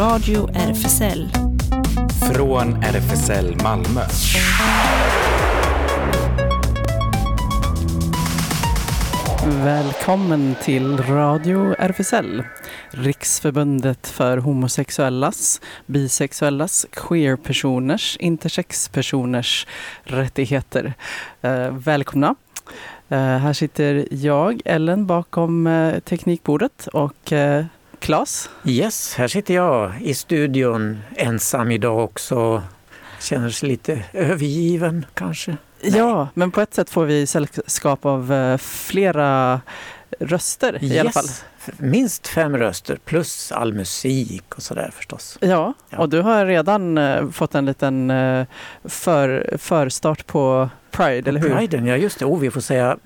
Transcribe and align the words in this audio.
Radio 0.00 0.50
RFSL. 0.54 1.28
Från 2.32 2.82
RFSL 2.82 3.56
Malmö. 3.62 4.00
Välkommen 9.64 10.54
till 10.62 10.96
Radio 10.96 11.74
RFSL, 11.78 12.42
Riksförbundet 12.90 14.08
för 14.08 14.38
homosexuellas, 14.38 15.60
bisexuellas, 15.86 16.86
queerpersoners, 16.92 18.16
intersexpersoners 18.20 19.66
rättigheter. 20.02 20.94
Eh, 21.42 21.70
välkomna! 21.70 22.34
Eh, 23.08 23.18
här 23.18 23.52
sitter 23.52 24.08
jag, 24.10 24.60
Ellen, 24.64 25.06
bakom 25.06 25.66
eh, 25.66 25.98
teknikbordet 25.98 26.86
och 26.86 27.32
Claes. 28.00 28.50
Yes, 28.64 29.14
här 29.14 29.28
sitter 29.28 29.54
jag 29.54 29.92
i 30.02 30.14
studion 30.14 30.98
ensam 31.16 31.70
idag 31.70 31.98
också. 32.04 32.62
Känner 33.20 33.50
sig 33.50 33.68
lite 33.68 34.04
övergiven 34.12 35.06
kanske. 35.14 35.56
Ja, 35.82 36.28
men 36.34 36.50
på 36.50 36.60
ett 36.60 36.74
sätt 36.74 36.90
får 36.90 37.04
vi 37.04 37.26
sällskap 37.26 38.04
av 38.06 38.32
eh, 38.32 38.56
flera 38.58 39.60
röster 40.20 40.84
i 40.84 40.98
alla 40.98 41.10
fall. 41.12 41.24
Minst 41.78 42.26
fem 42.28 42.56
röster 42.56 42.98
plus 43.04 43.52
all 43.52 43.74
musik 43.74 44.54
och 44.54 44.62
sådär 44.62 44.90
förstås. 44.96 45.38
Ja, 45.40 45.74
Ja. 45.90 45.98
och 45.98 46.08
du 46.08 46.20
har 46.20 46.46
redan 46.46 46.98
eh, 46.98 47.30
fått 47.30 47.54
en 47.54 47.66
liten 47.66 48.10
eh, 48.10 48.46
för, 48.84 49.54
förstart 49.58 50.26
på 50.26 50.68
Pride, 50.90 51.28
eller 51.30 51.40
hur? 51.40 51.54
Priden, 51.56 51.86
ja 51.86 51.96
just 51.96 52.18
det. 52.18 52.24
Oh, 52.24 52.38
vi 52.38 52.50
får 52.50 52.60
säga 52.60 52.96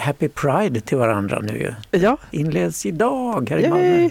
Happy 0.00 0.28
Pride 0.28 0.80
till 0.80 0.98
varandra 0.98 1.40
nu 1.40 1.58
ju. 1.58 1.98
Ja, 2.00 2.16
Inleds 2.30 2.86
idag 2.86 3.50
här 3.50 3.58
i! 3.58 3.68
Malmö. 3.68 4.10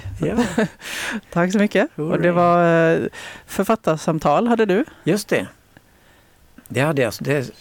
Ja, 0.58 0.66
tack 1.34 1.52
så 1.52 1.58
mycket. 1.58 1.90
Och 1.96 2.22
det 2.22 2.30
Hurray. 2.30 2.32
var 2.32 2.92
eh, 2.94 3.00
författarsamtal 3.46 4.48
hade 4.48 4.66
du. 4.66 4.86
just 5.04 5.28
det. 5.28 5.48
Det 6.68 6.80
hade 6.82 7.02
jag. 7.02 7.14
Det 7.20 7.52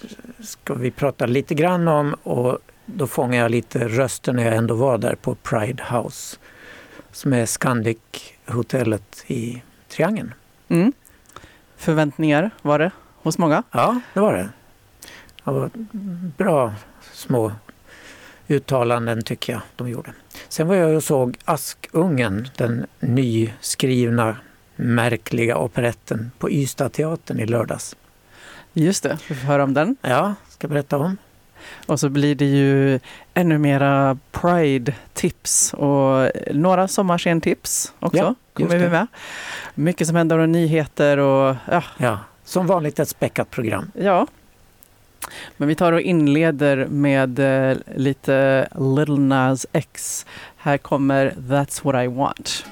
ska 0.40 0.74
vi 0.74 0.90
prata 0.90 1.26
lite 1.26 1.54
grann 1.54 1.88
om 1.88 2.14
och 2.22 2.58
då 2.86 3.06
fångar 3.06 3.42
jag 3.42 3.50
lite 3.50 3.88
röster 3.88 4.32
när 4.32 4.44
jag 4.44 4.54
ändå 4.56 4.74
var 4.74 4.98
där 4.98 5.14
på 5.14 5.34
Pride 5.34 5.82
House 5.90 6.36
som 7.12 7.32
är 7.32 7.46
Scandic-hotellet 7.46 9.24
i 9.26 9.62
Triangeln. 9.88 10.34
Mm. 10.68 10.92
Förväntningar 11.76 12.50
var 12.62 12.78
det 12.78 12.90
hos 13.22 13.38
många. 13.38 13.62
Ja, 13.70 14.00
det 14.14 14.20
var 14.20 14.32
det. 14.32 14.48
Det 15.44 15.50
var 15.50 15.70
bra 16.36 16.74
små 17.12 17.52
uttalanden 18.48 19.22
tycker 19.22 19.52
jag 19.52 19.62
de 19.76 19.88
gjorde. 19.88 20.12
Sen 20.48 20.68
var 20.68 20.74
jag 20.74 20.96
och 20.96 21.04
såg 21.04 21.36
Askungen, 21.44 22.48
den 22.56 22.86
nyskrivna 23.00 24.36
märkliga 24.76 25.56
operetten 25.56 26.30
på 26.38 26.50
Ystadteatern 26.50 27.40
i 27.40 27.46
lördags. 27.46 27.96
Just 28.72 29.02
det, 29.02 29.18
vi 29.28 29.34
får 29.34 29.46
höra 29.46 29.64
om 29.64 29.74
den. 29.74 29.96
Ja, 30.02 30.34
ska 30.48 30.68
berätta 30.68 30.98
om. 30.98 31.16
Och 31.86 32.00
så 32.00 32.08
blir 32.08 32.34
det 32.34 32.44
ju 32.44 33.00
ännu 33.34 33.58
mera 33.58 34.18
Pride-tips 34.32 35.74
och 35.74 36.30
några 36.54 36.88
sommarscen-tips 36.88 37.92
också. 38.00 38.18
Ja, 38.18 38.34
kommer 38.52 38.78
vi 38.78 38.88
med. 38.88 39.06
Mycket 39.74 40.06
som 40.06 40.16
händer 40.16 40.38
och 40.38 40.48
nyheter 40.48 41.18
och 41.18 41.56
ja, 41.70 41.82
Ja, 41.98 42.18
som 42.44 42.66
vanligt 42.66 42.98
ett 42.98 43.08
späckat 43.08 43.50
program. 43.50 43.90
Ja. 43.94 44.26
Men 45.56 45.68
vi 45.68 45.74
tar 45.74 45.92
och 45.92 46.00
inleder 46.00 46.86
med 46.86 47.38
eh, 47.38 47.76
lite 47.96 48.68
Little 48.74 49.18
Nas 49.18 49.66
X. 49.72 50.26
Här 50.56 50.78
kommer 50.78 51.30
That's 51.30 51.84
what 51.84 52.04
I 52.04 52.06
want. 52.08 52.64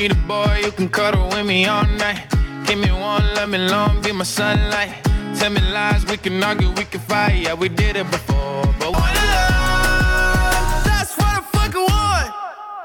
Need 0.00 0.12
a 0.12 0.16
boy 0.28 0.60
you 0.62 0.70
can 0.70 0.88
cuddle 0.88 1.24
with 1.24 1.44
me 1.44 1.66
all 1.66 1.86
night. 1.86 2.22
Give 2.66 2.78
me 2.78 2.92
one, 2.92 3.24
let 3.34 3.48
me 3.48 3.58
long, 3.58 4.00
be 4.02 4.12
my 4.12 4.24
sunlight. 4.24 4.90
Tell 5.38 5.50
me 5.50 5.60
lies, 5.60 6.04
we 6.10 6.16
can 6.16 6.42
argue, 6.44 6.68
we 6.68 6.84
can 6.84 7.00
fight. 7.00 7.42
Yeah, 7.42 7.54
we 7.54 7.68
did 7.68 7.96
it 7.96 8.10
before, 8.10 8.62
but 8.78 8.92
one 8.92 9.14
love, 9.32 10.84
that's 10.84 11.16
what 11.16 11.26
I 11.26 11.40
fucking 11.52 11.80
want. 11.80 12.32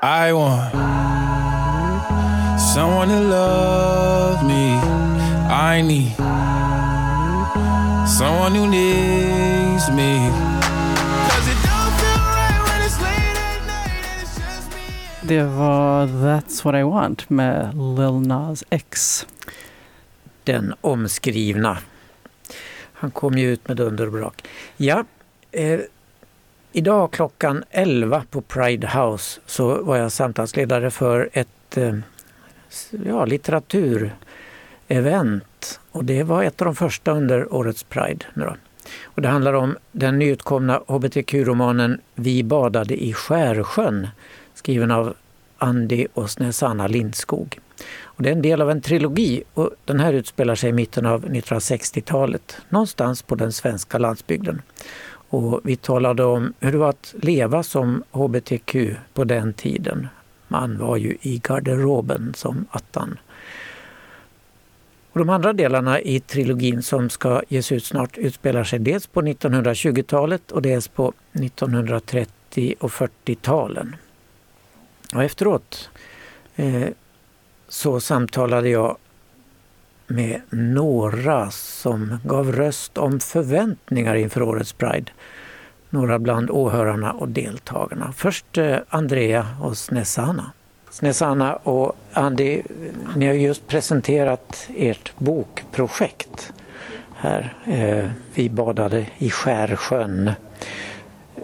I 0.02 0.34
want 0.34 0.93
someone 2.74 3.08
to 3.08 3.20
love 3.20 4.44
me. 4.48 4.74
I 5.48 5.82
need 5.82 6.16
someone 8.08 8.56
who 8.56 8.68
needs 8.68 9.92
me. 9.92 10.32
Det 15.22 15.44
var 15.44 16.08
That's 16.08 16.66
what 16.66 16.76
I 16.76 16.84
want 16.84 17.30
med 17.30 17.74
Lil 17.74 18.28
Nas 18.28 18.64
X. 18.70 19.26
Den 20.44 20.74
omskrivna. 20.82 21.78
Han 22.94 23.12
kom 23.12 23.38
ju 23.38 23.54
ut 23.54 23.68
med 23.68 23.78
dunder 23.78 24.06
och 24.06 24.12
brak. 24.12 24.48
Ja, 24.78 25.04
eh, 25.52 25.80
idag 26.72 27.12
klockan 27.12 27.64
11 27.72 28.24
på 28.30 28.42
Pride 28.42 28.88
House 28.88 29.42
så 29.46 29.84
var 29.84 29.98
jag 29.98 30.12
samtalsledare 30.12 30.92
för 30.92 31.30
ett 31.34 31.78
eh, 31.78 31.94
ja, 33.06 33.26
litteraturevent. 33.26 35.80
Och 35.92 36.06
det 36.06 36.24
var 36.24 36.44
ett 36.44 36.62
av 36.62 36.66
de 36.66 36.76
första 36.76 37.12
under 37.12 37.54
årets 37.54 37.84
Pride. 37.84 38.26
Nu 38.34 38.44
då. 38.44 38.56
Och 39.04 39.22
det 39.22 39.28
handlar 39.28 39.54
om 39.54 39.78
den 39.92 40.20
nyutkomna 40.20 40.82
hbtq-romanen 40.88 42.02
Vi 42.16 42.44
badade 42.44 43.04
i 43.04 43.14
Skärsjön 43.14 44.08
skriven 44.54 44.92
av 44.92 45.14
Andy 45.58 46.08
och 46.14 46.30
Snezana 46.30 46.88
Lindskog. 46.88 47.60
Och 48.04 48.24
det 48.24 48.30
är 48.30 48.34
en 48.34 48.42
del 48.42 48.62
av 48.62 48.72
en 48.72 48.82
trilogi 48.82 49.44
och 49.54 49.70
den 49.86 50.00
här 50.00 50.14
utspelar 50.14 50.56
sig 50.56 50.70
i 50.70 50.74
mitten 50.74 51.06
av 51.06 51.26
1960-talet 51.26 52.58
någonstans 52.70 53.22
på 53.22 53.36
den 53.36 53.52
svenska 53.52 53.98
landsbygden. 53.98 54.62
Och 55.30 55.62
vi 55.64 55.76
talade 55.76 56.24
om 56.24 56.54
hur 56.60 56.72
det 56.72 56.78
var 56.78 56.90
att 56.90 57.16
leva 57.22 57.64
som 57.64 58.04
hbtq 58.12 58.76
på 59.14 59.24
den 59.24 59.54
tiden. 59.54 60.08
Man 60.48 60.78
var 60.78 60.98
ju 60.98 61.18
i 61.22 61.42
garderoben 61.44 62.34
som 62.36 62.66
attan. 62.72 63.18
Och 65.12 65.20
de 65.20 65.30
andra 65.30 65.54
delarna 65.54 66.02
i 66.02 66.20
trilogin 66.20 66.84
som 66.84 67.10
ska 67.10 67.42
ges 67.48 67.72
ut 67.72 67.86
snart 67.86 68.18
utspelar 68.18 68.64
sig 68.64 68.80
dels 68.80 69.08
på 69.08 69.22
1920-talet 69.22 70.52
och 70.52 70.62
dels 70.62 70.88
på 70.88 71.14
1930 71.34 72.76
och 72.80 72.92
40-talen. 72.92 73.96
Och 75.14 75.24
efteråt 75.24 75.90
eh, 76.56 76.88
så 77.68 78.00
samtalade 78.00 78.70
jag 78.70 78.98
med 80.08 80.42
några 80.50 81.52
som 81.52 82.20
gav 82.24 82.52
röst 82.52 82.98
om 82.98 83.20
förväntningar 83.20 84.16
inför 84.16 84.42
årets 84.42 84.74
Pride. 84.74 85.12
Några 85.94 86.20
bland 86.20 86.50
åhörarna 86.52 87.12
och 87.12 87.28
deltagarna. 87.30 88.14
Först 88.16 88.58
eh, 88.58 88.78
Andrea 88.90 89.48
och 89.62 89.78
Snezana. 89.78 90.52
Snezana 90.90 91.56
och 91.56 91.96
Andy, 92.14 92.62
ni 93.16 93.26
har 93.28 93.34
just 93.34 93.68
presenterat 93.68 94.68
ert 94.78 95.14
bokprojekt 95.18 96.54
här. 97.16 97.54
Eh, 97.66 98.10
Vi 98.34 98.50
badade 98.50 99.06
i 99.18 99.30
Skärsjön. 99.30 100.28
Eh, 100.28 101.44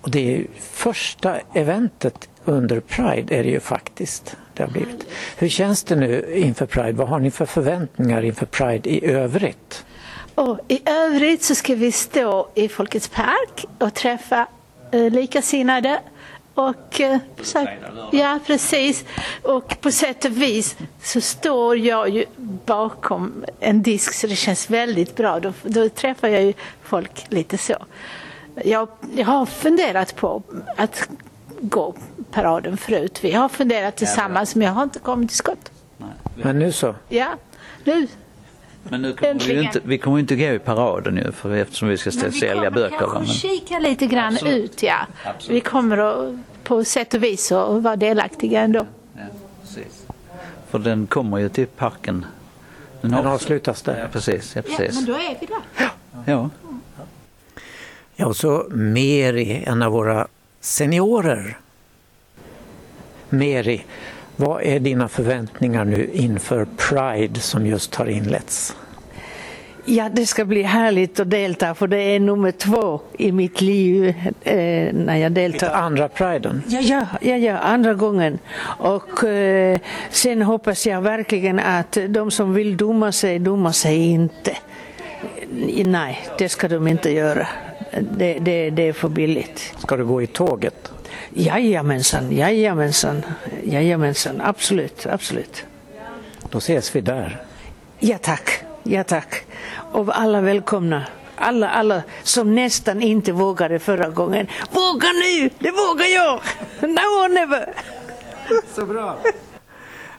och 0.00 0.10
det 0.10 0.36
är 0.36 0.46
första 0.60 1.36
eventet 1.54 2.28
under 2.44 2.80
Pride 2.80 3.34
är 3.34 3.44
det 3.44 3.50
ju 3.50 3.60
faktiskt. 3.60 4.36
Det 4.54 4.62
har 4.62 4.70
blivit. 4.70 5.06
Hur 5.38 5.48
känns 5.48 5.84
det 5.84 5.96
nu 5.96 6.32
inför 6.34 6.66
Pride? 6.66 6.92
Vad 6.92 7.08
har 7.08 7.18
ni 7.18 7.30
för 7.30 7.46
förväntningar 7.46 8.22
inför 8.22 8.46
Pride 8.46 8.90
i 8.90 9.06
övrigt? 9.06 9.84
Och 10.34 10.58
I 10.68 10.82
övrigt 10.84 11.42
så 11.42 11.54
ska 11.54 11.74
vi 11.74 11.92
stå 11.92 12.48
i 12.54 12.68
Folkets 12.68 13.08
park 13.08 13.64
och 13.78 13.94
träffa 13.94 14.46
eh, 14.90 15.10
likasinnade. 15.10 16.00
Och, 16.54 17.00
eh, 17.00 17.18
så, 17.42 17.66
ja, 18.12 18.38
precis. 18.46 19.04
Och 19.42 19.80
på 19.80 19.90
sätt 19.90 20.24
och 20.24 20.42
vis 20.42 20.76
så 21.02 21.20
står 21.20 21.78
jag 21.78 22.08
ju 22.08 22.24
bakom 22.64 23.44
en 23.60 23.82
disk 23.82 24.14
så 24.14 24.26
det 24.26 24.36
känns 24.36 24.70
väldigt 24.70 25.16
bra. 25.16 25.40
Då, 25.40 25.52
då 25.62 25.88
träffar 25.88 26.28
jag 26.28 26.42
ju 26.42 26.52
folk 26.82 27.26
lite 27.28 27.58
så. 27.58 27.76
Jag, 28.64 28.88
jag 29.16 29.26
har 29.26 29.46
funderat 29.46 30.16
på 30.16 30.42
att 30.76 31.08
gå 31.60 31.94
paraden 32.30 32.76
förut. 32.76 33.18
Vi 33.22 33.32
har 33.32 33.48
funderat 33.48 33.96
tillsammans 33.96 34.54
men 34.54 34.66
jag 34.66 34.74
har 34.74 34.82
inte 34.82 34.98
kommit 34.98 35.30
till 35.30 35.38
skott. 35.38 35.70
Men 36.34 36.58
nu 36.58 36.72
så. 36.72 36.94
Ja, 37.08 37.34
nu 37.84 38.08
Men 38.88 39.02
nu 39.02 39.12
kommer 39.12 39.28
vi, 39.28 39.30
Äntligen. 39.30 39.60
ju 39.62 39.66
inte, 39.66 39.80
vi 39.84 39.98
kommer 39.98 40.16
ju 40.16 40.20
inte 40.20 40.36
gå 40.36 40.44
i 40.44 40.58
paraden 40.58 41.14
nu 41.14 41.32
för 41.32 41.54
eftersom 41.54 41.88
vi 41.88 41.96
ska 41.96 42.10
Men 42.14 42.30
vi 42.30 42.38
sälja 42.40 42.54
kommer 42.54 42.70
böcker. 42.70 43.08
Men, 43.12 43.26
kika 43.26 43.78
lite 43.78 44.06
grann 44.06 44.32
Absolut. 44.34 44.64
ut, 44.64 44.82
ja. 44.82 44.96
Absolut. 45.24 45.56
Vi 45.56 45.60
kommer 45.60 45.98
att 45.98 46.34
på 46.64 46.84
sätt 46.84 47.14
och 47.14 47.22
vis 47.22 47.52
att 47.52 47.82
vara 47.82 47.96
delaktiga 47.96 48.60
ändå. 48.60 48.86
ja, 49.16 49.22
precis. 49.62 50.06
För 50.70 50.78
den 50.78 51.06
kommer 51.06 51.38
ju 51.38 51.48
till 51.48 51.66
parken. 51.66 52.26
Den, 53.00 53.10
Den 53.10 53.24
har- 53.24 53.32
avslutas 53.34 53.82
Ja, 53.86 53.92
där. 53.92 54.08
precis. 54.12 54.56
Ja, 54.56 54.62
precis. 54.62 55.06
då 55.06 55.12
är 55.12 55.36
vi 55.40 55.46
där. 55.46 55.90
Ja. 56.26 56.50
Ja, 58.16 58.26
och 58.26 58.36
så 58.36 58.66
Meri, 58.70 59.64
en 59.66 59.82
av 59.82 59.92
våra 59.92 60.26
seniorer. 60.60 61.58
Meri, 63.28 63.84
vad 64.36 64.62
är 64.62 64.80
dina 64.80 65.08
förväntningar 65.08 65.84
nu 65.84 66.10
inför 66.12 66.66
Pride 66.76 67.40
som 67.40 67.66
just 67.66 67.94
har 67.94 68.06
inletts? 68.06 68.76
Ja, 69.86 70.08
det 70.12 70.26
ska 70.26 70.44
bli 70.44 70.62
härligt 70.62 71.20
att 71.20 71.30
delta 71.30 71.74
för 71.74 71.86
det 71.86 71.96
är 71.96 72.20
nummer 72.20 72.50
två 72.50 73.00
i 73.18 73.32
mitt 73.32 73.60
liv 73.60 74.14
eh, 74.42 74.94
när 74.94 75.16
jag 75.16 75.32
deltar. 75.32 75.70
Andra 75.70 76.08
priden? 76.08 76.62
Ja, 76.68 76.80
ja, 76.80 77.06
ja, 77.20 77.36
ja, 77.36 77.58
andra 77.58 77.94
gången. 77.94 78.38
Och 78.78 79.24
eh, 79.24 79.78
sen 80.10 80.42
hoppas 80.42 80.86
jag 80.86 81.00
verkligen 81.00 81.58
att 81.58 81.98
de 82.08 82.30
som 82.30 82.54
vill 82.54 82.76
dumma 82.76 83.12
sig, 83.12 83.38
dumma 83.38 83.72
sig 83.72 83.96
inte. 83.96 84.56
Nej, 85.86 86.18
det 86.38 86.48
ska 86.48 86.68
de 86.68 86.88
inte 86.88 87.10
göra. 87.10 87.46
Det, 88.00 88.38
det, 88.38 88.70
det 88.70 88.88
är 88.88 88.92
för 88.92 89.08
billigt. 89.08 89.74
Ska 89.78 89.96
du 89.96 90.04
gå 90.04 90.22
i 90.22 90.26
tåget? 90.26 90.93
Jajamensan, 91.34 92.32
jajamensan, 92.32 93.22
jajamensan, 93.64 94.40
absolut, 94.40 95.06
absolut. 95.06 95.64
Då 96.50 96.58
ses 96.58 96.96
vi 96.96 97.00
där. 97.00 97.42
Ja 97.98 98.18
tack, 98.18 98.64
ja 98.82 99.04
tack. 99.04 99.44
Och 99.92 100.18
alla 100.20 100.40
välkomna. 100.40 101.04
Alla, 101.36 101.68
alla 101.68 102.02
som 102.22 102.54
nästan 102.54 103.02
inte 103.02 103.32
vågade 103.32 103.78
förra 103.78 104.08
gången. 104.08 104.46
Våga 104.70 105.08
nu, 105.08 105.50
det 105.58 105.70
vågar 105.70 106.06
jag! 106.14 106.40
Now 106.80 107.24
or 107.24 107.28
never! 107.28 107.74
Så 108.74 108.86
bra! 108.86 109.18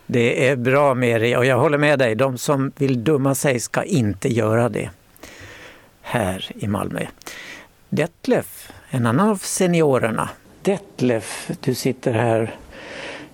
Det 0.06 0.48
är 0.48 0.56
bra 0.56 0.94
Meri 0.94 1.36
och 1.36 1.46
jag 1.46 1.58
håller 1.58 1.78
med 1.78 2.00
dig. 2.00 2.16
De 2.16 2.38
som 2.38 2.72
vill 2.78 3.04
dumma 3.04 3.36
sig 3.36 3.60
ska 3.60 3.84
inte 3.84 4.30
göra 4.30 4.70
det 4.70 4.90
här 6.02 6.52
i 6.56 6.68
Malmö. 6.68 7.06
Detlef, 7.90 8.72
en 8.90 9.06
annan 9.06 9.30
av 9.30 9.38
seniorerna. 9.38 10.30
Detlef, 10.66 11.52
du 11.60 11.74
sitter 11.74 12.14
här 12.14 12.56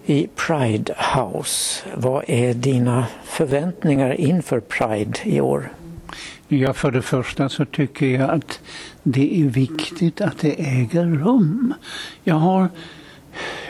i 0.06 0.28
Pride 0.36 0.96
House. 1.16 1.84
Vad 1.96 2.24
är 2.28 2.54
dina 2.54 3.06
förväntningar 3.24 4.22
inför 4.22 4.60
Pride 4.60 5.20
i 5.24 5.42
år? 5.42 5.72
Ja, 6.48 6.74
för 6.74 6.92
det 6.92 7.02
första 7.02 7.50
så 7.50 7.66
tycker 7.66 8.06
jag 8.06 8.30
att 8.30 8.60
det 9.04 9.42
är 9.42 9.46
viktigt 9.46 10.22
att 10.22 10.38
det 10.38 10.60
äger 10.60 11.06
rum. 11.06 11.74
Jag 12.24 12.36
har 12.36 12.70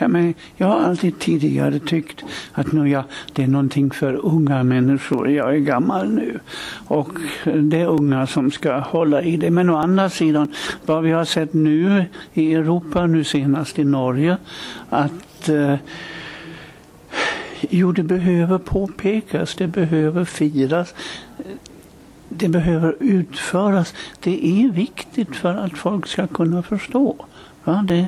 jag, 0.01 0.11
men, 0.11 0.33
jag 0.55 0.67
har 0.67 0.79
alltid 0.79 1.19
tidigare 1.19 1.79
tyckt 1.79 2.23
att 2.51 2.71
nu, 2.71 2.89
ja, 2.89 3.03
det 3.33 3.43
är 3.43 3.47
någonting 3.47 3.91
för 3.91 4.25
unga 4.25 4.63
människor. 4.63 5.29
Jag 5.29 5.55
är 5.55 5.59
gammal 5.59 6.09
nu 6.09 6.39
och 6.87 7.09
det 7.43 7.81
är 7.81 7.87
unga 7.87 8.27
som 8.27 8.51
ska 8.51 8.79
hålla 8.79 9.21
i 9.21 9.37
det. 9.37 9.51
Men 9.51 9.69
å 9.69 9.75
andra 9.75 10.09
sidan, 10.09 10.53
vad 10.85 11.03
vi 11.03 11.11
har 11.11 11.25
sett 11.25 11.53
nu 11.53 12.05
i 12.33 12.53
Europa, 12.53 13.07
nu 13.07 13.23
senast 13.23 13.79
i 13.79 13.83
Norge, 13.83 14.37
att 14.89 15.49
eh, 15.49 15.75
Jo, 17.69 17.91
det 17.91 18.03
behöver 18.03 18.57
påpekas, 18.57 19.55
det 19.55 19.67
behöver 19.67 20.25
firas 20.25 20.93
det 22.33 22.47
behöver 22.47 22.95
utföras. 22.99 23.93
Det 24.19 24.47
är 24.47 24.71
viktigt 24.71 25.35
för 25.35 25.53
att 25.53 25.77
folk 25.77 26.07
ska 26.07 26.27
kunna 26.27 26.63
förstå. 26.63 27.15
Va? 27.63 27.85
det, 27.87 28.07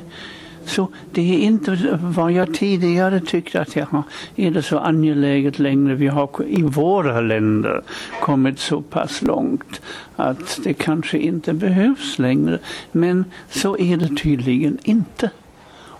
så 0.68 0.88
det 1.12 1.34
är 1.34 1.38
inte 1.38 1.98
vad 2.02 2.32
jag 2.32 2.54
tidigare 2.54 3.20
tyckte 3.20 3.60
att 3.60 3.76
jag 3.76 4.02
är 4.36 4.50
det 4.50 4.62
så 4.62 4.78
angeläget 4.78 5.58
längre. 5.58 5.94
Vi 5.94 6.06
har 6.06 6.28
i 6.46 6.62
våra 6.62 7.20
länder 7.20 7.82
kommit 8.20 8.58
så 8.58 8.82
pass 8.82 9.22
långt 9.22 9.80
att 10.16 10.60
det 10.64 10.74
kanske 10.74 11.18
inte 11.18 11.52
behövs 11.52 12.18
längre. 12.18 12.58
Men 12.92 13.24
så 13.50 13.78
är 13.78 13.96
det 13.96 14.16
tydligen 14.16 14.78
inte. 14.82 15.30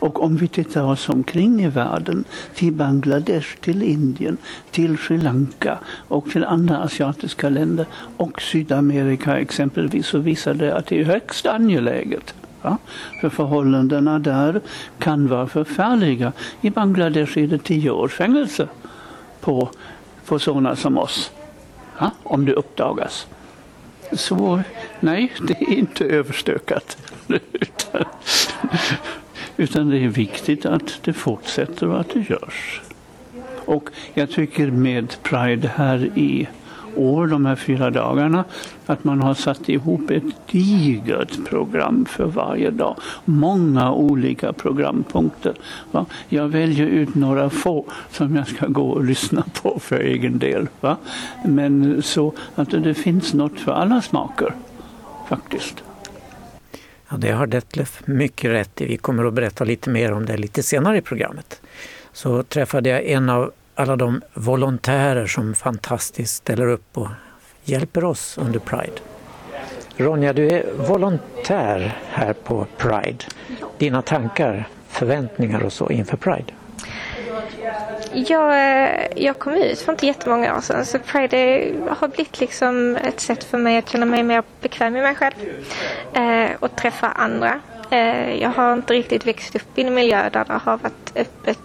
Och 0.04 0.22
om 0.22 0.36
vi 0.36 0.48
tittar 0.48 0.82
oss 0.82 1.08
omkring 1.08 1.64
i 1.64 1.68
världen, 1.68 2.24
till 2.54 2.72
Bangladesh, 2.72 3.56
till 3.60 3.82
Indien, 3.82 4.36
till 4.70 4.98
Sri 4.98 5.18
Lanka 5.18 5.78
och 6.08 6.30
till 6.30 6.44
andra 6.44 6.78
asiatiska 6.78 7.48
länder 7.48 7.86
och 8.16 8.42
Sydamerika 8.42 9.38
exempelvis, 9.38 10.06
så 10.06 10.18
visar 10.18 10.54
det 10.54 10.76
att 10.76 10.86
det 10.86 11.00
är 11.00 11.04
högst 11.04 11.46
angeläget. 11.46 12.34
Va? 12.64 12.78
För 13.20 13.28
förhållandena 13.28 14.18
där 14.18 14.60
kan 14.98 15.28
vara 15.28 15.46
förfärliga. 15.46 16.32
I 16.60 16.70
Bangladesh 16.70 17.38
är 17.38 17.46
det 17.46 17.58
tio 17.58 17.90
års 17.90 18.14
fängelse 18.14 18.68
på, 19.40 19.70
på 20.26 20.38
sådana 20.38 20.76
som 20.76 20.98
oss. 20.98 21.30
va? 21.98 22.10
Om 22.22 22.44
det 22.44 22.52
uppdagas. 22.52 23.26
Så 24.12 24.62
nej, 25.00 25.32
det 25.42 25.62
är 25.62 25.72
inte 25.72 26.04
överstökat. 26.04 26.96
Utan 29.56 29.90
det 29.90 29.98
är 29.98 30.08
viktigt 30.08 30.66
att 30.66 30.98
det 31.02 31.12
fortsätter 31.12 31.88
och 31.88 32.00
att 32.00 32.10
det 32.10 32.30
görs. 32.30 32.80
Och 33.64 33.90
jag 34.14 34.30
tycker 34.30 34.70
med 34.70 35.16
Pride 35.22 35.70
här 35.76 36.18
i 36.18 36.48
år, 36.96 37.26
de 37.26 37.46
här 37.46 37.56
fyra 37.56 37.90
dagarna, 37.90 38.44
att 38.86 39.04
man 39.04 39.20
har 39.20 39.34
satt 39.34 39.68
ihop 39.68 40.10
ett 40.10 40.24
digert 40.50 41.44
program 41.48 42.06
för 42.06 42.24
varje 42.24 42.70
dag. 42.70 42.96
Många 43.24 43.92
olika 43.92 44.52
programpunkter. 44.52 45.54
Va? 45.90 46.06
Jag 46.28 46.48
väljer 46.48 46.86
ut 46.86 47.14
några 47.14 47.50
få 47.50 47.84
som 48.10 48.36
jag 48.36 48.48
ska 48.48 48.66
gå 48.66 48.90
och 48.90 49.04
lyssna 49.04 49.44
på 49.62 49.78
för 49.78 50.00
egen 50.00 50.38
del. 50.38 50.68
Va? 50.80 50.96
Men 51.44 52.02
så 52.02 52.32
att 52.54 52.70
det 52.70 52.94
finns 52.94 53.34
något 53.34 53.60
för 53.60 53.72
alla 53.72 54.02
smaker, 54.02 54.54
faktiskt. 55.28 55.82
Ja, 57.08 57.16
det 57.16 57.30
har 57.30 57.46
Detlef 57.46 58.02
mycket 58.06 58.50
rätt 58.50 58.80
i. 58.80 58.86
Vi 58.86 58.96
kommer 58.96 59.24
att 59.24 59.34
berätta 59.34 59.64
lite 59.64 59.90
mer 59.90 60.12
om 60.12 60.26
det 60.26 60.36
lite 60.36 60.62
senare 60.62 60.98
i 60.98 61.00
programmet. 61.00 61.60
Så 62.12 62.42
träffade 62.42 62.88
jag 62.88 63.04
en 63.04 63.30
av 63.30 63.52
alla 63.74 63.96
de 63.96 64.22
volontärer 64.34 65.26
som 65.26 65.54
fantastiskt 65.54 66.34
ställer 66.34 66.66
upp 66.66 66.98
och 66.98 67.08
hjälper 67.64 68.04
oss 68.04 68.38
under 68.38 68.58
Pride. 68.58 69.00
Ronja, 69.96 70.32
du 70.32 70.48
är 70.48 70.66
volontär 70.76 71.98
här 72.10 72.32
på 72.32 72.66
Pride. 72.76 73.24
Dina 73.78 74.02
tankar, 74.02 74.68
förväntningar 74.88 75.64
och 75.64 75.72
så 75.72 75.90
inför 75.90 76.16
Pride? 76.16 76.52
Jag, 78.12 78.52
eh, 78.52 79.06
jag 79.16 79.38
kom 79.38 79.52
ut 79.52 79.80
för 79.80 79.92
inte 79.92 80.06
jättemånga 80.06 80.56
år 80.56 80.60
sedan 80.60 80.86
så 80.86 80.98
Pride 80.98 81.72
har 81.88 82.08
blivit 82.08 82.40
liksom 82.40 82.96
ett 82.96 83.20
sätt 83.20 83.44
för 83.44 83.58
mig 83.58 83.78
att 83.78 83.88
känna 83.88 84.06
mig 84.06 84.22
mer 84.22 84.42
bekväm 84.60 84.92
med 84.92 85.02
mig 85.02 85.14
själv 85.14 85.34
eh, 86.12 86.56
och 86.60 86.76
träffa 86.76 87.08
andra. 87.08 87.60
Eh, 87.90 88.34
jag 88.34 88.50
har 88.50 88.72
inte 88.72 88.94
riktigt 88.94 89.26
växt 89.26 89.56
upp 89.56 89.78
i 89.78 89.82
en 89.82 89.94
miljö 89.94 90.30
där 90.30 90.44
det 90.44 90.52
har 90.52 90.78
varit 90.78 91.12
öppet 91.16 91.58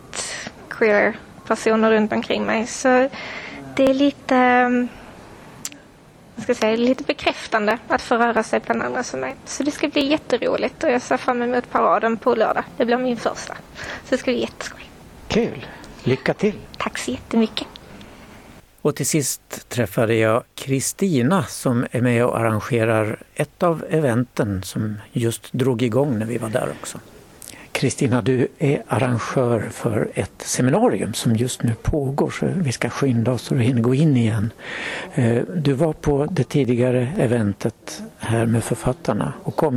queer 0.69 1.15
personer 1.49 1.91
runt 1.91 2.13
omkring 2.13 2.45
mig 2.45 2.67
så 2.67 3.09
det 3.75 3.89
är 3.89 3.93
lite 3.93 4.87
ska 6.53 6.55
säga, 6.55 6.77
lite 6.77 7.03
bekräftande 7.03 7.77
att 7.87 8.01
få 8.01 8.15
röra 8.15 8.43
sig 8.43 8.59
bland 8.59 8.83
andra 8.83 9.03
som 9.03 9.19
mig. 9.19 9.35
Så 9.45 9.63
det 9.63 9.71
ska 9.71 9.87
bli 9.87 10.07
jätteroligt 10.07 10.83
och 10.83 10.89
jag 10.89 11.01
ser 11.01 11.17
fram 11.17 11.41
emot 11.41 11.71
paraden 11.71 12.17
på 12.17 12.35
lördag. 12.35 12.63
Det 12.77 12.85
blir 12.85 12.97
min 12.97 13.17
första. 13.17 13.53
Så 13.75 14.09
det 14.09 14.17
ska 14.17 14.31
bli 14.31 14.41
jätteskoj. 14.41 14.89
Kul! 15.27 15.65
Lycka 16.03 16.33
till! 16.33 16.55
Tack 16.77 16.97
så 16.97 17.11
jättemycket! 17.11 17.67
Och 18.81 18.95
till 18.95 19.05
sist 19.05 19.69
träffade 19.69 20.15
jag 20.15 20.43
Kristina 20.55 21.43
som 21.43 21.85
är 21.91 22.01
med 22.01 22.25
och 22.25 22.39
arrangerar 22.39 23.23
ett 23.35 23.63
av 23.63 23.85
eventen 23.89 24.63
som 24.63 24.97
just 25.11 25.53
drog 25.53 25.81
igång 25.81 26.19
när 26.19 26.25
vi 26.25 26.37
var 26.37 26.49
där 26.49 26.69
också. 26.81 26.99
Kristina, 27.79 28.21
du 28.21 28.47
är 28.57 28.83
arrangör 28.87 29.69
för 29.71 30.09
ett 30.13 30.41
seminarium 30.41 31.13
som 31.13 31.35
just 31.35 31.63
nu 31.63 31.73
pågår 31.81 32.29
så 32.29 32.45
vi 32.55 32.71
ska 32.71 32.89
skynda 32.89 33.31
oss 33.31 33.41
så 33.41 33.53
du 33.53 33.61
hinner 33.61 33.81
gå 33.81 33.93
in 33.93 34.17
igen. 34.17 34.51
Eh, 35.13 35.41
du 35.55 35.73
var 35.73 35.93
på 35.93 36.25
det 36.25 36.43
tidigare 36.43 37.07
eventet 37.17 38.03
här 38.17 38.45
med 38.45 38.63
författarna 38.63 39.33
och 39.43 39.55
kom 39.55 39.75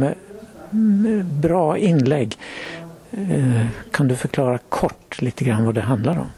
med 0.70 1.24
bra 1.24 1.78
inlägg. 1.78 2.38
Eh, 3.10 3.66
kan 3.90 4.08
du 4.08 4.16
förklara 4.16 4.58
kort 4.58 5.22
lite 5.22 5.44
grann 5.44 5.64
vad 5.64 5.74
det 5.74 5.80
handlar 5.80 6.18
om? 6.18 6.28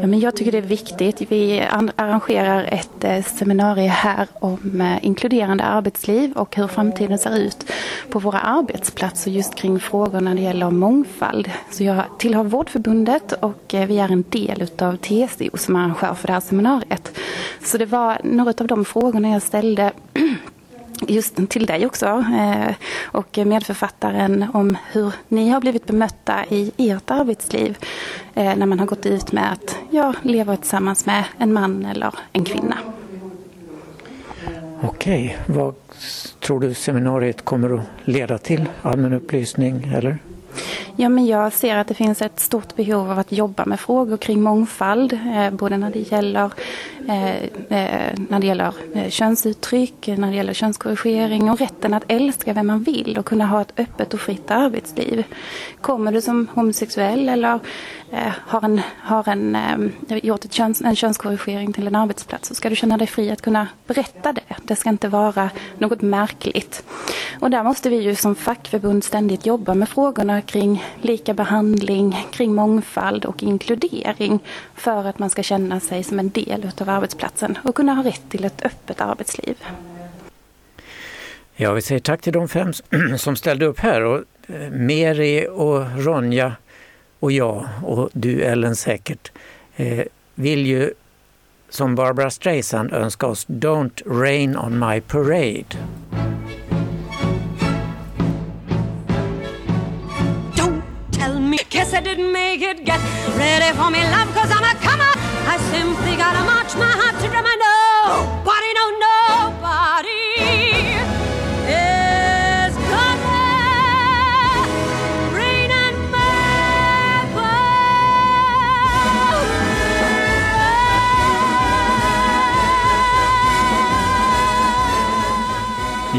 Ja, 0.00 0.06
men 0.06 0.20
jag 0.20 0.36
tycker 0.36 0.52
det 0.52 0.58
är 0.58 0.62
viktigt. 0.62 1.22
Vi 1.28 1.60
arrangerar 1.96 2.68
ett 2.72 3.04
eh, 3.04 3.24
seminarium 3.24 3.90
här 3.90 4.26
om 4.34 4.80
eh, 4.80 5.04
inkluderande 5.04 5.64
arbetsliv 5.64 6.32
och 6.32 6.56
hur 6.56 6.66
framtiden 6.66 7.18
ser 7.18 7.38
ut 7.38 7.72
på 8.10 8.18
våra 8.18 8.38
arbetsplatser 8.38 9.30
just 9.30 9.54
kring 9.54 9.80
frågor 9.80 10.20
när 10.20 10.34
det 10.34 10.40
gäller 10.40 10.70
mångfald. 10.70 11.50
Så 11.70 11.84
jag 11.84 12.04
tillhör 12.18 12.44
Vårdförbundet 12.44 13.32
och 13.32 13.74
eh, 13.74 13.86
vi 13.86 13.98
är 13.98 14.12
en 14.12 14.24
del 14.28 14.66
av 14.78 14.96
TCO 14.96 15.56
som 15.56 15.76
arrangör 15.76 16.14
för 16.14 16.26
det 16.26 16.32
här 16.32 16.40
seminariet. 16.40 17.18
Så 17.64 17.78
det 17.78 17.86
var 17.86 18.18
några 18.24 18.54
av 18.58 18.66
de 18.66 18.84
frågorna 18.84 19.28
jag 19.28 19.42
ställde 19.42 19.92
just 21.06 21.48
till 21.48 21.66
dig 21.66 21.86
också 21.86 22.06
eh, 22.06 22.74
och 23.04 23.38
medförfattaren 23.46 24.46
om 24.54 24.76
hur 24.92 25.12
ni 25.28 25.48
har 25.48 25.60
blivit 25.60 25.86
bemötta 25.86 26.44
i 26.48 26.72
ert 26.76 27.10
arbetsliv 27.10 27.78
eh, 28.34 28.56
när 28.56 28.66
man 28.66 28.78
har 28.78 28.86
gått 28.86 29.06
ut 29.06 29.32
med 29.32 29.52
att 29.52 29.78
ja, 29.90 30.14
leva 30.22 30.56
tillsammans 30.56 31.06
med 31.06 31.24
en 31.38 31.52
man 31.52 31.86
eller 31.86 32.14
en 32.32 32.44
kvinna. 32.44 32.78
Okej, 34.80 35.38
vad 35.46 35.74
tror 36.40 36.60
du 36.60 36.74
seminariet 36.74 37.44
kommer 37.44 37.74
att 37.74 37.84
leda 38.04 38.38
till? 38.38 38.64
Allmän 38.82 39.12
upplysning 39.12 39.92
eller? 39.94 40.18
Ja, 40.96 41.08
men 41.08 41.26
jag 41.26 41.52
ser 41.52 41.76
att 41.76 41.86
det 41.86 41.94
finns 41.94 42.22
ett 42.22 42.40
stort 42.40 42.76
behov 42.76 43.10
av 43.10 43.18
att 43.18 43.32
jobba 43.32 43.64
med 43.64 43.80
frågor 43.80 44.16
kring 44.16 44.42
mångfald, 44.42 45.12
eh, 45.12 45.50
både 45.50 45.76
när 45.76 45.90
det 45.90 46.12
gäller, 46.12 46.50
eh, 47.08 47.36
eh, 47.78 48.14
när 48.28 48.40
det 48.40 48.46
gäller 48.46 48.72
könsuttryck, 49.08 50.06
när 50.06 50.30
det 50.30 50.36
gäller 50.36 50.52
könskorrigering 50.52 51.50
och 51.50 51.58
rätten 51.58 51.94
att 51.94 52.04
älska 52.08 52.52
vem 52.52 52.66
man 52.66 52.82
vill 52.82 53.18
och 53.18 53.26
kunna 53.26 53.46
ha 53.46 53.60
ett 53.60 53.72
öppet 53.76 54.14
och 54.14 54.20
fritt 54.20 54.50
arbetsliv. 54.50 55.24
Kommer 55.80 56.12
du 56.12 56.20
som 56.20 56.48
homosexuell 56.54 57.28
eller 57.28 57.58
Eh, 58.12 58.32
har, 58.46 58.64
en, 58.64 58.80
har 59.00 59.28
en, 59.28 59.56
eh, 59.56 60.18
gjort 60.22 60.44
ett 60.44 60.52
köns, 60.52 60.80
en 60.80 60.96
könskorrigering 60.96 61.72
till 61.72 61.86
en 61.86 61.94
arbetsplats 61.94 62.48
så 62.48 62.54
ska 62.54 62.70
du 62.70 62.76
känna 62.76 62.96
dig 62.96 63.06
fri 63.06 63.30
att 63.30 63.42
kunna 63.42 63.68
berätta 63.86 64.32
det. 64.32 64.56
Det 64.62 64.76
ska 64.76 64.88
inte 64.88 65.08
vara 65.08 65.50
något 65.78 66.02
märkligt. 66.02 66.84
Och 67.40 67.50
där 67.50 67.62
måste 67.62 67.90
vi 67.90 67.96
ju 67.96 68.14
som 68.14 68.34
fackförbund 68.34 69.04
ständigt 69.04 69.46
jobba 69.46 69.74
med 69.74 69.88
frågorna 69.88 70.42
kring 70.42 70.84
lika 71.00 71.34
behandling, 71.34 72.26
kring 72.32 72.54
mångfald 72.54 73.24
och 73.24 73.42
inkludering 73.42 74.40
för 74.74 75.04
att 75.04 75.18
man 75.18 75.30
ska 75.30 75.42
känna 75.42 75.80
sig 75.80 76.04
som 76.04 76.18
en 76.18 76.30
del 76.30 76.70
av 76.80 76.88
arbetsplatsen 76.88 77.58
och 77.64 77.74
kunna 77.74 77.94
ha 77.94 78.04
rätt 78.04 78.22
till 78.28 78.44
ett 78.44 78.64
öppet 78.64 79.00
arbetsliv. 79.00 79.56
Ja, 81.56 81.72
vi 81.72 81.82
säger 81.82 82.00
tack 82.00 82.20
till 82.20 82.32
de 82.32 82.48
fem 82.48 82.72
som 83.18 83.36
ställde 83.36 83.66
upp 83.66 83.80
här. 83.80 84.04
Och 84.04 84.22
eh, 84.46 84.70
Meri 84.70 85.48
och 85.50 86.04
Ronja 86.04 86.52
och 87.20 87.32
jag 87.32 87.68
och 87.82 88.10
du 88.12 88.42
Ellen 88.42 88.76
säkert 88.76 89.32
eh, 89.76 90.04
vill 90.34 90.66
ju 90.66 90.92
som 91.68 91.94
Barbara 91.94 92.30
Streisand 92.30 92.92
önska 92.92 93.26
oss 93.26 93.46
Don't 93.46 94.02
rain 94.20 94.56
on 94.56 94.78
my 94.78 95.00
parade. 95.00 95.76
Guess 101.70 101.92
I 101.92 102.00
didn't 102.00 102.32
make 102.32 102.62
it. 102.62 102.84
Get 102.84 102.98
ready 103.36 103.76
for 103.76 103.90
me, 103.90 104.00
love, 104.10 104.34
cause 104.34 104.50
I'm 104.50 104.64
a 104.64 104.74
comer. 104.80 105.14
I 105.46 105.58
simply 105.70 106.16
gotta 106.16 106.42
march 106.44 106.74
my 106.76 106.90
heart 107.00 107.20
to 107.22 107.28
drum. 107.28 107.44
I 107.44 107.56
know, 107.62 108.42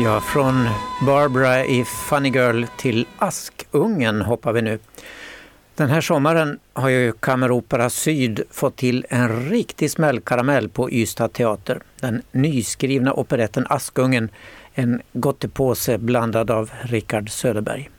Ja, 0.04 0.22
från 0.22 0.70
Barbara 1.06 1.66
i 1.66 1.86
Funny 1.86 2.30
Girl 2.30 2.66
till 2.78 3.08
Askungen 3.18 4.22
hoppar 4.22 4.54
vi 4.54 4.62
nu. 4.62 4.80
Den 5.76 5.90
här 5.90 6.02
sommaren 6.02 6.60
har 6.74 6.90
ju 6.90 7.12
Kammeropera 7.12 7.90
Syd 7.90 8.42
fått 8.52 8.76
till 8.76 9.06
en 9.10 9.50
riktig 9.50 9.92
smällkaramell 9.92 10.70
på 10.70 10.92
Ystad 10.92 11.28
teater. 11.28 11.82
Den 12.00 12.22
nyskrivna 12.32 13.14
operetten 13.14 13.66
Askungen, 13.70 14.30
en 14.74 15.02
gottepåse 15.14 15.98
blandad 15.98 16.52
av 16.52 16.72
Richard 16.82 17.30
Söderberg. 17.30 17.90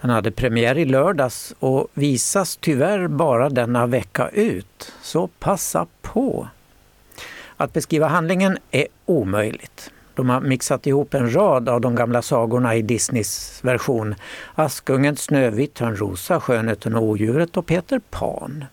Den 0.00 0.10
hade 0.10 0.30
premiär 0.30 0.78
i 0.78 0.84
lördags 0.84 1.54
och 1.58 1.88
visas 1.94 2.56
tyvärr 2.56 3.08
bara 3.08 3.48
denna 3.48 3.86
vecka 3.86 4.28
ut, 4.28 4.92
så 5.02 5.26
passa 5.26 5.86
på! 6.02 6.48
Att 7.56 7.72
beskriva 7.72 8.08
handlingen 8.08 8.58
är 8.70 8.86
omöjligt. 9.06 9.90
De 10.14 10.28
har 10.28 10.40
mixat 10.40 10.86
ihop 10.86 11.14
en 11.14 11.34
rad 11.34 11.68
av 11.68 11.80
de 11.80 11.94
gamla 11.94 12.22
sagorna 12.22 12.76
i 12.76 12.82
Disneys 12.82 13.60
version. 13.62 14.14
Askungen, 14.54 15.16
Snövit, 15.16 15.74
Törnrosa, 15.74 16.40
Skönheten 16.40 16.94
och 16.94 17.02
odjuret 17.02 17.56
och 17.56 17.66
Peter 17.66 18.00
Pan. 18.10 18.64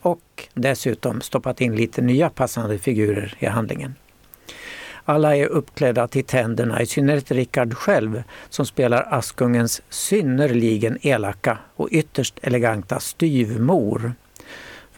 Och 0.00 0.48
dessutom 0.54 1.20
stoppat 1.20 1.60
in 1.60 1.76
lite 1.76 2.02
nya 2.02 2.30
passande 2.30 2.78
figurer 2.78 3.34
i 3.38 3.46
handlingen. 3.46 3.94
Alla 5.04 5.36
är 5.36 5.46
uppklädda 5.46 6.08
till 6.08 6.24
tänderna, 6.24 6.82
i 6.82 6.86
synnerhet 6.86 7.30
Rickard 7.30 7.74
själv 7.74 8.22
som 8.48 8.66
spelar 8.66 9.06
Askungens 9.10 9.82
synnerligen 9.88 10.98
elaka 11.02 11.58
och 11.76 11.88
ytterst 11.90 12.38
eleganta 12.42 13.00
styvmor. 13.00 14.12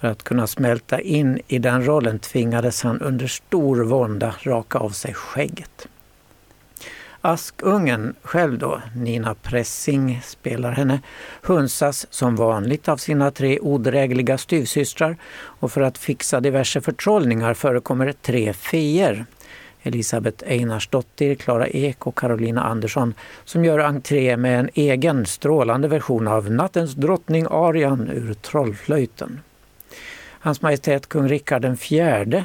För 0.03 0.09
att 0.09 0.23
kunna 0.23 0.47
smälta 0.47 1.01
in 1.01 1.41
i 1.49 1.59
den 1.59 1.87
rollen 1.87 2.19
tvingades 2.19 2.83
han 2.83 3.01
under 3.01 3.27
stor 3.27 3.85
vånda 3.85 4.35
raka 4.43 4.79
av 4.79 4.91
sig 4.91 5.15
skägget. 5.15 5.89
Askungen 7.21 8.15
själv 8.23 8.59
då, 8.59 8.81
Nina 8.97 9.35
Pressing 9.35 10.21
spelar 10.25 10.73
henne, 10.73 11.01
hunsas 11.43 12.07
som 12.11 12.37
vanligt 12.37 12.89
av 12.89 12.97
sina 12.97 13.31
tre 13.31 13.59
odrägliga 13.61 14.39
styvsystrar 14.39 15.17
och 15.35 15.73
för 15.73 15.81
att 15.81 15.99
fixa 15.99 16.41
diverse 16.41 16.81
förtrollningar 16.81 17.55
förekommer 17.55 18.13
tre 18.13 18.53
feer. 18.53 19.27
Elisabeth 19.83 20.45
Einarsdottir, 20.47 21.35
Klara 21.35 21.69
Ek 21.69 22.07
och 22.07 22.19
Carolina 22.19 22.63
Andersson 22.63 23.15
som 23.45 23.65
gör 23.65 23.79
entré 23.79 24.37
med 24.37 24.61
en 24.61 24.71
egen 24.75 25.27
strålande 25.27 25.89
version 25.89 26.29
av 26.29 26.51
Nattens 26.51 26.95
drottning 26.95 27.47
Arian 27.51 28.11
ur 28.11 28.35
Trollflöjten. 28.35 29.41
Hans 30.45 30.63
Majestät 30.63 31.09
kung 31.09 31.29
Rikard 31.29 31.63
den 31.63 31.77
fjärde, 31.77 32.45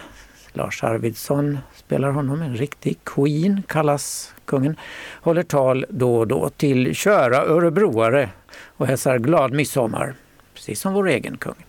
Lars 0.53 0.83
Arvidsson 0.83 1.57
spelar 1.75 2.11
honom, 2.11 2.41
en 2.41 2.55
riktig 2.55 2.97
queen 3.03 3.63
kallas 3.67 4.33
kungen, 4.45 4.75
håller 5.21 5.43
tal 5.43 5.85
då 5.89 6.15
och 6.15 6.27
då 6.27 6.49
till 6.49 6.95
köra 6.95 7.37
örebroare 7.37 8.29
och 8.77 8.87
hälsar 8.87 9.17
glad 9.17 9.53
midsommar, 9.53 10.15
precis 10.53 10.81
som 10.81 10.93
vår 10.93 11.07
egen 11.07 11.37
kung. 11.37 11.65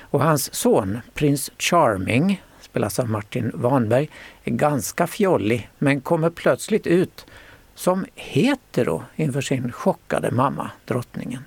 Och 0.00 0.22
hans 0.22 0.54
son, 0.54 0.98
prins 1.14 1.50
Charming, 1.58 2.42
spelas 2.60 2.98
av 2.98 3.10
Martin 3.10 3.50
Wanberg, 3.54 4.10
är 4.44 4.50
ganska 4.50 5.06
fjollig 5.06 5.70
men 5.78 6.00
kommer 6.00 6.30
plötsligt 6.30 6.86
ut 6.86 7.26
som 7.74 8.06
hetero 8.14 9.02
inför 9.16 9.40
sin 9.40 9.72
chockade 9.72 10.30
mamma, 10.30 10.70
drottningen. 10.84 11.44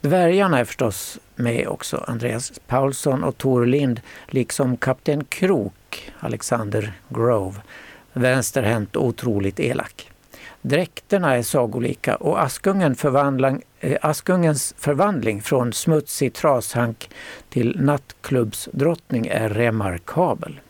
Dvärgarna 0.00 0.58
är 0.58 0.64
förstås 0.64 1.18
med 1.34 1.68
också, 1.68 2.04
Andreas 2.06 2.52
Paulsson 2.66 3.24
och 3.24 3.38
Tor 3.38 3.66
Lind, 3.66 4.00
liksom 4.26 4.76
kapten 4.76 5.24
Krok, 5.24 6.12
Alexander 6.18 6.92
Grove, 7.08 7.56
vänsterhänt 8.12 8.96
och 8.96 9.06
otroligt 9.06 9.60
elak. 9.60 10.10
Dräkterna 10.62 11.36
är 11.36 11.42
sagolika 11.42 12.16
och 12.16 12.42
Askungen 12.42 12.96
eh, 13.80 13.96
Askungens 14.02 14.74
förvandling 14.78 15.42
från 15.42 15.72
smutsig 15.72 16.34
trashank 16.34 17.10
till 17.48 17.80
nattklubbsdrottning 17.80 19.26
är 19.26 19.48
remarkabel. 19.48 20.60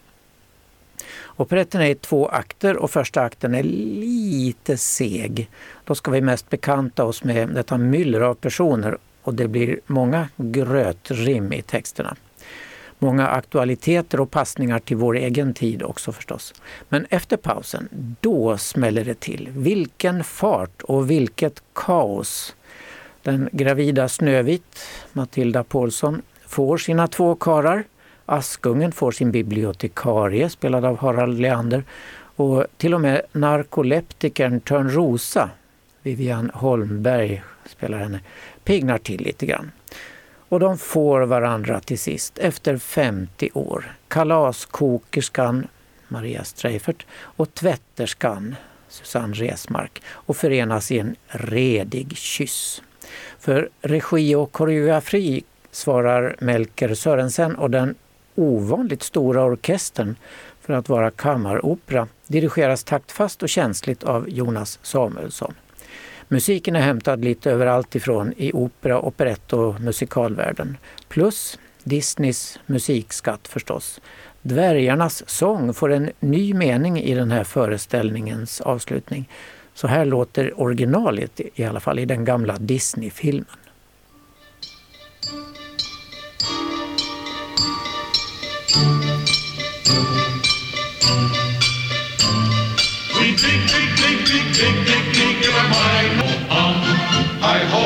Operetten 1.37 1.81
är 1.81 1.91
i 1.91 1.95
två 1.95 2.29
akter 2.29 2.77
och 2.77 2.91
första 2.91 3.23
akten 3.23 3.55
är 3.55 3.63
lite 3.63 4.77
seg. 4.77 5.51
Då 5.85 5.95
ska 5.95 6.11
vi 6.11 6.21
mest 6.21 6.51
bekanta 6.51 7.05
oss 7.05 7.25
med 7.25 7.49
detta 7.49 7.79
myller 7.79 8.21
av 8.21 8.35
personer 8.35 8.99
och 9.29 9.35
det 9.35 9.49
blir 9.49 9.81
många 9.87 10.29
grötrim 10.37 11.53
i 11.53 11.63
texterna. 11.63 12.17
Många 12.99 13.29
aktualiteter 13.29 14.21
och 14.21 14.31
passningar 14.31 14.79
till 14.79 14.97
vår 14.97 15.17
egen 15.17 15.55
tid 15.55 15.83
också 15.83 16.13
förstås. 16.13 16.55
Men 16.89 17.07
efter 17.11 17.37
pausen, 17.37 17.89
då 18.21 18.59
smäller 18.59 19.05
det 19.05 19.21
till. 19.21 19.49
Vilken 19.53 20.25
fart 20.25 20.83
och 20.83 21.11
vilket 21.11 21.63
kaos! 21.73 22.57
Den 23.23 23.49
gravida 23.53 24.09
Snövit, 24.09 24.81
Matilda 25.13 25.65
Paulsson, 25.65 26.23
får 26.47 26.79
sina 26.79 27.09
två 27.09 27.35
karar. 27.35 27.85
Askungen 28.27 28.93
får 28.93 29.13
sin 29.13 29.33
bibliotekarie, 29.33 30.51
spelad 30.51 30.85
av 30.85 30.99
Harald 30.99 31.41
Leander. 31.41 31.85
Och 32.37 32.67
till 32.77 32.95
och 32.95 33.01
med 33.01 33.23
narkoleptikern 33.33 34.61
Törnrosa, 34.61 35.51
Vivian 36.03 36.51
Holmberg 36.55 37.43
spelar 37.69 37.99
henne, 37.99 38.21
pignar 38.65 38.99
till 38.99 39.21
lite 39.23 39.47
grann. 39.47 39.73
Och 40.49 40.61
de 40.61 40.79
får 40.79 41.21
varandra 41.21 41.81
till 41.81 41.99
sist 41.99 42.39
efter 42.39 42.79
50 42.79 43.51
år. 43.55 43.97
Kalaskokerskan 44.09 45.67
Maria 46.09 46.45
Streifert 46.45 47.07
och 47.13 47.55
tvätterskan 47.55 48.57
Susanne 48.89 49.35
Resmark 49.35 50.03
och 50.09 50.37
förenas 50.37 50.91
i 50.91 50.99
en 50.99 51.17
redig 51.27 52.17
kyss. 52.17 52.83
För 53.39 53.69
regi 53.81 54.35
och 54.35 54.53
koreografi 54.53 55.45
svarar 55.71 56.37
Melker 56.41 56.95
Sörensen 56.95 57.57
och 57.57 57.71
den 57.71 57.95
ovanligt 58.35 59.03
stora 59.03 59.45
orkestern 59.45 60.17
för 60.61 60.73
att 60.73 60.89
vara 60.89 61.11
kammaropera 61.11 62.09
dirigeras 62.27 62.85
taktfast 62.85 63.43
och 63.43 63.49
känsligt 63.49 64.05
av 64.05 64.29
Jonas 64.29 64.79
Samuelsson. 64.83 65.55
Musiken 66.31 66.77
är 66.77 66.81
hämtad 66.81 67.25
lite 67.25 67.51
överallt 67.51 67.95
ifrån 67.95 68.35
i 68.37 68.53
opera, 68.53 69.01
operett 69.01 69.53
och 69.53 69.81
musikalvärlden. 69.81 70.77
Plus 71.09 71.59
Disneys 71.85 72.59
musikskatt 72.67 73.49
förstås. 73.49 74.01
Dvärgarnas 74.43 75.31
sång 75.31 75.75
får 75.75 75.93
en 75.93 76.11
ny 76.21 76.55
mening 76.55 76.99
i 77.01 77.15
den 77.15 77.31
här 77.31 77.45
föreställningens 77.45 78.61
avslutning 78.61 79.29
Så 79.75 79.87
här 79.87 80.05
låter 80.05 80.61
originalet 80.61 81.41
i 81.55 81.65
alla 81.65 81.81
fall 81.81 81.99
i 81.99 82.05
den 82.05 82.25
gamla 82.25 82.57
Disney-filmen. 82.57 83.47
We 93.21 93.37
think, 93.37 93.71
think 93.71 93.88
dig, 94.29 94.45
dig, 94.45 94.53
dig, 94.59 94.75
dig, 94.87 95.03
dig, 95.17 95.33
give 95.41 95.57
a 95.63 95.65
mine 95.75 96.15
on. 96.61 96.75
Hi 97.45 97.61
ho, 97.73 97.85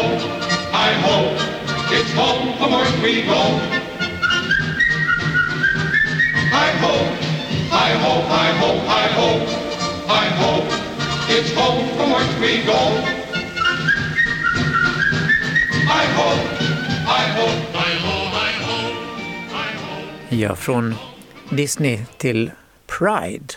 hi 0.76 0.92
ho, 1.04 1.16
it's 1.96 2.12
home 2.18 2.46
from 2.58 2.72
work 2.72 2.94
we 3.02 3.14
go. 3.22 3.42
I 6.66 6.68
hope, 6.82 7.10
I 7.86 7.90
hope, 8.04 8.26
I 8.46 8.48
hope, 8.60 8.82
I 9.02 9.06
hope, 9.18 9.44
I 10.22 10.26
hope, 10.40 10.66
it's 11.36 11.52
home 11.60 11.84
from 11.96 12.08
work 12.16 12.32
we 12.40 12.52
go. 12.72 12.80
I 16.02 16.04
hope, 16.18 16.44
I 17.20 17.24
hope, 17.38 17.62
I 17.88 17.92
hope, 18.04 18.28
hi 18.38 18.52
ho, 18.66 18.76
hi 19.54 19.70
ho. 19.82 20.36
Ja, 20.36 20.56
från 20.56 20.94
Disney 21.50 21.98
till 22.18 22.50
Pride. 22.86 23.54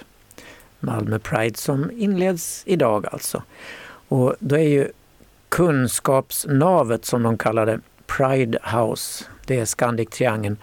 Malmö 0.86 1.20
Pride 1.20 1.58
som 1.58 1.92
inleds 1.92 2.64
idag 2.66 3.06
alltså. 3.12 3.44
Och 4.08 4.36
då 4.40 4.56
är 4.56 4.70
ju 4.70 4.88
kunskapsnavet 5.50 7.06
som 7.06 7.24
de 7.24 7.38
kallar 7.38 7.66
det, 7.66 7.80
Pride 8.06 8.60
House, 8.64 9.26
det 9.46 9.60
är 9.60 9.66
Scandic 9.66 10.10
Triangeln. 10.10 10.58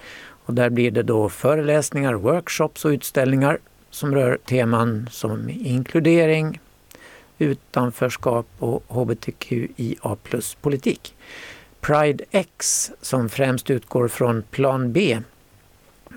Och 0.44 0.54
där 0.54 0.70
blir 0.70 0.90
det 0.90 1.02
då 1.02 1.28
föreläsningar, 1.28 2.14
workshops 2.14 2.84
och 2.84 2.88
utställningar 2.88 3.58
som 3.90 4.14
rör 4.14 4.38
teman 4.44 5.08
som 5.10 5.48
inkludering, 5.48 6.60
utanförskap 7.38 8.46
och 8.58 8.84
hbtqia 8.88 10.16
plus-politik. 10.22 11.14
Pride 11.80 12.24
X 12.30 12.90
som 13.00 13.28
främst 13.28 13.70
utgår 13.70 14.08
från 14.08 14.42
plan 14.42 14.92
B. 14.92 15.20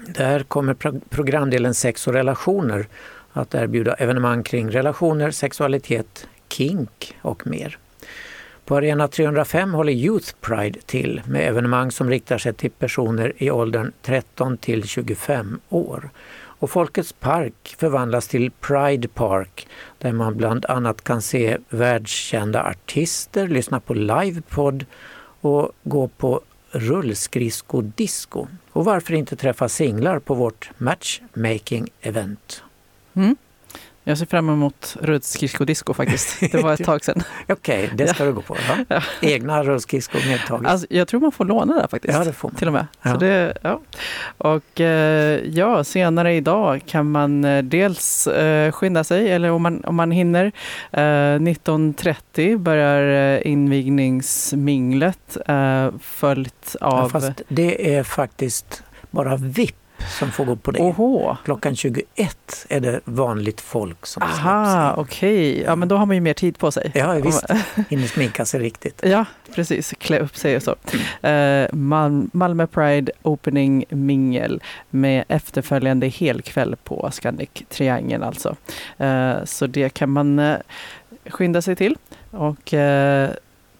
Där 0.08 0.44
kommer 0.44 0.74
programdelen 1.10 1.74
sex 1.74 2.08
och 2.08 2.14
relationer 2.14 2.88
att 3.36 3.56
erbjuda 3.56 3.94
evenemang 3.94 4.44
kring 4.44 4.72
relationer, 4.72 5.32
sexualitet, 5.32 6.28
kink 6.50 7.16
och 7.22 7.48
mer. 7.48 7.78
På 8.66 8.76
Arena 8.76 9.08
305 9.08 9.74
håller 9.74 9.94
Youth 9.94 10.34
Pride 10.42 10.80
till 10.86 11.22
med 11.28 11.48
evenemang 11.48 11.92
som 11.92 12.10
riktar 12.10 12.38
sig 12.38 12.54
till 12.54 12.72
personer 12.72 13.34
i 13.38 13.52
åldern 13.52 13.92
13 14.02 14.58
till 14.58 14.88
25 14.88 15.60
år. 15.70 16.10
Och 16.60 16.70
Folkets 16.70 17.14
park 17.14 17.76
förvandlas 17.78 18.28
till 18.28 18.52
Pride 18.52 19.08
Park 19.08 19.68
där 19.98 20.12
man 20.12 20.38
bland 20.38 20.66
annat 20.66 21.04
kan 21.04 21.22
se 21.22 21.58
världskända 21.70 22.64
artister, 22.64 23.48
lyssna 23.48 23.80
på 23.80 23.94
livepodd 23.94 24.86
och 25.42 25.72
gå 25.84 26.08
på 26.08 26.42
rullskridskodisco. 26.72 28.48
Och 28.72 28.86
varför 28.86 29.14
inte 29.14 29.36
träffa 29.36 29.70
singlar 29.70 30.20
på 30.20 30.34
vårt 30.34 30.70
matchmaking-event? 30.78 32.62
Mm. 33.16 33.36
Jag 34.08 34.18
ser 34.18 34.26
fram 34.26 34.50
emot 34.50 34.98
rullskridsko-disco 35.02 35.94
faktiskt. 35.94 36.40
Det 36.52 36.64
var 36.64 36.74
ett 36.74 36.84
tag 36.86 37.06
sedan. 37.06 37.24
Okej, 37.48 37.90
det 37.94 38.08
ska 38.08 38.26
du 38.26 38.34
gå 38.34 38.42
på. 38.42 38.58
Ja. 38.88 39.02
Egna 39.22 39.64
rullskridskor 39.64 40.20
medtaget. 40.28 40.68
Alltså, 40.68 40.88
jag 40.90 41.08
tror 41.08 41.20
man 41.20 41.32
får 41.32 41.46
låna 41.46 41.74
där 41.74 41.88
faktiskt. 41.88 42.14
Ja, 42.14 42.24
det 42.24 42.34
får 42.34 42.50
man. 42.50 42.56
Till 42.56 42.68
och 42.68 42.74
med. 42.74 42.88
Ja. 43.02 43.12
Så 43.12 43.18
det, 43.18 43.58
ja. 43.62 43.82
Och 44.38 44.82
eh, 44.82 45.40
ja, 45.46 45.84
senare 45.84 46.34
idag 46.34 46.82
kan 46.86 47.12
man 47.12 47.46
eh, 47.46 47.64
dels 47.64 48.28
eh, 48.28 48.72
skynda 48.72 49.04
sig, 49.04 49.32
eller 49.32 49.52
om 49.52 49.62
man, 49.62 49.84
om 49.84 49.96
man 49.96 50.12
hinner. 50.12 50.52
Eh, 50.92 51.00
19.30 51.00 52.58
börjar 52.58 53.48
invigningsminglet 53.48 55.38
följt 56.02 56.76
Ja, 56.82 56.88
av... 56.88 57.10
fast 57.10 57.42
det 57.48 57.96
är 57.96 58.04
faktiskt 58.04 58.84
bara 59.12 59.36
VIP 59.36 59.76
som 60.20 60.32
får 60.32 60.46
gå 60.46 60.56
på 60.56 60.72
det. 60.72 60.80
Oho. 60.80 61.36
Klockan 61.46 61.76
21 61.76 62.66
är 62.70 62.80
det 62.80 63.00
vanligt 63.06 63.62
folk 63.62 64.06
som 64.06 64.24
Aha, 64.24 64.94
okej. 64.98 65.62
Ja, 65.62 65.76
men 65.76 65.88
då 65.88 65.98
har 65.98 66.06
man 66.06 66.16
ju 66.16 66.22
mer 66.22 66.34
tid 66.34 66.58
på 66.58 66.72
sig. 66.72 66.92
Ja, 66.96 67.12
visst. 67.14 67.46
Hinner 67.90 68.08
sminka 68.08 68.46
sig 68.46 68.60
riktigt. 68.60 69.02
Ja, 69.04 69.26
precis. 69.56 69.94
Klä 70.00 70.20
upp 70.20 70.36
sig 70.38 70.56
och 70.56 70.64
så. 70.64 70.76
Eh, 71.28 71.68
Mal- 71.72 72.30
Malmö 72.34 72.68
Pride 72.68 73.12
Opening 73.22 73.86
Mingel 73.90 74.62
med 74.90 75.24
efterföljande 75.28 76.08
helkväll 76.08 76.76
på 76.84 77.10
Scandic 77.12 77.50
Triangeln 77.70 78.24
alltså. 78.24 78.56
Eh, 78.98 79.34
så 79.44 79.68
det 79.68 79.90
kan 79.90 80.10
man 80.10 80.40
eh, 80.40 80.58
skynda 81.30 81.62
sig 81.62 81.76
till. 81.76 81.96
Och 82.32 82.74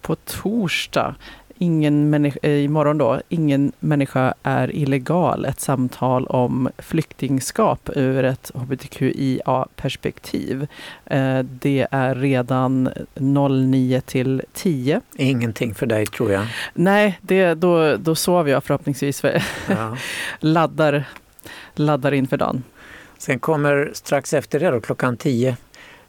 på 0.02 0.16
torsdag 0.16 1.16
Ingen 1.58 2.10
människa, 2.10 2.40
eh, 2.42 2.64
imorgon 2.64 2.98
då, 2.98 3.22
ingen 3.30 3.72
människa 3.80 4.34
är 4.44 4.76
illegal. 4.76 5.46
Ett 5.46 5.60
samtal 5.60 6.28
om 6.28 6.70
flyktingskap 6.78 7.90
ur 7.96 8.24
ett 8.26 8.52
hbtqia-perspektiv. 8.54 10.68
Eh, 11.06 11.40
det 11.40 11.88
är 11.92 12.16
redan 12.16 12.90
09 13.16 14.02
till 14.02 14.42
10. 14.54 15.02
Ingenting 15.16 15.76
för 15.76 15.86
dig 15.86 16.06
tror 16.06 16.32
jag. 16.32 16.48
Nej, 16.74 17.20
det, 17.22 17.54
då, 17.54 17.98
då 17.98 18.16
sover 18.16 18.52
jag 18.52 18.64
förhoppningsvis. 18.64 19.22
För 19.22 19.44
Ja. 19.70 19.98
laddar, 20.40 21.04
laddar 21.76 22.12
inför 22.12 22.38
dagen. 22.38 22.64
Sen 23.18 23.40
kommer 23.40 23.92
strax 23.94 24.34
efter 24.34 24.60
det 24.60 24.70
då, 24.72 24.82
klockan 24.82 25.18
10. 25.18 25.58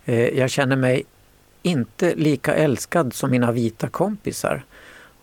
Eh, 0.04 0.38
jag 0.38 0.50
känner 0.50 0.76
mig 0.76 1.02
inte 1.62 2.14
lika 2.14 2.54
älskad 2.54 3.14
som 3.14 3.30
mina 3.30 3.52
vita 3.52 3.88
kompisar. 3.88 4.62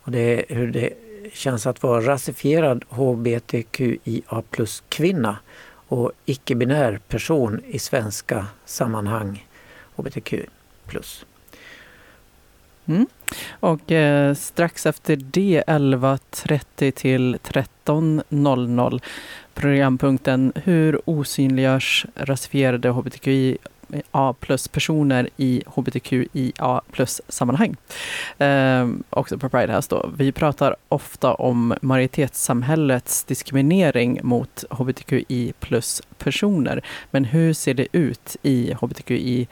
Och 0.04 0.10
det 0.10 0.52
är 0.52 0.54
hur 0.54 0.72
det 0.72 0.92
känns 1.32 1.66
att 1.66 1.82
vara 1.82 2.00
rasifierad 2.00 2.84
hbtqia 2.88 4.42
plus-kvinna 4.50 5.36
och 5.88 6.12
icke-binär 6.24 7.00
person 7.08 7.60
i 7.66 7.78
svenska 7.78 8.46
sammanhang 8.64 9.46
hbtq 9.96 10.34
plus. 10.86 11.26
Mm. 12.86 13.06
Och 13.50 13.92
eh, 13.92 14.34
strax 14.34 14.86
efter 14.86 15.16
det 15.16 15.64
11.30 15.66 16.90
till 16.90 17.36
13.00 17.36 19.02
programpunkten 19.54 20.52
Hur 20.54 21.00
osynliggörs 21.04 22.06
rasifierade 22.14 22.88
hbtqi 22.88 23.58
A 24.10 24.34
plus-personer 24.40 25.28
i 25.36 25.62
hbtqia 25.66 26.80
plus-sammanhang. 26.92 27.76
Eh, 28.38 28.88
också 29.10 29.38
på 29.38 29.48
Pride 29.48 29.76
House 29.76 29.88
då. 29.90 30.10
Vi 30.16 30.32
pratar 30.32 30.76
ofta 30.88 31.34
om 31.34 31.74
majoritetssamhällets 31.82 33.24
diskriminering 33.24 34.20
mot 34.22 34.64
hbtqi 34.70 35.52
plus-personer. 35.60 36.84
Men 37.10 37.24
hur 37.24 37.52
ser 37.52 37.74
det 37.74 37.86
ut 37.92 38.36
i 38.42 38.74
hbtqi 38.80 39.46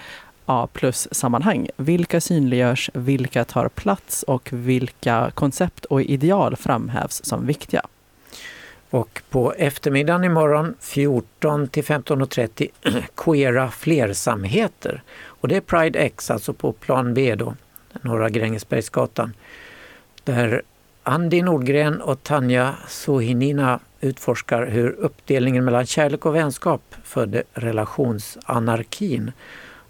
A 0.46 0.68
plus-sammanhang? 0.72 1.68
Vilka 1.76 2.20
synliggörs, 2.20 2.90
vilka 2.94 3.44
tar 3.44 3.68
plats 3.68 4.22
och 4.22 4.48
vilka 4.52 5.30
koncept 5.34 5.84
och 5.84 6.02
ideal 6.02 6.56
framhävs 6.56 7.24
som 7.24 7.46
viktiga? 7.46 7.82
Och 8.92 9.22
på 9.30 9.52
eftermiddagen 9.52 10.24
imorgon 10.24 10.74
14 10.80 11.68
till 11.68 11.84
15.30 11.84 12.68
Queera 13.16 13.70
flersamheter. 13.70 15.02
Och 15.24 15.48
det 15.48 15.56
är 15.56 15.60
Pride 15.60 15.98
X, 15.98 16.30
alltså 16.30 16.52
på 16.52 16.72
plan 16.72 17.14
B 17.14 17.34
då, 17.34 17.54
Norra 18.02 18.28
Grängesbergsgatan. 18.28 19.34
Där 20.24 20.62
Andi 21.02 21.42
Nordgren 21.42 22.00
och 22.00 22.22
Tanja 22.22 22.74
Sohinina 22.88 23.80
utforskar 24.00 24.66
hur 24.66 24.90
uppdelningen 24.90 25.64
mellan 25.64 25.86
kärlek 25.86 26.26
och 26.26 26.34
vänskap 26.34 26.82
födde 27.04 27.42
relationsanarkin. 27.52 29.32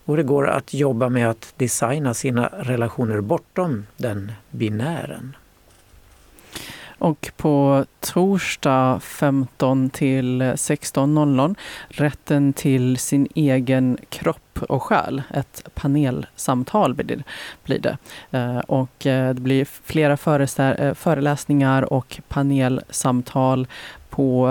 Och 0.05 0.17
det 0.17 0.23
går 0.23 0.49
att 0.49 0.75
jobba 0.75 1.09
med 1.09 1.31
att 1.31 1.55
designa 1.57 2.15
sina 2.15 2.49
relationer 2.49 3.21
bortom 3.21 3.87
den 3.97 4.33
binären. 4.51 5.37
Och 7.03 7.33
på 7.37 7.85
torsdag 8.01 9.01
15 9.01 9.91
till 9.91 10.43
16.00 10.43 11.57
Rätten 11.89 12.53
till 12.53 12.99
sin 12.99 13.29
egen 13.35 13.99
kropp 14.09 14.59
och 14.69 14.83
själ. 14.83 15.23
Ett 15.35 15.69
panelsamtal 15.75 16.95
blir 16.95 17.05
det. 17.07 17.79
Det. 17.79 17.97
Eh, 18.31 18.59
och 18.59 19.07
eh, 19.07 19.35
det 19.35 19.41
blir 19.41 19.65
flera 19.65 20.13
eh, 20.75 20.95
föreläsningar 20.95 21.93
och 21.93 22.21
panelsamtal 22.29 23.67
på 24.11 24.49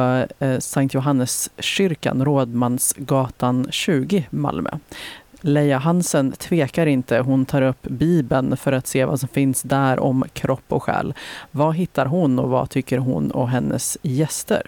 Sankt 0.60 0.94
Johanneskyrkan, 0.94 2.26
Rådmansgatan 2.26 3.68
20, 3.72 4.28
Malmö. 4.30 4.70
Leia 5.42 5.78
Hansen 5.78 6.32
tvekar 6.32 6.86
inte. 6.86 7.20
Hon 7.20 7.46
tar 7.46 7.62
upp 7.62 7.82
Bibeln 7.82 8.58
för 8.58 8.72
att 8.72 8.88
se 8.88 9.06
vad 9.06 9.20
som 9.20 9.30
finns 9.30 9.62
där 9.62 10.00
om 10.00 10.24
kropp 10.34 10.64
och 10.68 10.84
själ. 10.84 11.14
Vad 11.52 11.76
hittar 11.76 12.06
hon 12.06 12.40
och 12.40 12.50
vad 12.50 12.70
tycker 12.70 12.98
hon 12.98 13.32
och 13.32 13.50
hennes 13.50 13.98
gäster? 14.02 14.64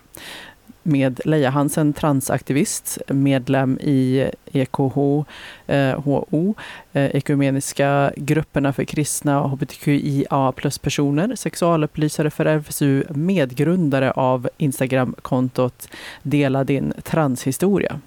med 0.83 1.21
Leia 1.25 1.49
Hansen, 1.49 1.93
transaktivist, 1.93 2.97
medlem 3.07 3.79
i 3.81 4.29
EKHO 4.51 5.25
eh, 5.67 5.99
HO, 6.01 6.55
eh, 6.93 7.15
Ekumeniska 7.15 8.11
grupperna 8.15 8.73
för 8.73 8.83
kristna 8.83 9.43
och 9.43 9.49
hbtqia 9.49 10.51
plus-personer, 10.51 11.35
sexualupplysare 11.35 12.29
för 12.29 12.45
RFSU, 12.45 13.03
medgrundare 13.09 14.11
av 14.11 14.49
Instagram-kontot 14.57 15.87
Dela 16.23 16.63
din 16.63 16.93
transhistoria. 17.03 17.99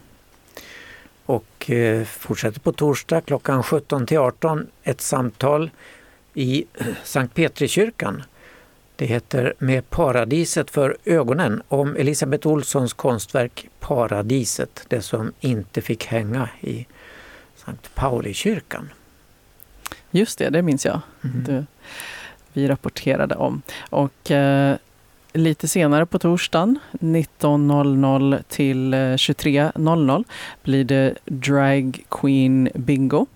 Och 1.26 1.70
eh, 1.70 2.04
fortsätter 2.04 2.60
på 2.60 2.72
torsdag 2.72 3.20
klockan 3.20 3.62
17 3.62 4.06
till 4.06 4.18
18 4.18 4.66
ett 4.82 5.00
samtal 5.00 5.70
i 6.34 6.64
Sankt 7.04 7.34
Petrikyrkan. 7.34 8.22
Det 8.96 9.06
heter 9.06 9.54
Med 9.58 9.90
paradiset 9.90 10.70
för 10.70 10.96
ögonen 11.04 11.62
om 11.68 11.96
Elisabeth 11.96 12.46
Olssons 12.46 12.92
konstverk 12.92 13.68
Paradiset, 13.80 14.84
det 14.88 15.02
som 15.02 15.32
inte 15.40 15.82
fick 15.82 16.06
hänga 16.06 16.48
i 16.60 16.86
Sankt 17.56 17.94
Paulikyrkan. 17.94 18.90
Just 20.10 20.38
det, 20.38 20.50
det 20.50 20.62
minns 20.62 20.84
jag. 20.84 21.00
Mm. 21.24 21.44
Det, 21.44 21.66
vi 22.52 22.68
rapporterade 22.68 23.34
om. 23.34 23.62
Och 23.90 24.30
eh, 24.30 24.76
lite 25.36 25.68
senare 25.68 26.06
på 26.06 26.18
torsdagen 26.18 26.78
19.00 26.92 28.42
till 28.48 28.94
eh, 28.94 28.98
23.00 28.98 30.24
blir 30.62 30.84
det 30.84 31.14
Drag 31.24 32.04
Queen 32.08 32.68
Bingo. 32.74 33.26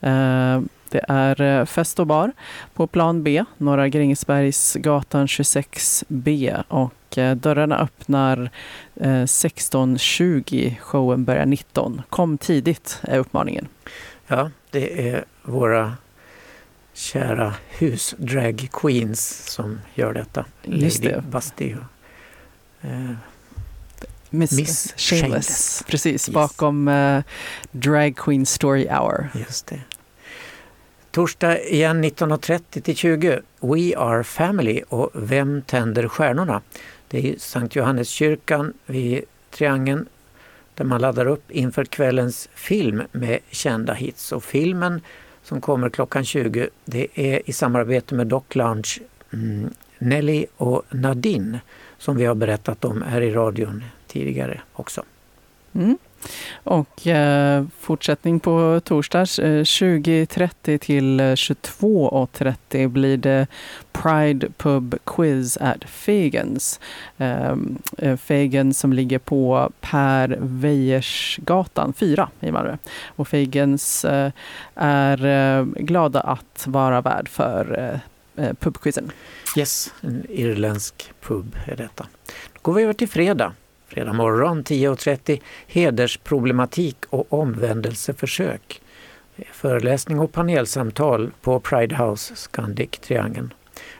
Eh, 0.00 0.60
det 0.90 1.04
är 1.08 1.40
eh, 1.40 1.64
fest 1.64 1.98
och 1.98 2.06
bar 2.06 2.32
på 2.74 2.86
plan 2.86 3.22
B, 3.22 3.44
Norra 3.56 3.88
Grängesbergsgatan 3.88 5.26
26B 5.26 6.62
och 6.68 6.94
dörrarna 7.36 7.78
öppnar 7.78 8.50
16.20. 8.94 10.76
Showen 10.78 11.24
börjar 11.24 11.46
19. 11.46 12.02
Kom 12.10 12.38
tidigt 12.38 12.98
är 13.02 13.18
uppmaningen. 13.18 13.68
Ja, 14.26 14.50
det 14.70 15.08
är 15.08 15.24
våra 15.42 15.92
kära 16.92 17.54
hus-drag 17.68 18.68
queens 18.72 19.46
som 19.52 19.80
gör 19.94 20.12
detta. 20.14 20.44
Just 20.64 21.04
Lady 21.04 21.14
det. 21.14 21.22
Basti 21.30 21.74
och 21.74 22.88
eh, 22.88 23.10
Miss, 24.30 24.52
Miss 24.52 24.94
Shameless. 24.96 25.20
Shameless. 25.22 25.82
Precis, 25.86 26.28
Yes. 26.28 26.34
bakom 26.34 26.88
eh, 26.88 27.22
Drag 27.70 28.16
Queen 28.16 28.46
Story 28.46 28.88
Hour. 28.88 29.28
Just 29.34 29.66
det. 29.66 29.80
Torsdag 31.10 31.58
igen 31.60 32.04
19.30 32.04 32.80
till 32.80 32.96
20. 32.96 33.40
We 33.60 33.96
are 33.96 34.24
family 34.24 34.82
och 34.88 35.10
Vem 35.14 35.62
tänder 35.62 36.08
stjärnorna? 36.08 36.60
Det 37.08 37.28
är 37.28 37.34
Sankt 37.38 37.76
Johanneskyrkan 37.76 38.72
vid 38.86 39.24
Triangeln 39.50 40.06
där 40.74 40.84
man 40.84 41.00
laddar 41.00 41.26
upp 41.26 41.50
inför 41.50 41.84
kvällens 41.84 42.48
film 42.54 43.02
med 43.12 43.38
kända 43.50 43.94
hits. 43.94 44.32
Och 44.32 44.44
filmen 44.44 45.00
som 45.50 45.60
kommer 45.60 45.90
klockan 45.90 46.24
20 46.24 46.68
det 46.84 47.06
är 47.14 47.42
i 47.44 47.52
samarbete 47.52 48.14
med 48.14 48.26
Doc 48.26 48.42
Lounge 48.48 48.98
mm, 49.32 49.70
Nelly 49.98 50.46
och 50.56 50.82
Nadine 50.90 51.60
som 51.98 52.16
vi 52.16 52.24
har 52.24 52.34
berättat 52.34 52.84
om 52.84 53.02
här 53.02 53.20
i 53.20 53.30
radion 53.30 53.84
tidigare 54.06 54.60
också. 54.72 55.02
Mm. 55.72 55.98
Och 56.64 57.06
eh, 57.06 57.64
fortsättning 57.80 58.40
på 58.40 58.80
torsdags 58.84 59.38
eh, 59.38 59.62
20.30 59.62 60.78
till 60.78 61.20
eh, 61.20 61.24
22.30 61.24 62.88
blir 62.88 63.16
det 63.16 63.46
Pride 63.92 64.48
Pub 64.56 64.98
Quiz 65.04 65.56
at 65.56 65.84
Fagans. 65.84 66.80
Ehm, 67.18 67.78
eh, 67.98 68.16
Fagans 68.16 68.78
som 68.78 68.92
ligger 68.92 69.18
på 69.18 69.72
Per 69.80 70.38
Weijersgatan 70.40 71.92
4 71.92 72.28
i 72.40 72.52
Malmö. 72.52 72.76
Och 73.06 73.28
Fagans 73.28 74.04
eh, 74.04 74.32
är 74.74 75.26
eh, 75.26 75.64
glada 75.64 76.20
att 76.20 76.64
vara 76.66 77.00
värd 77.00 77.28
för 77.28 77.78
eh, 77.78 78.44
eh 78.44 78.54
pubquizen. 78.54 79.12
Yes, 79.56 79.94
en 80.00 80.26
irländsk 80.28 81.12
pub 81.20 81.56
är 81.66 81.76
detta. 81.76 82.06
Då 82.52 82.58
går 82.62 82.74
vi 82.74 82.82
över 82.82 82.92
till 82.92 83.08
fredag. 83.08 83.52
Fredag 83.90 84.12
morgon 84.12 84.64
10.30 84.64 85.40
Hedersproblematik 85.66 86.96
och 87.10 87.32
omvändelseförsök. 87.32 88.82
Föreläsning 89.52 90.20
och 90.20 90.32
panelsamtal 90.32 91.30
på 91.40 91.60
Pride 91.60 91.96
House 91.96 92.36
Scandic 92.36 92.90
Triangeln. 92.90 93.54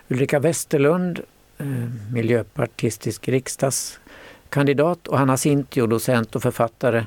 Ulrika 0.09 0.39
Westerlund, 0.39 1.21
eh, 1.59 1.67
miljöpartistisk 2.13 3.29
riksdagskandidat 3.29 5.09
och 5.09 5.19
Hanna 5.19 5.37
Sintio, 5.37 5.87
docent 5.87 6.37
och 6.37 6.43
författare 6.43 7.05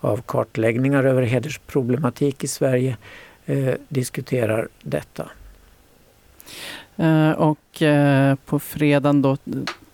av 0.00 0.22
kartläggningar 0.26 1.04
över 1.04 1.22
hedersproblematik 1.22 2.44
i 2.44 2.48
Sverige, 2.48 2.96
eh, 3.46 3.74
diskuterar 3.88 4.68
detta. 4.82 5.28
Eh, 6.96 7.30
Och 7.30 7.82
eh, 7.82 8.34
på 8.46 8.58
fredagen 8.58 9.22
då 9.22 9.36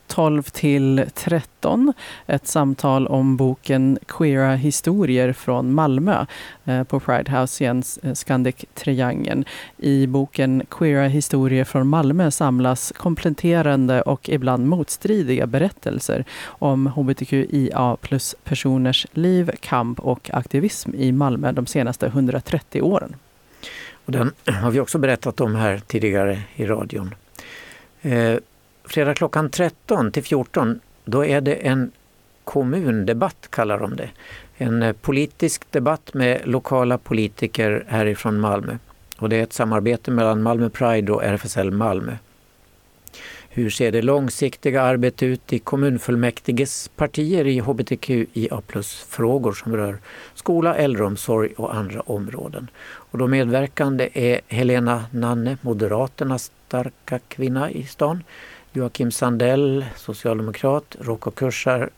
12 0.09 0.43
till 0.43 1.05
13 1.15 1.93
ett 2.27 2.47
samtal 2.47 3.07
om 3.07 3.37
boken 3.37 3.99
Queera 4.07 4.55
historier 4.55 5.33
från 5.33 5.75
Malmö 5.75 6.27
eh, 6.65 6.85
på 6.85 7.01
Pride 7.01 7.33
House 7.33 7.65
igen, 7.65 7.83
eh, 8.03 8.13
Scandic 8.13 8.65
Triangeln. 8.75 9.45
I 9.77 10.07
boken 10.07 10.63
Queera 10.71 11.07
historier 11.07 11.65
från 11.65 11.89
Malmö 11.89 12.31
samlas 12.31 12.93
kompletterande 12.97 14.03
och 14.03 14.29
ibland 14.29 14.67
motstridiga 14.67 15.47
berättelser 15.47 16.25
om 16.47 16.87
hbtqia 16.87 17.97
plus 18.01 18.35
personers 18.45 19.07
liv, 19.13 19.51
kamp 19.61 20.01
och 20.01 20.31
aktivism 20.33 20.95
i 20.95 21.13
Malmö 21.13 21.53
de 21.53 21.67
senaste 21.67 22.07
130 22.07 22.83
åren. 22.83 23.17
Och 24.05 24.13
den 24.13 24.33
har 24.47 24.71
vi 24.71 24.81
också 24.81 24.99
berättat 24.99 25.41
om 25.41 25.55
här 25.55 25.81
tidigare 25.87 26.41
i 26.57 26.67
radion. 26.67 27.15
Eh, 28.03 28.35
fredag 28.89 29.15
klockan 29.15 29.51
13 29.51 30.13
till 30.13 30.23
14 30.23 30.81
då 31.05 31.25
är 31.25 31.41
det 31.41 31.55
en 31.55 31.91
kommundebatt 32.45 33.49
kallar 33.51 33.79
de 33.79 33.97
det. 33.97 34.11
En 34.57 34.83
eh, 34.83 34.93
politisk 34.93 35.71
debatt 35.71 36.15
med 36.15 36.41
lokala 36.45 36.99
politiker 36.99 37.85
härifrån 37.89 38.41
Malmö. 38.41 38.77
Och 39.19 39.29
det 39.29 39.37
är 39.37 39.43
ett 39.43 39.53
samarbete 39.53 40.11
mellan 40.11 40.43
Malmö 40.43 40.69
Pride 40.69 41.13
och 41.13 41.25
RFSL 41.25 41.71
Malmö. 41.71 42.17
Hur 43.49 43.71
ser 43.71 43.93
det 43.93 44.03
långsiktiga 44.03 44.83
arbetet 44.83 45.23
ut 45.23 45.53
i 45.53 45.59
kommunfullmäktiges 45.59 46.89
partier 46.97 47.47
i 47.47 47.59
hbtqia 47.59 48.61
plus-frågor 48.67 49.53
som 49.53 49.77
rör 49.77 49.99
skola, 50.35 50.75
äldreomsorg 50.77 51.53
och 51.57 51.75
andra 51.75 52.01
områden? 52.01 52.71
Och 52.91 53.19
de 53.19 53.31
medverkande 53.31 54.09
är 54.13 54.41
Helena 54.49 55.05
Nanne, 55.11 55.59
Moderaternas 55.61 56.51
starka 56.69 57.19
kvinna 57.29 57.71
i 57.71 57.85
stan, 57.85 58.25
Joakim 58.79 59.11
Sandell, 59.11 59.85
socialdemokrat, 59.97 60.97
Rocco 61.01 61.31
Kursar, 61.31 61.91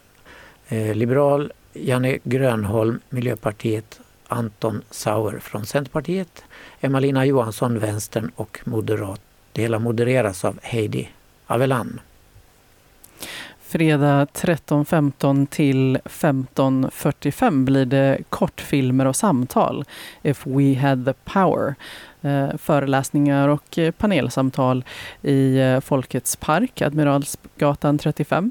eh, 0.68 0.94
liberal, 0.94 1.52
Janne 1.72 2.18
Grönholm, 2.24 3.00
Miljöpartiet, 3.08 4.00
Anton 4.28 4.82
Sauer 4.90 5.38
från 5.38 5.66
Centerpartiet, 5.66 6.44
Emma-Lina 6.80 7.26
Johansson, 7.26 7.78
Vänstern 7.78 8.30
och 8.36 8.60
Moderat. 8.64 9.20
Det 9.52 9.62
hela 9.62 9.78
modereras 9.78 10.44
av 10.44 10.58
Heidi 10.62 11.10
Avelan. 11.46 12.00
Fredag 13.62 14.24
13.15 14.24 15.46
till 15.46 15.98
15.45 16.04 17.64
blir 17.64 17.86
det 17.86 18.18
kortfilmer 18.28 19.06
och 19.06 19.16
samtal. 19.16 19.84
If 20.22 20.46
we 20.46 20.74
had 20.74 21.04
the 21.04 21.14
power. 21.24 21.74
Eh, 22.22 22.56
föreläsningar 22.58 23.48
och 23.48 23.78
eh, 23.78 23.90
panelsamtal 23.90 24.84
i 25.22 25.58
eh, 25.58 25.80
Folkets 25.80 26.36
park, 26.36 26.82
Admiralsgatan 26.82 27.98
35. 27.98 28.50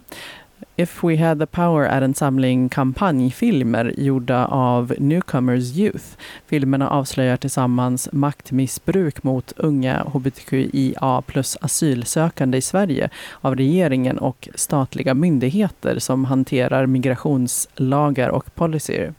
If 0.76 1.04
We 1.04 1.18
Had 1.18 1.40
The 1.40 1.46
Power 1.46 1.86
är 1.86 2.02
en 2.02 2.14
samling 2.14 2.70
kampanjfilmer 2.70 3.94
gjorda 3.98 4.46
av 4.46 4.94
Newcomers 4.98 5.78
Youth. 5.78 6.06
Filmerna 6.48 6.90
avslöjar 6.90 7.38
tillsammans 7.38 8.10
maktmissbruk 8.12 9.24
mot 9.24 9.54
unga 9.58 10.04
hbtqia 10.14 11.22
plus 11.28 11.58
asylsökande 11.62 12.58
i 12.58 12.62
Sverige 12.62 13.10
av 13.42 13.56
regeringen 13.56 14.18
och 14.18 14.50
statliga 14.56 15.14
myndigheter 15.14 16.00
som 16.00 16.26
hanterar 16.26 16.86
migrationslagar 16.86 18.30
och 18.30 18.56
policyer. 18.56 19.14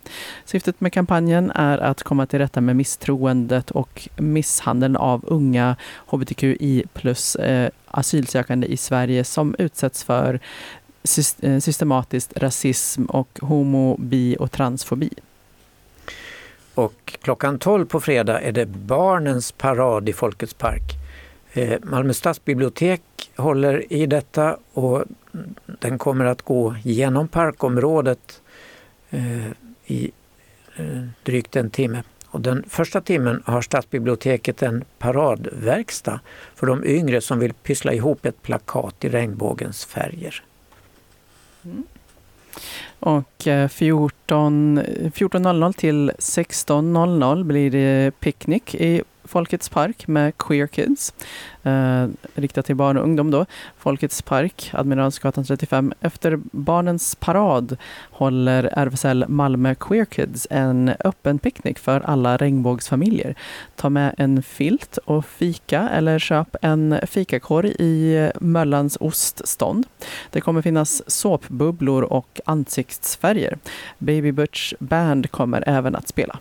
Syftet 0.44 0.80
med 0.80 0.92
kampanjen 0.92 1.50
är 1.54 1.78
att 1.78 2.02
komma 2.02 2.26
till 2.26 2.38
rätta 2.38 2.60
med 2.60 2.76
misstroendet 2.76 3.70
och 3.70 4.08
misshandeln 4.16 4.96
av 4.96 5.24
unga 5.26 5.76
hbtqi 6.06 6.84
plus 6.92 7.36
eh, 7.36 7.70
asylsökande 7.90 8.66
i 8.66 8.76
Sverige 8.76 9.24
som 9.24 9.54
utsätts 9.58 10.04
för 10.04 10.40
Eh, 11.40 11.58
systematiskt 11.58 12.32
rasism 12.36 13.04
och 13.04 13.38
homo, 13.42 13.96
bi 13.98 14.36
och 14.38 14.52
transfobi. 14.52 15.10
Och 16.74 17.18
klockan 17.22 17.58
12 17.58 17.86
på 17.86 18.00
fredag 18.00 18.40
är 18.40 18.52
det 18.52 18.66
barnens 18.66 19.52
parad 19.52 20.08
i 20.08 20.12
Folkets 20.12 20.54
park. 20.54 20.82
Eh, 21.52 21.78
Malmö 21.82 22.12
stadsbibliotek 22.12 23.02
håller 23.36 23.92
i 23.92 24.06
detta 24.06 24.56
och 24.72 25.04
den 25.80 25.98
kommer 25.98 26.24
att 26.24 26.42
gå 26.42 26.76
genom 26.84 27.28
parkområdet 27.28 28.42
eh, 29.10 29.46
i 29.86 30.10
drygt 31.22 31.56
en 31.56 31.70
timme. 31.70 32.02
Och 32.26 32.40
den 32.40 32.64
första 32.68 33.00
timmen 33.00 33.42
har 33.46 33.62
stadsbiblioteket 33.62 34.62
en 34.62 34.84
paradverkstad 34.98 36.20
för 36.54 36.66
de 36.66 36.84
yngre 36.84 37.20
som 37.20 37.38
vill 37.38 37.52
pyssla 37.52 37.92
ihop 37.92 38.26
ett 38.26 38.42
plakat 38.42 39.04
i 39.04 39.08
regnbågens 39.08 39.84
färger. 39.84 40.42
Och 43.00 43.46
eh, 43.46 43.68
14 43.68 44.78
14.00 44.78 45.64
eh, 45.64 45.72
till 45.72 46.10
16.00 46.18 47.44
blir 47.44 47.70
det 47.70 48.20
picknick 48.20 48.74
i 48.74 49.02
Folkets 49.30 49.68
park 49.68 50.08
med 50.08 50.38
Queer 50.38 50.66
Kids. 50.66 51.14
Eh, 51.62 52.06
riktat 52.34 52.66
till 52.66 52.76
barn 52.76 52.96
och 52.96 53.04
ungdom 53.04 53.30
då. 53.30 53.46
Folkets 53.78 54.22
park, 54.22 54.70
Admiralsgatan 54.74 55.44
35. 55.44 55.92
Efter 56.00 56.40
barnens 56.52 57.14
parad 57.14 57.76
håller 58.10 58.64
RFSL 58.64 59.24
Malmö 59.28 59.74
Queer 59.74 60.04
Kids 60.04 60.46
en 60.50 60.92
öppen 61.04 61.38
picknick 61.38 61.78
för 61.78 62.00
alla 62.00 62.36
regnbågsfamiljer. 62.36 63.34
Ta 63.76 63.88
med 63.90 64.14
en 64.18 64.42
filt 64.42 64.96
och 64.96 65.24
fika 65.24 65.88
eller 65.88 66.18
köp 66.18 66.56
en 66.62 67.00
fikakorg 67.06 67.74
i 67.78 68.30
Möllans 68.40 68.96
oststånd. 69.00 69.86
Det 70.30 70.40
kommer 70.40 70.62
finnas 70.62 71.02
såpbubblor 71.06 72.02
och 72.02 72.40
ansiktsfärger. 72.44 73.58
Baby 73.98 74.32
Butch 74.32 74.74
Band 74.78 75.30
kommer 75.30 75.64
även 75.66 75.96
att 75.96 76.08
spela. 76.08 76.38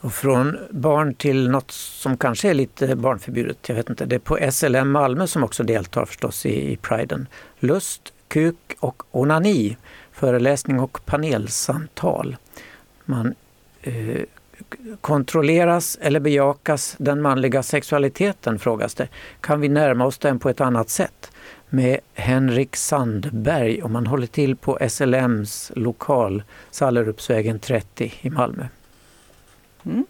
Och 0.00 0.12
från 0.12 0.58
barn 0.70 1.14
till 1.14 1.50
något 1.50 1.70
som 1.70 2.16
kanske 2.16 2.50
är 2.50 2.54
lite 2.54 2.96
barnförbjudet, 2.96 3.68
jag 3.68 3.76
vet 3.76 3.90
inte. 3.90 4.06
Det 4.06 4.14
är 4.14 4.18
på 4.18 4.38
SLM 4.50 4.90
Malmö 4.90 5.26
som 5.26 5.44
också 5.44 5.62
deltar 5.62 6.04
förstås 6.04 6.46
i, 6.46 6.72
i 6.72 6.76
priden. 6.76 7.26
Lust, 7.58 8.12
kuk 8.28 8.76
och 8.80 9.02
onani, 9.10 9.76
föreläsning 10.12 10.80
och 10.80 11.06
panelsamtal. 11.06 12.36
Man 13.04 13.34
eh, 13.82 14.22
kontrolleras 15.00 15.98
eller 16.00 16.20
bejakas 16.20 16.94
den 16.98 17.22
manliga 17.22 17.62
sexualiteten, 17.62 18.58
frågas 18.58 18.94
det. 18.94 19.08
Kan 19.40 19.60
vi 19.60 19.68
närma 19.68 20.06
oss 20.06 20.18
den 20.18 20.38
på 20.38 20.48
ett 20.48 20.60
annat 20.60 20.90
sätt? 20.90 21.32
Med 21.68 22.00
Henrik 22.14 22.76
Sandberg 22.76 23.82
och 23.82 23.90
man 23.90 24.06
håller 24.06 24.26
till 24.26 24.56
på 24.56 24.78
SLMs 24.88 25.72
lokal, 25.74 26.42
Sallerupsvägen 26.70 27.58
30 27.58 28.14
i 28.20 28.30
Malmö. 28.30 28.66
Mm. 29.86 30.06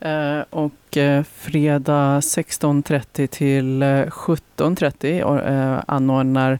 Eh, 0.00 0.40
och 0.50 0.96
eh, 0.96 1.22
fredag 1.22 2.20
16.30 2.20 3.26
till 3.26 3.82
eh, 3.82 3.86
17.30 3.86 5.82
anordnar 5.86 6.58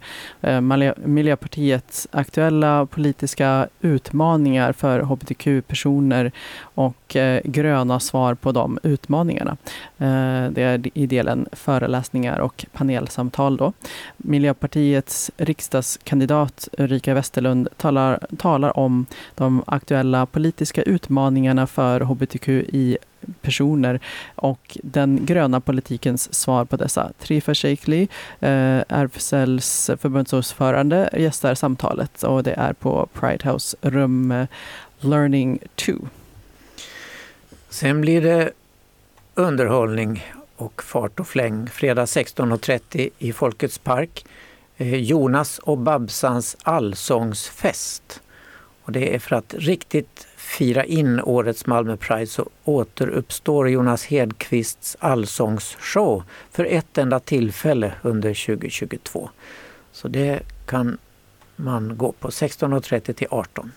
Miljöpartiet 1.07 2.07
aktuella 2.11 2.87
politiska 2.87 3.69
utmaningar 3.81 4.73
för 4.73 5.01
hbtq-personer 5.01 6.33
och 6.61 7.17
gröna 7.45 8.01
svar 8.01 8.35
på 8.35 8.53
de 8.53 8.79
utmaningarna. 8.83 9.57
Det 10.51 10.63
är 10.63 10.99
i 10.99 11.07
delen 11.07 11.49
föreläsningar 11.53 12.39
och 12.39 12.67
panelsamtal. 12.73 13.57
Då. 13.57 13.73
Miljöpartiets 14.17 15.31
riksdagskandidat 15.37 16.69
Ulrika 16.79 17.15
Westerlund 17.15 17.69
talar, 17.77 18.27
talar 18.39 18.79
om 18.79 19.07
de 19.35 19.63
aktuella 19.67 20.27
politiska 20.27 20.83
utmaningarna 20.83 21.67
för 21.67 22.01
hbtqi 22.01 22.99
personer 23.45 24.01
och 24.35 24.79
den 24.83 25.27
gröna 25.27 25.61
politikens 25.61 26.35
svar 26.35 26.65
på 26.65 26.77
dessa. 26.77 27.13
Trifa 27.19 27.55
Sheikli, 27.55 28.09
eh, 28.41 28.83
RFSLs 28.89 29.91
förbundsordförande, 30.01 31.11
gästar 31.13 31.55
samtalet 31.55 32.23
och 32.23 32.43
det 32.43 32.53
är 32.53 32.73
på 32.73 33.09
Pride 33.13 33.51
House 33.51 33.77
rum 33.81 34.33
eh, 34.33 34.47
Learning 34.99 35.59
2. 35.75 35.93
Sen 37.69 38.01
blir 38.01 38.23
det 38.23 38.51
underhållning 39.35 40.25
och 40.57 40.83
fart 40.83 41.21
och 41.21 41.29
fläng 41.29 41.71
fredag 41.71 42.05
16.30 42.05 43.11
i 43.19 43.33
Folkets 43.33 43.79
park. 43.79 44.25
Eh, 44.77 44.95
Jonas 44.95 45.59
och 45.59 45.79
Babsans 45.79 46.57
allsångsfest. 46.63 48.21
Och 48.83 48.93
det 48.93 49.15
är 49.15 49.19
för 49.19 49.37
att 49.37 49.55
riktigt 49.59 50.27
fira 50.45 50.85
in 50.85 51.21
årets 51.21 51.67
Malmö 51.67 51.97
Pride 51.97 52.27
så 52.27 52.49
återuppstår 52.65 53.71
Jonas 53.71 54.05
Hedqvists 54.07 54.97
allsångsshow 55.01 56.23
för 56.51 56.65
ett 56.65 56.99
enda 56.99 57.21
tillfälle 57.21 57.95
under 58.03 58.47
2022. 58.47 59.31
Så 59.93 60.09
det 60.09 60.41
kan 60.67 60.99
man 61.57 61.97
gå 61.97 62.13
på 62.13 62.29
16.30 62.29 63.13
till 63.13 63.27
18. 63.31 63.73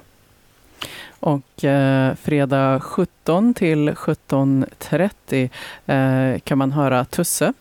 Och 1.20 1.64
eh, 1.64 2.16
fredag 2.16 2.80
17 2.80 3.54
till 3.54 3.90
17.30 3.90 5.50
eh, 5.86 6.40
kan 6.40 6.58
man 6.58 6.72
höra 6.72 7.06
Tusse 7.06 7.54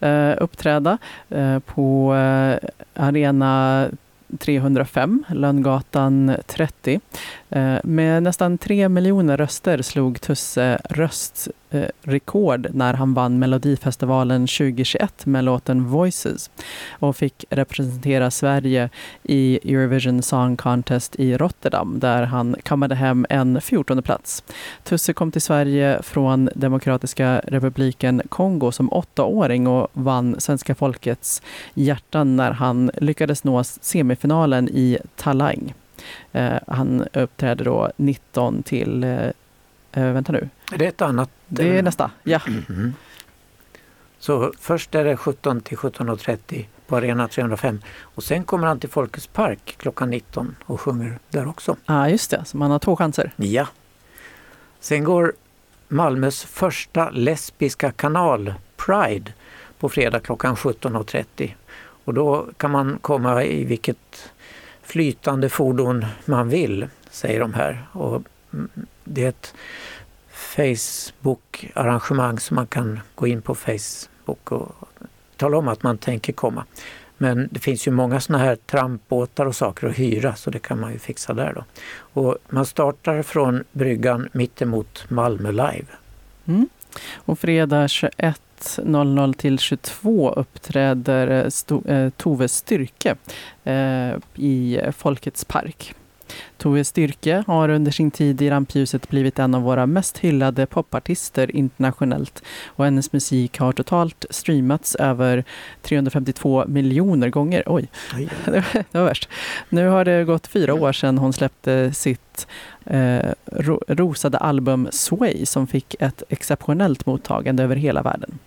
eh, 0.00 0.32
uppträda 0.38 0.98
eh, 1.28 1.58
på 1.58 2.14
eh, 2.14 2.68
Arena 2.94 3.88
305, 4.38 5.24
Lönngatan 5.28 6.36
30. 6.46 7.00
Eh, 7.50 7.76
med 7.84 8.22
nästan 8.22 8.58
tre 8.58 8.88
miljoner 8.88 9.36
röster 9.36 9.82
slog 9.82 10.20
Tusse 10.20 10.78
rekord 12.02 12.66
när 12.74 12.94
han 12.94 13.14
vann 13.14 13.38
Melodifestivalen 13.38 14.46
2021 14.46 15.26
med 15.26 15.44
låten 15.44 15.84
Voices 15.84 16.50
och 16.90 17.16
fick 17.16 17.44
representera 17.50 18.30
Sverige 18.30 18.88
i 19.22 19.72
Eurovision 19.72 20.22
Song 20.22 20.56
Contest 20.56 21.16
i 21.16 21.36
Rotterdam 21.36 21.98
där 22.00 22.22
han 22.22 22.56
kammade 22.62 22.94
hem 22.94 23.26
en 23.28 23.60
14 23.60 24.02
plats. 24.02 24.44
Tusse 24.84 25.12
kom 25.12 25.32
till 25.32 25.42
Sverige 25.42 26.02
från 26.02 26.50
Demokratiska 26.54 27.40
republiken 27.46 28.22
Kongo 28.28 28.72
som 28.72 28.92
åttaåring 28.92 29.66
och 29.66 29.88
vann 29.92 30.40
svenska 30.40 30.74
folkets 30.74 31.42
hjärtan 31.74 32.36
när 32.36 32.50
han 32.50 32.90
lyckades 32.94 33.44
nå 33.44 33.64
semifinalen 33.64 34.68
i 34.68 34.98
Talang. 35.16 35.74
Eh, 36.32 36.58
han 36.66 37.04
uppträdde 37.12 37.64
då 37.64 37.90
19 37.96 38.62
till, 38.62 39.04
eh, 39.04 39.30
eh, 39.92 40.12
vänta 40.12 40.32
nu, 40.32 40.48
Är 40.72 40.78
det 40.78 40.86
ett 40.86 41.02
annat? 41.02 41.30
det 41.48 41.78
är 41.78 41.82
nästa, 41.82 42.10
ja. 42.22 42.40
Mhm. 42.46 42.94
Så 44.18 44.52
först 44.58 44.94
är 44.94 45.04
det 45.04 45.16
17 45.16 45.60
till 45.60 45.76
17.30 45.78 46.64
på 46.86 46.96
Arena 46.96 47.28
305 47.28 47.80
och 48.00 48.22
sen 48.24 48.44
kommer 48.44 48.66
han 48.66 48.80
till 48.80 48.88
Folkets 48.90 49.26
park 49.26 49.74
klockan 49.78 50.10
19 50.10 50.56
och 50.64 50.80
sjunger 50.80 51.18
där 51.30 51.48
också. 51.48 51.76
Ja, 51.86 52.08
just 52.08 52.30
det, 52.30 52.44
så 52.44 52.56
man 52.56 52.70
har 52.70 52.78
två 52.78 52.96
chanser. 52.96 53.32
Ja. 53.36 53.68
Sen 54.80 55.04
går 55.04 55.32
Malmös 55.88 56.44
första 56.44 57.10
lesbiska 57.10 57.92
kanal, 57.92 58.54
Pride, 58.76 59.32
på 59.78 59.88
fredag 59.88 60.20
klockan 60.20 60.56
17.30. 60.56 61.54
Och 62.04 62.14
då 62.14 62.46
kan 62.56 62.70
man 62.70 62.98
komma 63.00 63.44
i 63.44 63.64
vilket 63.64 64.30
flytande 64.82 65.48
fordon 65.48 66.06
man 66.24 66.48
vill, 66.48 66.88
säger 67.10 67.40
de 67.40 67.54
här. 67.54 67.86
Och 67.92 68.08
mm, 68.10 68.24
det 69.04 69.24
är 69.24 69.28
ett 69.28 69.54
Facebook-arrangemang 70.32 72.38
som 72.38 72.54
man 72.54 72.66
kan 72.66 73.00
gå 73.14 73.26
in 73.26 73.42
på 73.42 73.54
Facebook 73.54 74.52
och 74.52 74.88
tala 75.36 75.56
om 75.56 75.68
att 75.68 75.82
man 75.82 75.98
tänker 75.98 76.32
komma. 76.32 76.64
Men 77.18 77.48
det 77.50 77.60
finns 77.60 77.86
ju 77.86 77.90
många 77.90 78.20
sådana 78.20 78.44
här 78.44 78.56
trampbåtar 78.56 79.46
och 79.46 79.56
saker 79.56 79.86
att 79.86 79.98
hyra 79.98 80.34
så 80.34 80.50
det 80.50 80.58
kan 80.58 80.80
man 80.80 80.92
ju 80.92 80.98
fixa 80.98 81.34
där 81.34 81.52
då. 81.54 81.64
Och 81.94 82.36
man 82.48 82.66
startar 82.66 83.22
från 83.22 83.64
bryggan 83.72 84.28
mittemot 84.32 85.10
Malmö 85.10 85.50
Live. 85.50 85.86
Mm. 86.46 86.68
Och 87.14 87.38
fredag 87.38 87.86
21.00 87.86 89.32
till 89.32 89.58
22 89.58 90.30
uppträder 90.30 91.44
Sto- 91.44 91.90
eh, 91.90 92.10
Tove 92.10 92.48
Styrke 92.48 93.14
eh, 93.64 94.12
i 94.34 94.80
Folkets 94.96 95.44
park. 95.44 95.94
Tove 96.58 96.84
Styrke 96.84 97.44
har 97.46 97.68
under 97.68 97.90
sin 97.92 98.10
tid 98.10 98.42
i 98.42 98.50
rampljuset 98.50 99.08
blivit 99.08 99.38
en 99.38 99.54
av 99.54 99.62
våra 99.62 99.86
mest 99.86 100.18
hyllade 100.18 100.66
popartister 100.66 101.56
internationellt 101.56 102.42
och 102.66 102.84
hennes 102.84 103.12
musik 103.12 103.58
har 103.58 103.72
totalt 103.72 104.24
streamats 104.30 104.94
över 104.94 105.44
352 105.82 106.64
miljoner 106.66 107.28
gånger. 107.28 107.62
Oj, 107.66 107.88
det 108.44 108.94
var 108.98 109.04
värst. 109.04 109.28
Nu 109.68 109.88
har 109.88 110.04
det 110.04 110.24
gått 110.24 110.46
fyra 110.46 110.74
år 110.74 110.92
sedan 110.92 111.18
hon 111.18 111.32
släppte 111.32 111.92
sitt 111.92 112.46
eh, 112.84 113.30
ro- 113.52 113.82
rosade 113.88 114.38
album 114.38 114.88
Sway 114.92 115.46
som 115.46 115.66
fick 115.66 115.94
ett 116.00 116.22
exceptionellt 116.28 117.06
mottagande 117.06 117.62
över 117.62 117.76
hela 117.76 118.02
världen. 118.02 118.38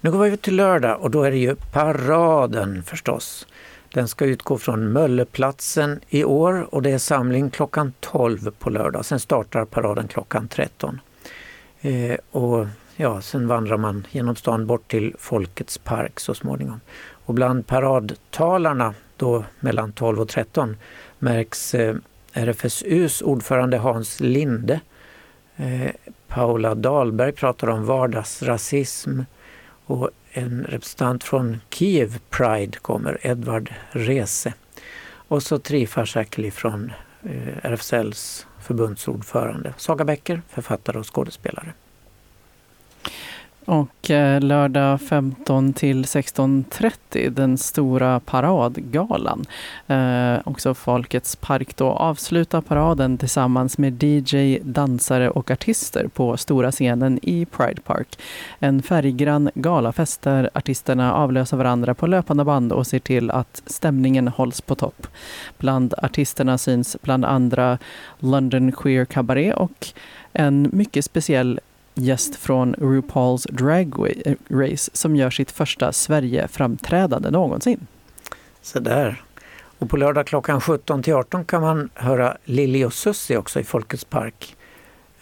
Nu 0.00 0.10
går 0.10 0.18
vi 0.18 0.26
över 0.26 0.36
till 0.36 0.56
lördag 0.56 1.00
och 1.00 1.10
då 1.10 1.22
är 1.22 1.30
det 1.30 1.36
ju 1.38 1.54
paraden 1.54 2.82
förstås. 2.82 3.46
Den 3.92 4.08
ska 4.08 4.24
utgå 4.24 4.58
från 4.58 4.92
Mölleplatsen 4.92 6.00
i 6.08 6.24
år 6.24 6.74
och 6.74 6.82
det 6.82 6.90
är 6.90 6.98
samling 6.98 7.50
klockan 7.50 7.92
12 8.00 8.50
på 8.58 8.70
lördag. 8.70 9.04
Sen 9.04 9.20
startar 9.20 9.64
paraden 9.64 10.08
klockan 10.08 10.48
13. 10.48 11.00
Eh, 11.80 12.16
och 12.30 12.66
ja, 12.96 13.20
sen 13.20 13.48
vandrar 13.48 13.76
man 13.76 14.06
genom 14.10 14.36
stan 14.36 14.66
bort 14.66 14.90
till 14.90 15.14
Folkets 15.18 15.78
park 15.78 16.20
så 16.20 16.34
småningom. 16.34 16.80
Och 17.26 17.34
bland 17.34 17.66
paradtalarna 17.66 18.94
då 19.16 19.44
mellan 19.60 19.92
12 19.92 20.20
och 20.20 20.28
13 20.28 20.76
märks 21.18 21.74
eh, 21.74 21.96
RFSUs 22.32 23.22
ordförande 23.22 23.78
Hans 23.78 24.20
Linde. 24.20 24.80
Eh, 25.56 25.90
Paula 26.28 26.74
Dahlberg 26.74 27.32
pratar 27.32 27.68
om 27.68 27.84
vardagsrasism 27.84 29.20
och 29.86 30.10
en 30.36 30.64
representant 30.64 31.24
från 31.24 31.60
Kiev 31.70 32.18
Pride 32.30 32.78
kommer, 32.78 33.18
Edvard 33.22 33.74
Rese. 33.90 34.52
Och 35.28 35.42
så 35.42 35.58
Trifa 35.58 36.06
Säkeli 36.06 36.50
från 36.50 36.92
eh, 37.22 37.56
RFSLs 37.62 38.46
förbundsordförande. 38.60 39.74
Saga 39.76 40.04
Bäcker, 40.04 40.42
författare 40.48 40.98
och 40.98 41.14
skådespelare. 41.14 41.72
Och 43.66 44.10
eh, 44.10 44.40
lördag 44.40 45.00
15 45.00 45.72
till 45.72 46.04
16.30 46.04 47.30
den 47.30 47.58
stora 47.58 48.20
paradgalan. 48.20 49.44
Eh, 49.86 50.36
också 50.44 50.74
Folkets 50.74 51.36
park 51.36 51.76
då 51.76 51.86
avslutar 51.86 52.60
paraden 52.60 53.18
tillsammans 53.18 53.78
med 53.78 54.02
DJ, 54.02 54.58
dansare 54.62 55.30
och 55.30 55.50
artister 55.50 56.08
på 56.08 56.36
stora 56.36 56.72
scenen 56.72 57.18
i 57.22 57.46
Pride 57.46 57.80
Park. 57.80 58.18
En 58.58 58.82
färggrann 58.82 59.50
galafest 59.54 60.22
där 60.22 60.50
artisterna 60.54 61.14
avlöser 61.14 61.56
varandra 61.56 61.94
på 61.94 62.06
löpande 62.06 62.44
band 62.44 62.72
och 62.72 62.86
ser 62.86 62.98
till 62.98 63.30
att 63.30 63.62
stämningen 63.66 64.28
hålls 64.28 64.60
på 64.60 64.74
topp. 64.74 65.06
Bland 65.58 65.94
artisterna 65.98 66.58
syns 66.58 66.96
bland 67.02 67.24
andra 67.24 67.78
London 68.18 68.72
Queer 68.72 69.04
Cabaret 69.04 69.54
och 69.54 69.86
en 70.32 70.70
mycket 70.72 71.04
speciell 71.04 71.60
gäst 71.96 72.36
från 72.36 72.74
RuPaul's 72.74 73.52
Drag 73.52 73.94
Race 74.48 74.90
som 74.94 75.16
gör 75.16 75.30
sitt 75.30 75.50
första 75.50 75.92
Sverige-framträdande 75.92 77.30
någonsin. 77.30 77.86
Så 78.62 78.80
där. 78.80 79.22
Och 79.78 79.90
på 79.90 79.96
lördag 79.96 80.26
klockan 80.26 80.60
17 80.60 81.02
till 81.02 81.14
18 81.14 81.44
kan 81.44 81.62
man 81.62 81.90
höra 81.94 82.36
Lili 82.44 82.84
och 82.84 82.92
Sussi 82.92 83.36
också 83.36 83.60
i 83.60 83.64
Folkets 83.64 84.04
park. 84.04 84.56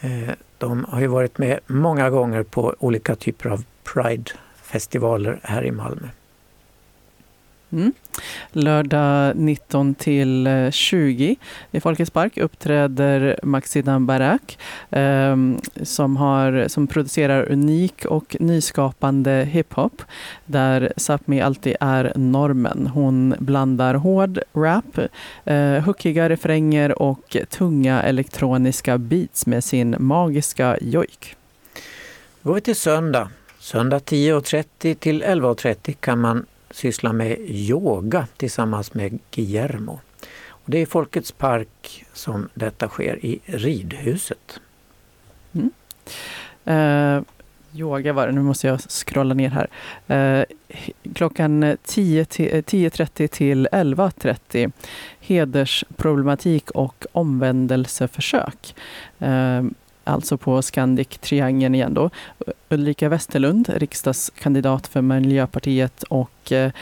Eh, 0.01 0.31
de 0.59 0.85
har 0.89 1.01
ju 1.01 1.07
varit 1.07 1.39
med 1.39 1.61
många 1.67 2.11
gånger 2.11 2.43
på 2.43 2.75
olika 2.79 3.17
typer 3.17 3.51
av 3.51 3.65
Pride-festivaler 3.85 5.41
här 5.43 5.65
i 5.65 5.71
Malmö. 5.71 6.09
Mm. 7.75 7.93
Lördag 8.53 9.37
19 9.37 9.95
till 9.95 10.47
eh, 10.47 10.71
20 10.71 11.37
i 11.71 11.81
Folkets 11.81 12.11
park 12.11 12.39
uppträder 12.39 13.41
Maxidan 13.43 14.07
Barak 14.07 14.59
eh, 14.91 15.37
som, 15.83 16.17
har, 16.17 16.69
som 16.69 16.87
producerar 16.87 17.53
unik 17.53 18.05
och 18.05 18.37
nyskapande 18.41 19.49
hiphop 19.51 20.03
där 20.47 20.93
Sápmi 20.97 21.41
alltid 21.41 21.77
är 21.81 22.13
normen. 22.17 22.87
Hon 22.87 23.35
blandar 23.39 23.95
hård 23.95 24.39
rap, 24.53 24.99
eh, 25.45 25.85
hookiga 25.85 26.29
refränger 26.29 27.03
och 27.03 27.37
tunga 27.51 28.03
elektroniska 28.03 28.99
beats 28.99 29.47
med 29.47 29.65
sin 29.65 29.97
magiska 29.99 30.79
jojk. 30.81 31.37
Då 32.43 32.49
går 32.49 32.55
vi 32.55 32.61
till 32.61 32.77
söndag. 32.77 33.31
Söndag 33.59 33.99
10.30 33.99 34.95
till 34.95 35.23
11.30 35.23 35.93
kan 36.01 36.21
man 36.21 36.47
sysslar 36.75 37.13
med 37.13 37.37
yoga 37.49 38.27
tillsammans 38.37 38.95
med 38.95 39.19
Guillermo. 39.31 40.01
Och 40.49 40.71
det 40.71 40.79
är 40.79 40.83
i 40.83 40.87
Folkets 40.87 41.33
park 41.33 42.05
som 42.13 42.49
detta 42.55 42.89
sker 42.89 43.27
i 43.27 43.41
ridhuset. 43.45 44.61
Mm. 45.53 45.71
Eh, 46.65 47.23
yoga 47.75 48.13
var 48.13 48.27
det, 48.27 48.33
nu 48.33 48.43
måste 48.43 48.67
jag 48.67 48.81
scrolla 48.81 49.35
ner 49.35 49.51
här. 49.51 49.69
Eh, 50.17 50.45
klockan 51.15 51.65
10.30 51.65 53.23
eh, 53.23 53.27
till 53.29 53.69
11.30 53.73 54.73
hedersproblematik 55.21 56.71
och 56.71 57.07
omvändelseförsök. 57.13 58.75
Eh, 59.19 59.63
alltså 60.05 60.37
på 60.37 60.63
Scandic 60.63 61.09
Triangeln 61.09 61.75
igen 61.75 61.95
då. 61.95 62.11
Ulrika 62.69 63.09
Westerlund, 63.09 63.69
riksdagskandidat 63.77 64.87
för 64.87 65.01
Miljöpartiet 65.01 66.03
och 66.03 66.53
eh, 66.53 66.73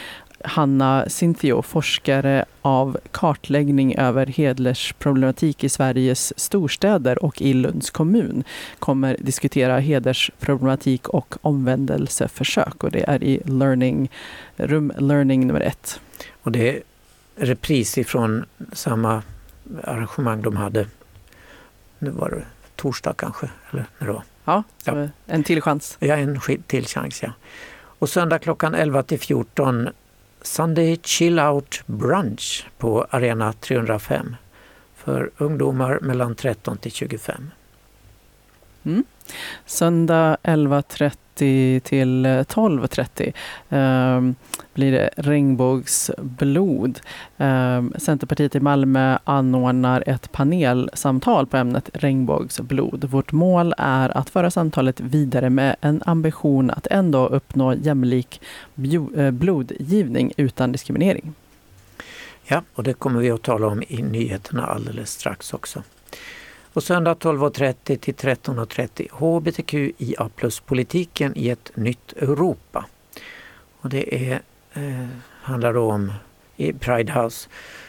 Hanna 0.45 1.05
Cynthio, 1.09 1.63
forskare 1.63 2.45
av 2.63 2.99
kartläggning 3.11 3.95
över 3.95 4.27
hedersproblematik 4.27 5.65
i 5.65 5.69
Sveriges 5.69 6.39
storstäder 6.39 7.25
och 7.25 7.43
i 7.43 7.55
Lunds 7.55 7.91
kommun, 7.91 8.45
kommer 8.79 9.17
diskutera 9.21 9.79
hedersproblematik 9.79 11.09
och 11.09 11.35
omvändelseförsök 11.43 12.85
och 12.85 12.91
det 12.91 13.09
är 13.09 13.25
i 13.25 13.41
learning, 13.45 14.11
rum 14.57 14.93
learning 14.99 15.47
nummer 15.47 15.61
ett. 15.61 16.01
Och 16.43 16.53
det 16.53 16.69
är 16.69 16.83
repris 17.37 17.99
ifrån 17.99 18.45
samma 18.73 19.23
arrangemang 19.85 20.43
de 20.43 20.57
hade, 20.57 20.87
nu 21.99 22.11
var 22.11 22.31
det 22.31 22.45
torsdag 22.83 23.15
kanske, 23.19 23.49
eller 23.71 23.87
när 23.99 24.07
det 24.07 24.13
var. 24.13 24.23
Ja, 24.45 24.63
ja. 24.85 25.09
en 25.27 25.45
till 25.45 25.63
chans. 25.63 25.97
Ja, 26.01 26.17
en 26.17 26.41
till 26.67 26.87
chans 26.87 27.23
ja. 27.23 27.33
Och 27.99 28.09
söndag 28.09 28.39
klockan 28.39 28.75
11 28.75 29.03
till 29.03 29.21
14 29.21 29.89
Sunday 30.43 31.01
Chill 31.03 31.41
Out 31.41 31.83
Brunch 31.87 32.67
på 32.79 33.07
Arena 33.11 33.53
305 33.53 34.37
för 34.97 35.31
ungdomar 35.37 35.99
mellan 36.03 36.35
13 36.35 36.79
till 36.79 36.93
25. 36.93 37.51
Mm. 38.85 39.05
Söndag 39.67 40.37
11.30 40.43 41.17
till 41.81 42.27
12.30 42.27 43.33
eh, 43.69 44.35
blir 44.75 44.93
det 44.93 45.11
regnbågsblod. 45.17 47.01
Eh, 47.37 47.83
Centerpartiet 47.99 48.55
i 48.55 48.61
Malmö 48.61 49.19
anordnar 49.25 50.05
ett 50.07 50.33
panelsamtal 50.33 51.47
på 51.47 51.57
ämnet 51.57 51.91
regnbågsblod. 51.93 53.05
Vårt 53.05 53.33
mål 53.33 53.75
är 53.79 54.17
att 54.17 54.31
föra 54.31 54.51
samtalet 54.51 55.01
vidare 55.01 55.51
med 55.51 55.77
en 55.81 56.03
ambition 56.07 56.71
att 56.71 56.87
ändå 56.87 57.27
uppnå 57.27 57.75
jämlik 57.75 58.41
blodgivning 59.33 60.33
utan 60.37 60.73
diskriminering. 60.73 61.35
Ja, 62.45 62.63
och 62.75 62.83
det 62.83 62.95
kommer 62.95 63.21
vi 63.21 63.31
att 63.31 63.43
tala 63.43 63.67
om 63.67 63.83
i 63.89 64.03
nyheterna 64.03 64.67
alldeles 64.67 65.11
strax 65.11 65.55
också. 65.55 65.83
Och 66.75 66.83
söndag 66.83 67.15
12.30 67.15 67.97
till 67.97 68.15
13.30 68.15 69.09
HBTQIA 69.11 70.31
plus-politiken 70.37 71.33
i 71.37 71.51
ett 71.51 71.77
nytt 71.77 72.13
Europa. 72.13 72.87
Och 73.81 73.89
det 73.89 74.31
är, 74.31 74.41
eh, 74.73 75.07
handlar 75.43 75.77
om 75.77 76.13
i 76.57 76.73
Pride 76.73 77.13
House 77.13 77.49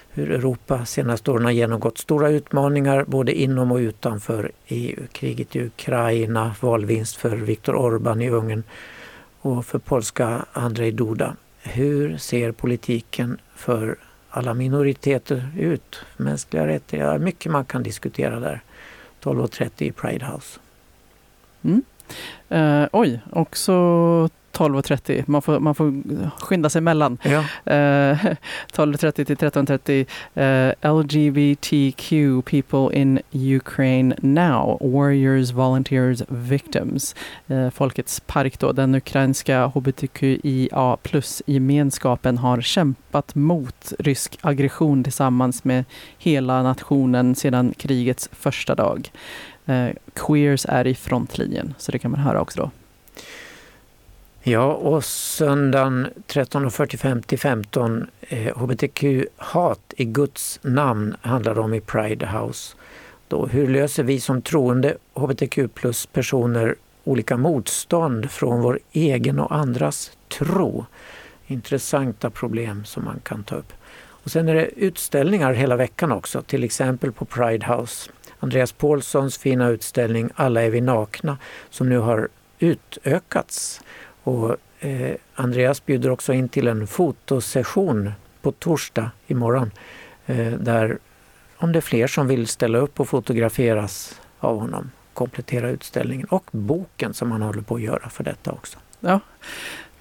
hur 0.09 0.31
Europa 0.31 0.85
senaste 0.85 1.31
åren 1.31 1.45
har 1.45 1.51
genomgått 1.51 1.97
stora 1.97 2.29
utmaningar 2.29 3.05
både 3.07 3.33
inom 3.33 3.71
och 3.71 3.77
utanför 3.77 4.51
EU. 4.67 5.07
Kriget 5.11 5.55
i 5.55 5.65
Ukraina, 5.65 6.55
valvinst 6.61 7.15
för 7.15 7.35
Viktor 7.35 7.73
Orbán 7.73 8.23
i 8.23 8.29
Ungern 8.29 8.63
och 9.41 9.65
för 9.65 9.79
polska 9.79 10.45
Andrzej 10.53 10.91
Duda. 10.91 11.35
Hur 11.61 12.17
ser 12.17 12.51
politiken 12.51 13.37
för 13.55 13.95
alla 14.29 14.53
minoriteter 14.53 15.51
ut? 15.57 15.99
Mänskliga 16.17 16.67
rättigheter, 16.67 17.17
mycket 17.17 17.51
man 17.51 17.65
kan 17.65 17.83
diskutera 17.83 18.39
där. 18.39 18.61
12.30 19.23 19.69
i 19.83 19.91
Pride 19.91 20.25
House. 20.25 20.59
Mm. 21.63 21.83
Eh, 22.49 22.87
oj, 22.91 23.19
också 23.31 23.73
12.30. 24.57 25.23
Man 25.27 25.41
får, 25.41 25.59
man 25.59 25.75
får 25.75 26.01
skynda 26.39 26.69
sig 26.69 26.79
emellan. 26.79 27.17
Ja. 27.23 27.39
Eh, 27.73 28.17
12.30 28.73 29.11
till 29.23 29.37
13.30. 29.37 30.05
Eh, 30.35 30.93
LGBTQ 30.93 32.41
people 32.45 32.99
in 33.01 33.19
Ukraine 33.31 34.15
now. 34.21 34.77
Warriors, 34.81 35.51
volunteers, 35.51 36.23
victims. 36.27 37.15
Eh, 37.47 37.69
Folkets 37.69 38.19
park 38.19 38.59
då. 38.59 38.71
Den 38.71 38.95
ukrainska 38.95 39.65
hbtqia 39.65 40.97
plus-gemenskapen 41.03 42.37
har 42.37 42.61
kämpat 42.61 43.35
mot 43.35 43.93
rysk 43.99 44.37
aggression 44.41 45.03
tillsammans 45.03 45.63
med 45.63 45.85
hela 46.17 46.63
nationen 46.63 47.35
sedan 47.35 47.73
krigets 47.77 48.29
första 48.31 48.75
dag. 48.75 49.11
Eh, 49.65 49.87
queers 50.13 50.65
är 50.69 50.87
i 50.87 50.95
frontlinjen, 50.95 51.73
så 51.77 51.91
det 51.91 51.99
kan 51.99 52.11
man 52.11 52.19
höra 52.19 52.41
också 52.41 52.61
då. 52.61 52.71
Ja, 54.45 54.73
och 54.73 55.05
söndagen 55.05 56.07
13.45 56.27 57.21
till 57.21 57.39
15 57.39 58.07
eh, 58.21 58.57
hbtq-hat 58.57 59.93
i 59.97 60.05
Guds 60.05 60.59
namn 60.61 61.15
handlar 61.21 61.59
om 61.59 61.73
i 61.73 61.81
Pride 61.81 62.25
House. 62.25 62.75
Då, 63.27 63.45
hur 63.45 63.67
löser 63.67 64.03
vi 64.03 64.19
som 64.19 64.41
troende 64.41 64.97
hbtq 65.13 65.59
plus 65.73 66.05
personer 66.05 66.75
olika 67.03 67.37
motstånd 67.37 68.31
från 68.31 68.61
vår 68.61 68.79
egen 68.91 69.39
och 69.39 69.55
andras 69.55 70.11
tro? 70.37 70.85
Intressanta 71.47 72.29
problem 72.29 72.85
som 72.85 73.05
man 73.05 73.19
kan 73.23 73.43
ta 73.43 73.55
upp. 73.55 73.73
Och 73.95 74.31
sen 74.31 74.49
är 74.49 74.55
det 74.55 74.69
utställningar 74.75 75.53
hela 75.53 75.75
veckan 75.75 76.11
också, 76.11 76.41
till 76.41 76.63
exempel 76.63 77.11
på 77.11 77.25
Pride 77.25 77.65
House. 77.65 78.11
Andreas 78.39 78.71
Paulssons 78.71 79.37
fina 79.37 79.69
utställning 79.69 80.29
Alla 80.35 80.61
är 80.61 80.69
vi 80.69 80.81
nakna 80.81 81.37
som 81.69 81.89
nu 81.89 81.97
har 81.97 82.27
utökats. 82.59 83.81
Och, 84.23 84.55
eh, 84.79 85.15
Andreas 85.35 85.85
bjuder 85.85 86.09
också 86.09 86.33
in 86.33 86.49
till 86.49 86.67
en 86.67 86.87
fotosession 86.87 88.11
på 88.41 88.51
torsdag 88.51 89.11
imorgon 89.27 89.71
eh, 90.25 90.53
där 90.53 90.97
om 91.57 91.71
det 91.71 91.79
är 91.79 91.81
fler 91.81 92.07
som 92.07 92.27
vill 92.27 92.47
ställa 92.47 92.77
upp 92.77 92.99
och 92.99 93.09
fotograferas 93.09 94.21
av 94.39 94.59
honom, 94.59 94.91
komplettera 95.13 95.69
utställningen 95.69 96.27
och 96.27 96.45
boken 96.51 97.13
som 97.13 97.31
han 97.31 97.41
håller 97.41 97.61
på 97.61 97.75
att 97.75 97.81
göra 97.81 98.09
för 98.09 98.23
detta 98.23 98.51
också. 98.51 98.77
Ja, 98.99 99.19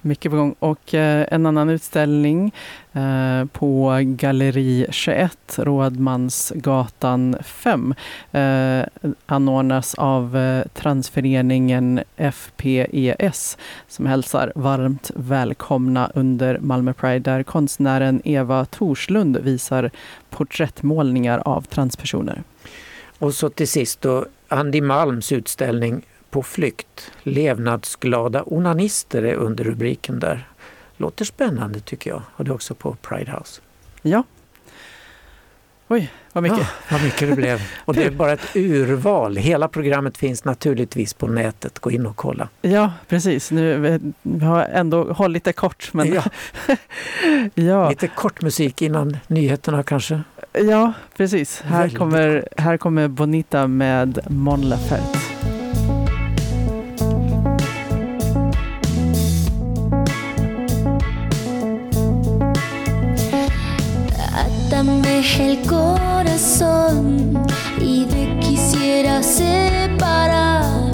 mycket 0.03 0.31
på 0.31 0.37
gång. 0.37 0.55
Och 0.59 0.93
eh, 0.93 1.27
en 1.31 1.45
annan 1.45 1.69
utställning 1.69 2.53
eh, 2.93 3.45
på 3.45 3.99
Galleri 4.03 4.85
21, 4.89 5.37
Rådmansgatan 5.57 7.35
5, 7.43 7.95
eh, 8.31 8.83
anordnas 9.25 9.95
av 9.95 10.37
eh, 10.37 10.65
transföreningen 10.73 11.99
FPES 12.17 13.57
som 13.87 14.05
hälsar 14.05 14.51
varmt 14.55 15.11
välkomna 15.15 16.11
under 16.13 16.59
Malmö 16.59 16.93
Pride 16.93 17.31
där 17.31 17.43
konstnären 17.43 18.21
Eva 18.23 18.65
Torslund 18.65 19.37
visar 19.37 19.91
porträttmålningar 20.29 21.41
av 21.45 21.61
transpersoner. 21.61 22.43
Och 23.19 23.33
så 23.33 23.49
till 23.49 23.67
sist 23.67 24.01
då 24.01 24.25
Andy 24.47 24.81
Malms 24.81 25.31
utställning 25.31 26.05
på 26.33 26.43
flykt. 26.43 27.11
Levnadsglada 27.23 28.43
onanister 28.45 29.23
är 29.23 29.35
under 29.35 29.63
rubriken 29.63 30.19
där. 30.19 30.47
Låter 30.97 31.25
spännande 31.25 31.79
tycker 31.79 32.09
jag. 32.09 32.21
Det 32.37 32.51
är 32.51 32.53
också 32.53 32.75
på 32.75 32.95
Pride 33.01 33.31
House. 33.31 33.61
Ja. 34.01 34.23
Oj, 35.87 36.11
vad 36.31 36.43
mycket. 36.43 36.59
Ja, 36.59 36.65
vad 36.91 37.03
mycket 37.03 37.29
det 37.29 37.35
blev. 37.35 37.61
Och 37.85 37.93
det 37.93 38.03
är 38.03 38.11
bara 38.11 38.31
ett 38.31 38.55
urval. 38.55 39.37
Hela 39.37 39.67
programmet 39.67 40.17
finns 40.17 40.45
naturligtvis 40.45 41.13
på 41.13 41.27
nätet. 41.27 41.79
Gå 41.79 41.91
in 41.91 42.05
och 42.05 42.15
kolla. 42.15 42.49
Ja, 42.61 42.91
precis. 43.07 43.51
Nu, 43.51 43.99
vi 44.21 44.45
har 44.45 44.61
ändå 44.61 45.13
hållit 45.13 45.43
det 45.43 45.53
kort. 45.53 45.89
Men... 45.93 46.13
Ja. 46.13 46.23
ja. 47.53 47.89
Lite 47.89 48.07
kort 48.07 48.41
musik 48.41 48.81
innan 48.81 49.17
nyheterna 49.27 49.83
kanske. 49.83 50.21
Ja, 50.51 50.93
precis. 51.17 51.61
Här 51.61 51.79
Väldigt 51.79 51.97
kommer, 51.97 52.47
här 52.57 52.77
kommer 52.77 53.07
Bonita 53.07 53.67
med 53.67 54.19
Mon 54.29 54.61
Laferte. 54.61 55.32
Atame 64.83 65.23
el 65.39 65.65
corazón 65.65 67.41
y 67.79 68.05
te 68.05 68.37
quisiera 68.41 69.23
separar 69.23 70.91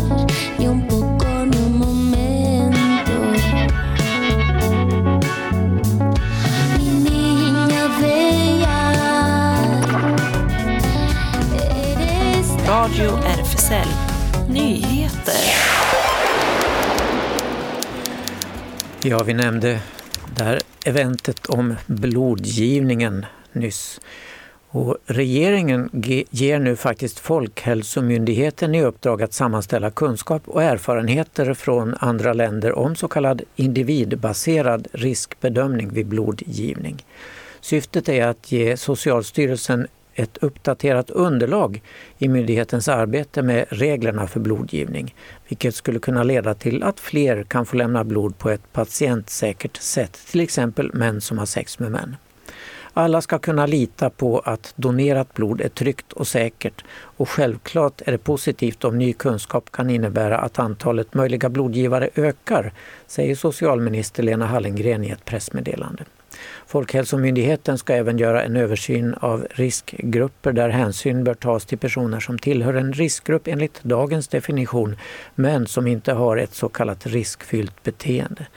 ni 0.60 0.68
un 0.68 0.88
poco 0.88 1.26
ni 1.26 1.58
un 1.58 1.78
momento. 1.80 3.12
Mi 6.78 6.90
niña 7.10 7.88
bella, 8.00 8.82
eres 11.74 12.48
Radio 12.68 13.18
RFSL 13.18 13.90
Nyheter. 14.50 15.34
Ja, 19.04 19.24
vi 19.24 19.34
nämnde 19.34 19.80
det 20.36 20.44
här 20.44 20.60
eventet 20.86 21.46
om 21.46 21.76
blodgivningen 21.88 23.26
nyss. 23.54 24.00
Och 24.72 24.98
regeringen 25.06 25.90
ger 26.30 26.60
nu 26.60 26.76
faktiskt 26.76 27.20
Folkhälsomyndigheten 27.20 28.76
i 28.76 28.84
uppdrag 28.84 29.22
att 29.22 29.34
sammanställa 29.34 29.92
kunskap 29.92 30.42
och 30.46 30.64
erfarenheter 30.64 31.54
från 31.54 31.96
andra 32.00 32.34
länder 32.34 32.78
om 32.78 32.96
så 32.96 33.08
kallad 33.08 33.42
individbaserad 33.56 34.88
riskbedömning 34.92 35.90
vid 35.90 36.08
blodgivning. 36.08 37.06
Syftet 37.62 38.10
är 38.10 38.28
att 38.28 38.52
ge 38.52 38.78
Socialstyrelsen 38.78 39.88
ett 40.14 40.38
uppdaterat 40.38 41.10
underlag 41.10 41.82
i 42.18 42.28
myndighetens 42.28 42.88
arbete 42.88 43.42
med 43.42 43.66
reglerna 43.70 44.28
för 44.28 44.40
blodgivning, 44.40 45.16
vilket 45.48 45.76
skulle 45.76 46.00
kunna 46.00 46.24
leda 46.24 46.54
till 46.54 46.84
att 46.84 47.00
fler 47.00 47.44
kan 47.44 47.66
få 47.66 47.76
lämna 47.76 48.04
blod 48.04 48.38
på 48.38 48.50
ett 48.50 48.74
patientsäkert 48.74 49.78
sätt, 49.78 50.20
till 50.32 50.40
exempel 50.40 50.94
män 50.94 51.22
som 51.22 51.38
har 51.38 51.46
sex 51.46 51.80
med 51.80 51.92
män. 51.92 52.16
Alla 52.94 53.22
ska 53.22 53.40
kunna 53.40 53.66
lita 53.66 54.10
på 54.10 54.40
att 54.40 54.74
donerat 54.76 55.34
blod 55.34 55.62
är 55.62 55.70
tryggt 55.70 56.14
och 56.14 56.28
säkert 56.28 56.84
och 56.92 57.30
självklart 57.30 58.02
är 58.06 58.12
det 58.12 58.18
positivt 58.18 58.84
om 58.84 58.98
ny 58.98 59.14
kunskap 59.14 59.72
kan 59.72 59.90
innebära 59.90 60.38
att 60.38 60.60
antalet 60.60 61.14
möjliga 61.14 61.50
blodgivare 61.50 62.10
ökar, 62.16 62.74
säger 63.08 63.36
socialminister 63.36 64.24
Lena 64.24 64.46
Hallengren 64.46 65.04
i 65.04 65.10
ett 65.10 65.26
pressmeddelande. 65.26 66.04
Folkhälsomyndigheten 66.68 67.78
ska 67.78 67.94
även 67.94 68.18
göra 68.18 68.44
en 68.44 68.56
översyn 68.56 69.14
av 69.14 69.48
riskgrupper 69.52 70.52
där 70.52 70.70
hänsyn 70.70 71.24
bör 71.24 71.34
tas 71.34 71.66
till 71.66 71.78
personer 71.78 72.20
som 72.20 72.40
tillhör 72.40 72.74
en 72.74 72.94
riskgrupp 72.94 73.48
enligt 73.48 73.84
dagens 73.84 74.28
definition 74.28 74.98
men 75.36 75.68
som 75.68 75.88
inte 75.88 76.14
har 76.14 76.38
ett 76.38 76.54
så 76.54 76.70
kallat 76.70 77.06
riskfyllt 77.06 77.84
beteende. 77.84 78.48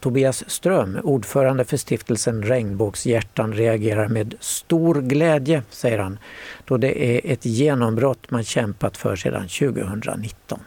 Tobias 0.00 0.50
Ström, 0.50 0.98
ordförande 1.02 1.64
för 1.64 1.76
stiftelsen 1.76 2.42
Regnbågshjärtan, 2.42 3.52
reagerar 3.52 4.08
med 4.08 4.34
stor 4.40 4.94
glädje, 4.94 5.62
säger 5.70 5.98
han, 5.98 6.18
då 6.64 6.76
det 6.76 7.04
är 7.04 7.32
ett 7.32 7.44
genombrott 7.44 8.30
man 8.30 8.44
kämpat 8.44 8.96
för 8.96 9.16
sedan 9.16 9.48
2019. 9.48 10.60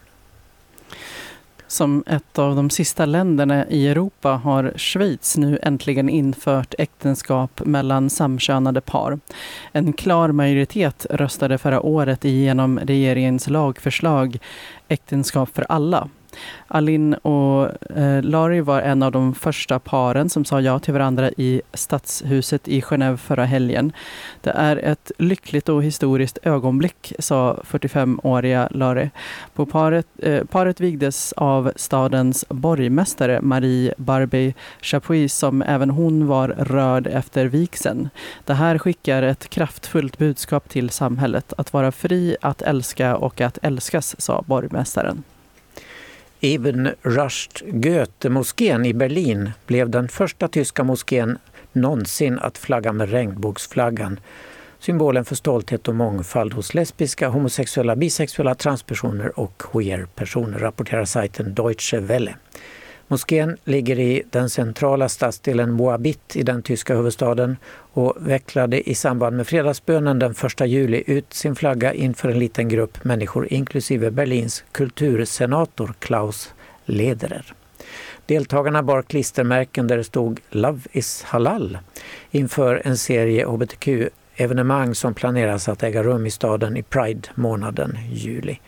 Som 1.68 2.04
ett 2.08 2.40
av 2.40 2.56
de 2.56 2.70
sista 2.70 3.06
länderna 3.06 3.68
i 3.68 3.88
Europa 3.88 4.30
har 4.30 4.74
Schweiz 4.76 5.38
nu 5.38 5.60
äntligen 5.64 6.10
infört 6.10 6.74
äktenskap 6.78 7.62
mellan 7.66 8.10
samkönade 8.10 8.82
par. 8.82 9.20
En 9.72 9.94
klar 9.94 10.32
majoritet 10.32 11.06
röstade 11.10 11.58
förra 11.58 11.82
året 11.82 12.26
igenom 12.26 12.80
regeringens 12.80 13.50
lagförslag 13.50 14.38
Äktenskap 14.88 15.50
för 15.56 15.66
alla. 15.70 16.10
Alin 16.68 17.14
och 17.14 17.70
eh, 17.98 18.24
Lari 18.24 18.62
var 18.62 18.82
en 18.82 19.04
av 19.04 19.12
de 19.12 19.36
första 19.36 19.80
paren 19.80 20.30
som 20.30 20.46
sa 20.46 20.62
ja 20.62 20.80
till 20.80 20.94
varandra 20.94 21.30
i 21.38 21.62
Stadshuset 21.74 22.68
i 22.68 22.82
Genève 22.82 23.18
förra 23.18 23.46
helgen. 23.46 23.92
Det 24.42 24.50
är 24.50 24.78
ett 24.78 25.12
lyckligt 25.18 25.70
och 25.70 25.84
historiskt 25.84 26.38
ögonblick, 26.44 27.14
sa 27.20 27.58
45-åriga 27.64 28.68
Lari. 28.72 29.10
På 29.54 29.66
paret, 29.66 30.08
eh, 30.20 30.44
paret 30.44 30.80
vigdes 30.80 31.34
av 31.34 31.72
stadens 31.76 32.46
borgmästare 32.50 33.42
Marie 33.42 33.94
Barbey 33.98 34.54
Chapuis 34.82 35.34
som 35.34 35.62
även 35.62 35.90
hon 35.90 36.28
var 36.28 36.48
rörd 36.48 37.08
efter 37.08 37.46
vigseln. 37.46 38.10
Det 38.46 38.54
här 38.54 38.78
skickar 38.78 39.24
ett 39.24 39.50
kraftfullt 39.50 40.18
budskap 40.18 40.70
till 40.70 40.90
samhället. 40.90 41.54
Att 41.58 41.74
vara 41.74 41.92
fri, 41.92 42.38
att 42.42 42.62
älska 42.62 43.16
och 43.16 43.42
att 43.42 43.58
älskas, 43.62 44.16
sa 44.22 44.44
borgmästaren. 44.48 45.24
Ibn 46.46 46.88
Rushd 47.02 47.62
Goethe-moskén 47.66 48.86
i 48.86 48.94
Berlin 48.94 49.52
blev 49.68 49.90
den 49.90 50.08
första 50.08 50.48
tyska 50.48 50.84
moskén 50.84 51.38
någonsin 51.72 52.40
att 52.40 52.58
flagga 52.58 52.94
med 52.94 53.10
regnbågsflaggan. 53.10 54.20
Symbolen 54.80 55.26
för 55.26 55.36
stolthet 55.36 55.88
och 55.88 55.96
mångfald 55.96 56.54
hos 56.54 56.74
lesbiska, 56.74 57.30
homosexuella, 57.30 57.96
bisexuella, 57.96 58.56
transpersoner 58.56 59.40
och 59.40 59.58
queer-personer, 59.58 60.60
rapporterar 60.60 61.06
sajten 61.06 61.54
Deutsche 61.54 62.00
Welle. 62.00 62.36
Moskén 63.08 63.58
ligger 63.64 64.00
i 64.00 64.24
den 64.30 64.50
centrala 64.50 65.10
stadsdelen 65.10 65.72
Moabit 65.72 66.36
i 66.36 66.44
den 66.44 66.64
tyska 66.64 66.96
huvudstaden 66.96 67.58
och 67.94 68.16
vecklade 68.20 68.90
i 68.90 68.96
samband 68.96 69.38
med 69.38 69.48
fredagsbönen 69.48 70.20
den 70.20 70.32
1 70.32 70.68
juli 70.68 71.04
ut 71.08 71.34
sin 71.34 71.56
flagga 71.56 71.94
inför 71.94 72.30
en 72.30 72.40
liten 72.40 72.70
grupp 72.70 73.04
människor 73.04 73.54
inklusive 73.54 74.12
Berlins 74.12 74.64
kultursenator 74.72 75.94
Klaus 76.00 76.54
Lederer. 76.86 77.54
Deltagarna 78.26 78.84
bar 78.84 79.02
klistermärken 79.02 79.88
där 79.88 79.98
det 79.98 80.04
stod 80.04 80.40
Love 80.50 80.80
is 80.92 81.24
halal 81.24 81.78
inför 82.32 82.82
en 82.86 82.98
serie 82.98 83.46
hbtq-evenemang 83.46 84.96
som 84.96 85.14
planeras 85.14 85.70
att 85.70 85.84
äga 85.84 86.04
rum 86.04 86.26
i 86.26 86.32
staden 86.32 86.78
i 86.78 86.84
Pride-månaden 86.84 87.98
juli. 88.12 88.60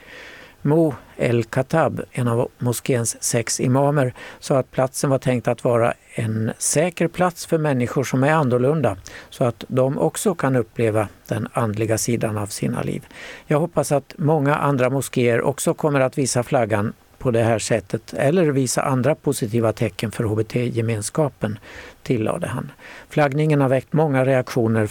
Mo 0.68 0.96
El 1.18 1.44
Khattab, 1.44 2.02
en 2.12 2.28
av 2.28 2.50
moskéns 2.58 3.24
sex 3.24 3.60
imamer, 3.60 4.14
sa 4.40 4.58
att 4.58 4.72
platsen 4.72 5.10
var 5.10 5.20
tänkt 5.20 5.48
att 5.48 5.64
vara 5.64 5.94
en 6.16 6.52
säker 6.58 7.08
plats 7.08 7.46
för 7.46 7.58
människor 7.58 8.04
som 8.04 8.24
är 8.24 8.32
annorlunda 8.32 8.98
så 9.30 9.44
att 9.44 9.64
de 9.68 9.98
också 9.98 10.36
kan 10.36 10.56
uppleva 10.56 11.08
den 11.28 11.48
andliga 11.54 11.98
sidan 11.98 12.38
av 12.38 12.48
sina 12.48 12.82
liv. 12.82 13.06
Jag 13.46 13.60
hoppas 13.60 13.92
att 13.92 14.14
många 14.18 14.56
andra 14.56 14.90
moskéer 14.90 15.42
också 15.42 15.74
kommer 15.74 16.00
att 16.00 16.18
visa 16.18 16.44
flaggan 16.44 16.94
på 17.28 17.32
det 17.32 17.44
här 17.44 17.60
sättet 17.60 18.14
eller 18.14 18.46
visa 18.46 18.82
andra 18.82 19.16
positiva 19.16 19.74
tecken 19.74 20.12
för 20.12 20.24
HBT-gemenskapen, 20.24 21.60
tillade 22.04 22.48
han. 22.48 22.72
Flaggningen 23.10 23.62
har 23.62 23.70
väckt 23.70 23.94
många 23.94 24.26
reaktioner 24.26 24.90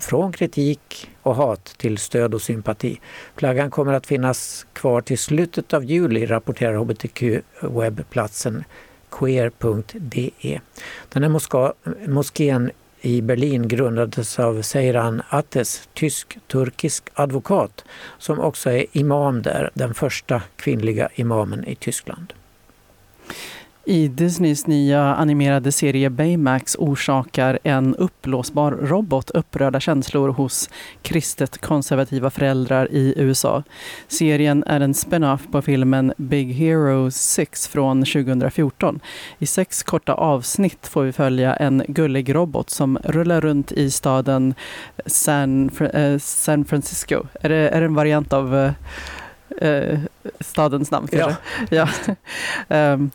från 0.00 0.32
kritik 0.32 1.10
och 1.22 1.34
hat 1.34 1.64
till 1.64 1.98
stöd 1.98 2.34
och 2.34 2.42
sympati. 2.42 3.00
Flaggan 3.36 3.70
kommer 3.70 3.92
att 3.92 4.06
finnas 4.06 4.66
kvar 4.72 5.00
till 5.00 5.18
slutet 5.18 5.74
av 5.74 5.84
juli, 5.84 6.26
rapporterar 6.26 6.74
hbtq-webbplatsen 6.74 8.64
queer.de. 9.10 10.60
Den 11.08 11.22
här 11.22 12.08
moskén 12.08 12.70
i 13.04 13.22
Berlin 13.22 13.68
grundades 13.68 14.38
av 14.38 14.62
Seyran 14.62 15.22
Ates, 15.28 15.88
tysk-turkisk 15.94 17.04
advokat, 17.14 17.84
som 18.18 18.40
också 18.40 18.70
är 18.70 18.86
imam 18.92 19.42
där, 19.42 19.70
den 19.74 19.94
första 19.94 20.42
kvinnliga 20.56 21.08
imamen 21.14 21.64
i 21.64 21.74
Tyskland. 21.74 22.32
I 23.86 24.08
Disneys 24.08 24.66
nya 24.66 25.14
animerade 25.14 25.72
serie 25.72 26.10
Baymax 26.10 26.76
orsakar 26.78 27.58
en 27.62 27.94
uppblåsbar 27.94 28.72
robot 28.72 29.30
upprörda 29.30 29.80
känslor 29.80 30.28
hos 30.28 30.70
kristet 31.02 31.58
konservativa 31.58 32.30
föräldrar 32.30 32.88
i 32.90 33.14
USA. 33.16 33.62
Serien 34.08 34.64
är 34.66 34.80
en 34.80 34.94
spin-off 34.94 35.40
på 35.52 35.62
filmen 35.62 36.12
Big 36.16 36.52
Hero 36.52 37.10
6 37.10 37.68
från 37.68 38.04
2014. 38.04 39.00
I 39.38 39.46
sex 39.46 39.82
korta 39.82 40.14
avsnitt 40.14 40.86
får 40.86 41.02
vi 41.02 41.12
följa 41.12 41.56
en 41.56 41.82
gullig 41.88 42.34
robot 42.34 42.70
som 42.70 42.98
rullar 43.04 43.40
runt 43.40 43.72
i 43.72 43.90
staden 43.90 44.54
San, 45.06 45.70
eh, 45.94 46.18
San 46.18 46.64
Francisco. 46.64 47.22
Är 47.40 47.48
det, 47.48 47.68
är 47.68 47.80
det 47.80 47.86
en 47.86 47.94
variant 47.94 48.32
av 48.32 48.56
eh, 48.56 48.72
eh, 49.60 49.98
stadens 50.40 50.90
namn 50.90 51.08
kanske? 51.08 51.36
Ja. 51.70 51.88
Ehm, 52.68 53.10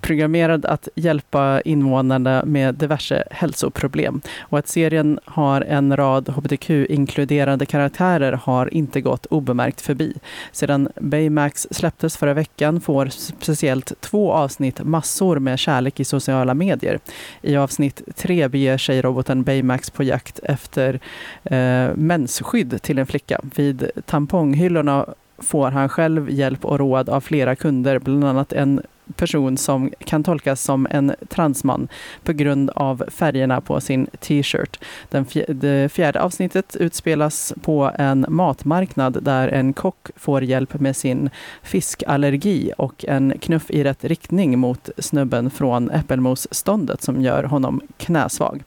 programmerad 0.00 0.64
att 0.66 0.88
hjälpa 0.94 1.60
invånarna 1.60 2.42
med 2.44 2.74
diverse 2.74 3.24
hälsoproblem. 3.30 4.20
Och 4.40 4.58
att 4.58 4.68
serien 4.68 5.18
har 5.24 5.60
en 5.60 5.96
rad 5.96 6.28
hbtq-inkluderande 6.28 7.66
karaktärer 7.66 8.32
har 8.32 8.74
inte 8.74 9.00
gått 9.00 9.26
obemärkt 9.26 9.80
förbi. 9.80 10.14
Sedan 10.52 10.88
Baymax 11.00 11.66
släpptes 11.70 12.16
förra 12.16 12.34
veckan 12.34 12.80
får 12.80 13.06
speciellt 13.06 13.92
två 14.00 14.32
avsnitt 14.32 14.84
massor 14.84 15.38
med 15.38 15.58
kärlek 15.58 16.00
i 16.00 16.04
sociala 16.04 16.54
medier. 16.54 16.98
I 17.42 17.56
avsnitt 17.56 18.02
tre 18.16 18.48
beger 18.48 18.78
sig 18.78 19.02
roboten 19.02 19.42
Baymax 19.42 19.90
på 19.90 20.02
jakt 20.02 20.40
efter 20.42 21.00
eh, 21.44 21.88
mensskydd 21.94 22.82
till 22.82 22.98
en 22.98 23.06
flicka. 23.06 23.40
Vid 23.56 23.90
tamponghyllorna 24.06 25.06
får 25.38 25.70
han 25.70 25.88
själv 25.88 26.30
hjälp 26.30 26.64
och 26.64 26.78
råd 26.78 27.08
av 27.08 27.20
flera 27.20 27.56
kunder, 27.56 27.98
bland 27.98 28.24
annat 28.24 28.52
en 28.52 28.82
person 29.16 29.56
som 29.56 29.92
kan 30.04 30.24
tolkas 30.24 30.62
som 30.62 30.86
en 30.90 31.14
transman 31.28 31.88
på 32.22 32.32
grund 32.32 32.70
av 32.70 33.04
färgerna 33.08 33.60
på 33.60 33.80
sin 33.80 34.06
t-shirt. 34.20 34.78
Den 35.10 35.24
fj- 35.24 35.52
det 35.52 35.92
fjärde 35.92 36.20
avsnittet 36.22 36.76
utspelas 36.76 37.52
på 37.62 37.90
en 37.98 38.26
matmarknad 38.28 39.18
där 39.22 39.48
en 39.48 39.72
kock 39.72 40.08
får 40.16 40.44
hjälp 40.44 40.80
med 40.80 40.96
sin 40.96 41.30
fiskallergi 41.62 42.72
och 42.78 43.04
en 43.08 43.38
knuff 43.40 43.70
i 43.70 43.84
rätt 43.84 44.04
riktning 44.04 44.58
mot 44.58 44.88
snubben 44.98 45.50
från 45.50 45.90
äppelmosståndet 45.90 47.02
som 47.02 47.20
gör 47.22 47.42
honom 47.44 47.80
knäsvag. 47.96 48.64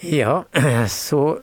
Ja, 0.00 0.44
så 0.88 1.38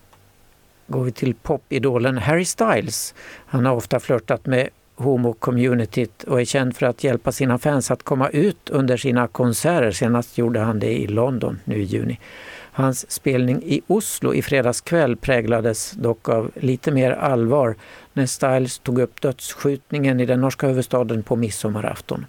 går 0.88 1.04
vi 1.04 1.12
till 1.12 1.34
popidolen 1.36 2.18
Harry 2.18 2.46
Styles. 2.46 3.14
Han 3.46 3.66
har 3.66 3.76
ofta 3.76 4.00
flörtat 4.00 4.46
med 4.46 4.70
homo-communityt 4.96 6.24
och 6.24 6.42
är 6.42 6.46
känd 6.46 6.76
för 6.76 6.86
att 6.86 7.04
hjälpa 7.04 7.32
sina 7.32 7.58
fans 7.58 7.92
att 7.92 8.04
komma 8.04 8.30
ut 8.30 8.70
under 8.70 8.98
sina 8.98 9.28
konserter. 9.28 9.92
Senast 9.92 10.38
gjorde 10.38 10.60
han 10.60 10.80
det 10.80 11.02
i 11.02 11.08
London 11.08 11.60
nu 11.66 11.82
i 11.82 11.84
juni. 11.84 12.20
Hans 12.76 13.12
spelning 13.12 13.62
i 13.64 13.82
Oslo 13.88 14.34
i 14.34 14.42
fredags 14.42 14.82
kväll 14.82 15.18
präglades 15.18 15.92
dock 15.92 16.30
av 16.30 16.52
lite 16.56 16.92
mer 16.92 17.12
allvar 17.12 17.76
när 18.14 18.26
Styles 18.26 18.80
tog 18.80 19.00
upp 19.00 19.22
dödsskjutningen 19.22 20.20
i 20.20 20.26
den 20.26 20.42
norska 20.42 20.68
huvudstaden 20.68 21.24
på 21.24 21.36
midsommarafton. 21.36 22.26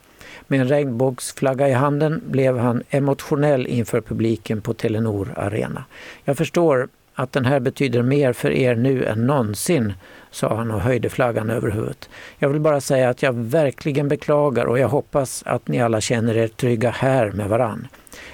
Med 0.47 0.61
en 0.61 0.69
regnbågsflagga 0.69 1.69
i 1.69 1.73
handen 1.73 2.23
blev 2.27 2.59
han 2.59 2.83
emotionell 2.91 3.67
inför 3.67 4.01
publiken 4.01 4.61
på 4.61 4.75
Telenor 4.75 5.35
Arena. 5.37 5.85
Jag 6.25 6.37
förstår 6.37 6.89
att 7.15 7.33
den 7.33 7.45
här 7.45 7.61
betyder 7.61 8.03
mer 8.03 8.33
för 8.33 8.51
er 8.51 8.75
nu 8.75 9.05
än 9.05 9.27
någonsin, 9.27 9.93
sa 10.31 10.57
han 10.57 10.71
och 10.71 10.81
höjde 10.81 11.09
flaggan 11.09 11.51
över 11.51 11.71
huvudet. 11.71 12.09
Jag 12.39 12.49
vill 12.49 12.61
bara 12.61 12.81
säga 12.81 13.09
att 13.09 13.23
jag 13.23 13.33
verkligen 13.33 14.09
beklagar 14.09 14.65
och 14.65 14.79
jag 14.79 14.89
hoppas 14.89 15.43
att 15.47 15.69
ni 15.69 15.81
alla 15.81 16.01
känner 16.01 16.37
er 16.37 16.49
trygga 16.49 16.91
här 16.91 17.31
med 17.31 17.49
varann. 17.49 17.89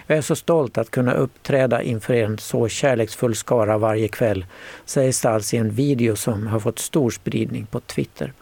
Jag 0.07 0.18
är 0.18 0.22
så 0.22 0.37
stolt 0.37 0.78
att 0.78 0.91
kunna 0.91 1.12
uppträda 1.12 1.83
inför 1.83 2.14
en 2.14 2.39
så 2.39 2.68
kärleksfull 2.68 3.35
skara 3.35 3.78
varje 3.78 4.09
kväll, 4.09 4.47
säger 4.85 5.12
Stals 5.12 5.55
i 5.55 5.57
en 5.57 5.70
video 5.70 6.16
som 6.16 6.47
har 6.47 6.61
fått 6.61 6.78
stor 6.78 7.11
spridning 7.11 7.66
på 7.66 7.81
Twitter. 7.81 8.33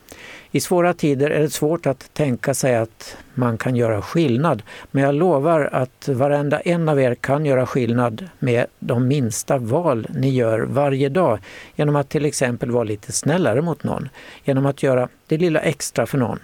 I 0.50 0.60
svåra 0.60 0.94
tider 0.94 1.30
är 1.30 1.40
det 1.40 1.50
svårt 1.50 1.86
att 1.86 2.14
tänka 2.14 2.54
sig 2.54 2.76
att 2.76 3.16
man 3.34 3.58
kan 3.58 3.76
göra 3.76 4.02
skillnad, 4.02 4.62
men 4.90 5.04
jag 5.04 5.14
lovar 5.14 5.68
att 5.72 6.08
varenda 6.08 6.60
en 6.60 6.88
av 6.88 7.00
er 7.00 7.14
kan 7.14 7.46
göra 7.46 7.66
skillnad 7.66 8.28
med 8.38 8.66
de 8.78 9.08
minsta 9.08 9.58
val 9.58 10.06
ni 10.14 10.30
gör 10.30 10.60
varje 10.60 11.08
dag 11.08 11.38
genom 11.76 11.96
att 11.96 12.08
till 12.08 12.24
exempel 12.24 12.70
vara 12.70 12.84
lite 12.84 13.12
snällare 13.12 13.62
mot 13.62 13.84
någon, 13.84 14.08
genom 14.44 14.66
att 14.66 14.82
göra 14.82 15.08
det 15.26 15.38
lilla 15.38 15.60
extra 15.60 16.06
för 16.06 16.18
någon. 16.18 16.38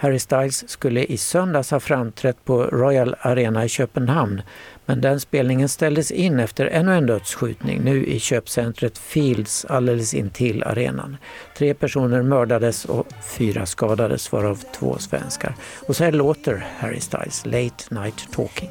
Harry 0.00 0.18
Styles 0.18 0.68
skulle 0.68 1.04
i 1.04 1.16
söndags 1.16 1.70
ha 1.70 1.80
framträtt 1.80 2.44
på 2.44 2.62
Royal 2.62 3.14
Arena 3.20 3.64
i 3.64 3.68
Köpenhamn 3.68 4.42
men 4.88 5.00
den 5.00 5.20
spelningen 5.20 5.68
ställdes 5.68 6.10
in 6.10 6.40
efter 6.40 6.66
ännu 6.66 6.94
en 6.94 7.06
dödsskjutning 7.06 7.80
nu 7.84 8.06
i 8.06 8.20
köpcentret 8.20 8.98
Fields 8.98 9.64
alldeles 9.64 10.14
intill 10.14 10.62
arenan. 10.62 11.16
Tre 11.58 11.74
personer 11.74 12.22
mördades 12.22 12.84
och 12.84 13.06
fyra 13.22 13.66
skadades 13.66 14.32
varav 14.32 14.62
två 14.78 14.98
svenskar. 14.98 15.54
Och 15.86 15.96
så 15.96 16.04
här 16.04 16.12
låter 16.12 16.66
Harry 16.78 17.00
Styles 17.00 17.46
Late 17.46 17.94
Night 17.94 18.32
Talking. 18.32 18.70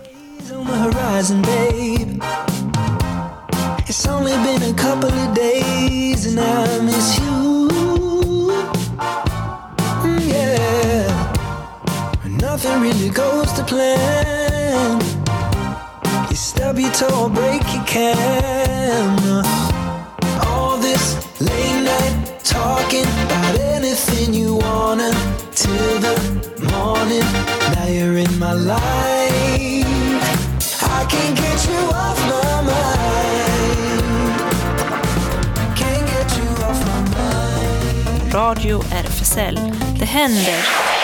It's 3.90 4.06
only 4.06 4.32
been 4.32 4.64
a 4.64 4.74
couple 4.78 5.10
of 5.10 5.34
days 5.34 6.26
and 6.26 6.40
I 6.40 6.82
miss 6.84 7.20
you. 7.20 7.57
Nothing 12.58 12.82
really 12.82 13.10
goes 13.10 13.54
to 13.54 13.64
plan. 13.64 15.00
You 16.28 16.36
stub 16.36 16.80
your 16.80 16.92
toe 16.92 17.26
or 17.26 17.30
break 17.30 17.62
your 17.72 17.84
can. 17.84 19.46
All 20.48 20.76
this 20.80 21.16
late 21.40 21.84
night 21.84 22.40
talking 22.44 23.06
about 23.26 23.60
anything 23.60 24.34
you 24.34 24.56
wanna 24.56 25.12
till 25.54 26.00
the 26.00 26.16
morning. 26.74 27.28
Now 27.76 27.86
you're 27.86 28.18
in 28.18 28.40
my 28.40 28.54
life. 28.54 29.86
I 30.82 31.06
can't 31.12 31.38
get 31.38 31.60
you 31.70 31.82
off 31.94 32.20
my 32.34 32.62
mind. 32.74 34.02
Can't 35.78 36.08
get 36.08 36.30
you 36.38 36.48
off 36.66 36.80
my 36.90 37.02
mind. 37.18 38.34
Radio 38.34 38.80
RFSL. 38.80 39.56
Det 40.00 40.06
händer. 40.06 40.97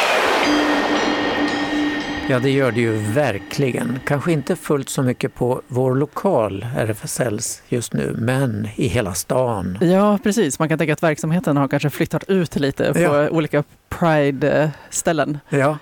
Ja, 2.30 2.40
det 2.40 2.50
gör 2.50 2.72
det 2.72 2.82
ju 2.82 2.92
verkligen. 2.98 4.00
Kanske 4.06 4.32
inte 4.32 4.56
fullt 4.56 4.90
så 4.90 5.04
mycket 5.04 5.36
på 5.36 5.62
vår 5.68 5.96
lokal 5.96 6.66
RFSLs 6.78 7.64
just 7.68 7.94
nu, 7.94 8.16
men 8.20 8.68
i 8.76 8.88
hela 8.88 9.14
stan. 9.14 9.78
Ja, 9.82 10.20
precis. 10.24 10.60
Man 10.60 10.70
kan 10.70 10.78
tänka 10.78 10.94
att 10.94 11.04
verksamheten 11.04 11.58
har 11.58 11.68
kanske 11.68 11.90
flyttat 11.90 12.24
ut 12.30 12.56
lite 12.56 12.94
på 12.94 13.00
Ja. 13.00 13.30
olika 13.30 13.64
Pride-ställen. 13.90 15.40
Ja. 15.50 15.78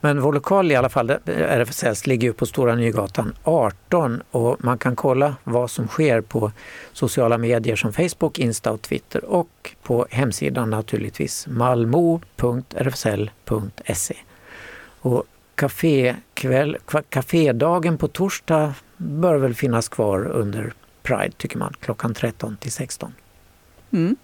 Men 0.00 0.20
vår 0.20 0.32
lokal 0.32 0.72
i 0.72 0.76
alla 0.76 0.88
fall, 0.88 1.10
RFSLs, 1.26 2.06
ligger 2.06 2.28
ju 2.28 2.32
på 2.32 2.46
Stora 2.46 2.74
Nygatan 2.74 3.32
18 3.44 4.22
och 4.30 4.56
man 4.64 4.78
kan 4.78 4.96
kolla 4.96 5.34
vad 5.44 5.70
som 5.70 5.88
sker 5.88 6.20
på 6.20 6.52
sociala 6.92 7.38
medier 7.38 7.76
som 7.76 7.92
Facebook, 7.92 8.38
Insta 8.38 8.72
och 8.72 8.82
Twitter 8.82 9.24
och 9.24 9.74
på 9.82 10.06
hemsidan 10.10 10.70
naturligtvis 10.70 11.46
malmo.rfsl.se. 11.46 14.14
Och 15.02 15.24
kafékväll, 15.60 16.76
kafédagen 17.08 17.98
på 17.98 18.08
torsdag 18.08 18.74
bör 18.96 19.36
väl 19.36 19.54
finnas 19.54 19.88
kvar 19.88 20.26
under 20.26 20.72
Pride 21.02 21.32
tycker 21.36 21.58
man, 21.58 21.74
klockan 21.80 22.14
13 22.14 22.56
till 22.56 22.72
16. 22.72 23.12
Mm. 23.92 24.16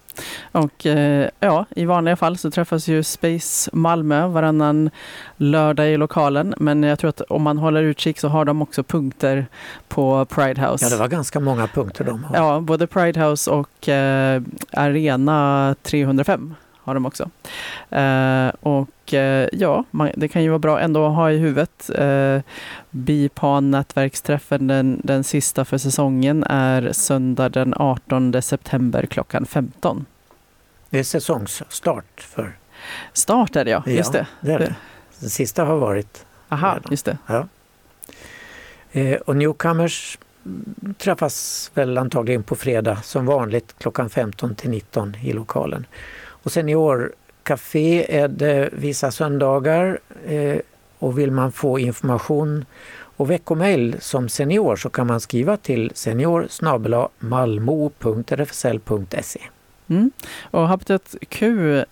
Och 0.51 0.85
eh, 0.85 1.29
ja, 1.39 1.65
i 1.75 1.85
vanliga 1.85 2.15
fall 2.15 2.37
så 2.37 2.51
träffas 2.51 2.87
ju 2.87 3.03
Space 3.03 3.69
Malmö 3.73 4.27
varannan 4.27 4.89
lördag 5.37 5.89
i 5.89 5.97
lokalen. 5.97 6.53
Men 6.57 6.83
jag 6.83 6.99
tror 6.99 7.09
att 7.09 7.21
om 7.21 7.41
man 7.41 7.57
håller 7.57 7.83
utkik 7.83 8.19
så 8.19 8.27
har 8.27 8.45
de 8.45 8.61
också 8.61 8.83
punkter 8.83 9.45
på 9.87 10.25
Pride 10.25 10.67
House. 10.67 10.85
Ja, 10.85 10.89
det 10.89 10.97
var 10.97 11.07
ganska 11.07 11.39
många 11.39 11.67
punkter 11.67 12.03
de 12.03 12.23
har. 12.23 12.35
Ja, 12.35 12.59
både 12.59 12.87
Pride 12.87 13.25
House 13.25 13.51
och 13.51 13.89
eh, 13.89 14.41
Arena 14.71 15.75
305 15.83 16.53
har 16.87 16.93
de 16.93 17.05
också. 17.05 17.29
Eh, 17.89 18.47
och 18.59 19.13
eh, 19.13 19.49
ja, 19.51 19.83
man, 19.91 20.11
det 20.15 20.27
kan 20.27 20.43
ju 20.43 20.49
vara 20.49 20.59
bra 20.59 20.79
ändå 20.79 21.05
att 21.05 21.15
ha 21.15 21.31
i 21.31 21.37
huvudet. 21.37 21.89
Eh, 21.95 22.39
Bipan 22.89 23.71
nätverksträffen, 23.71 24.67
den, 24.67 25.01
den 25.03 25.23
sista 25.23 25.65
för 25.65 25.77
säsongen, 25.77 26.43
är 26.43 26.91
söndag 26.91 27.49
den 27.49 27.73
18 27.77 28.41
september 28.41 29.05
klockan 29.05 29.45
15. 29.45 30.05
Det 30.89 30.99
är 30.99 31.03
säsongsstart 31.03 32.21
för... 32.21 32.57
Start 33.13 33.55
är 33.55 33.65
det 33.65 33.71
ja, 33.71 33.83
just 33.85 34.13
det. 34.13 34.27
det, 34.41 34.51
är 34.51 34.59
det. 34.59 34.75
Den 35.19 35.29
sista 35.29 35.65
har 35.65 35.77
varit. 35.77 36.25
Aha, 36.49 36.79
just 36.89 37.05
det. 37.05 37.17
Ja. 37.27 37.47
Eh, 38.91 39.15
och 39.15 39.35
Newcomers 39.35 40.17
träffas 40.97 41.71
väl 41.73 41.97
antagligen 41.97 42.43
på 42.43 42.55
fredag 42.55 42.97
som 43.03 43.25
vanligt 43.25 43.75
klockan 43.77 44.09
15 44.09 44.55
till 44.55 44.69
19 44.69 45.15
i 45.15 45.33
lokalen. 45.33 45.85
Och 46.43 46.51
Seniorcafé 46.51 48.19
är 48.21 48.27
det 48.27 48.69
vissa 48.71 49.11
söndagar 49.11 49.99
eh, 50.25 50.57
och 50.99 51.19
vill 51.19 51.31
man 51.31 51.51
få 51.51 51.79
information 51.79 52.65
och 53.17 53.31
veckomail 53.31 53.95
som 53.99 54.29
senior 54.29 54.75
så 54.75 54.89
kan 54.89 55.07
man 55.07 55.19
skriva 55.19 55.57
till 55.57 55.91
senior 55.95 56.47
malmo.rfsl.se. 57.19 59.41
Mm. 59.89 60.11
Och 60.51 60.67
Habitat 60.67 61.15
Q 61.29 61.75
eh, 61.77 61.85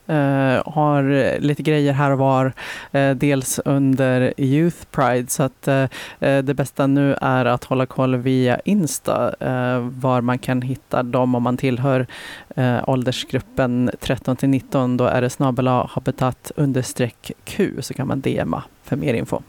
har 0.66 1.39
lite 1.39 1.64
grejer 1.64 1.93
här 1.93 2.12
och 2.12 2.18
var, 2.18 2.54
eh, 2.91 3.12
dels 3.12 3.60
under 3.66 4.34
Youth 4.38 4.78
Pride, 4.91 5.30
så 5.30 5.43
att 5.43 5.68
eh, 5.68 5.84
eh, 6.20 6.43
det 6.43 6.54
bästa 6.54 6.88
nu 6.88 7.16
är 7.22 7.46
att 7.46 7.64
hålla 7.64 7.86
koll 7.86 8.16
via 8.16 8.60
Insta 8.60 9.36
eh, 9.39 9.80
var 9.80 10.22
man 10.22 10.39
kan 10.39 10.62
hitta 10.62 11.04
dem 11.04 11.36
om 11.36 11.43
man 11.43 11.58
tillhör 11.58 12.08
eh, 12.56 12.89
åldersgruppen 12.89 13.91
13 14.00 14.36
till 14.36 14.50
19. 14.50 14.98
Då 14.98 15.06
är 15.06 15.22
det 15.22 15.30
snabel 15.30 15.68
habitat 15.68 16.52
understreck 16.56 17.32
Q 17.43 17.82
så 17.82 17.93
kan 17.93 18.08
man 18.08 18.22
DMa 18.22 18.64
för 18.84 18.96
mer 18.96 19.14
info. 19.14 19.41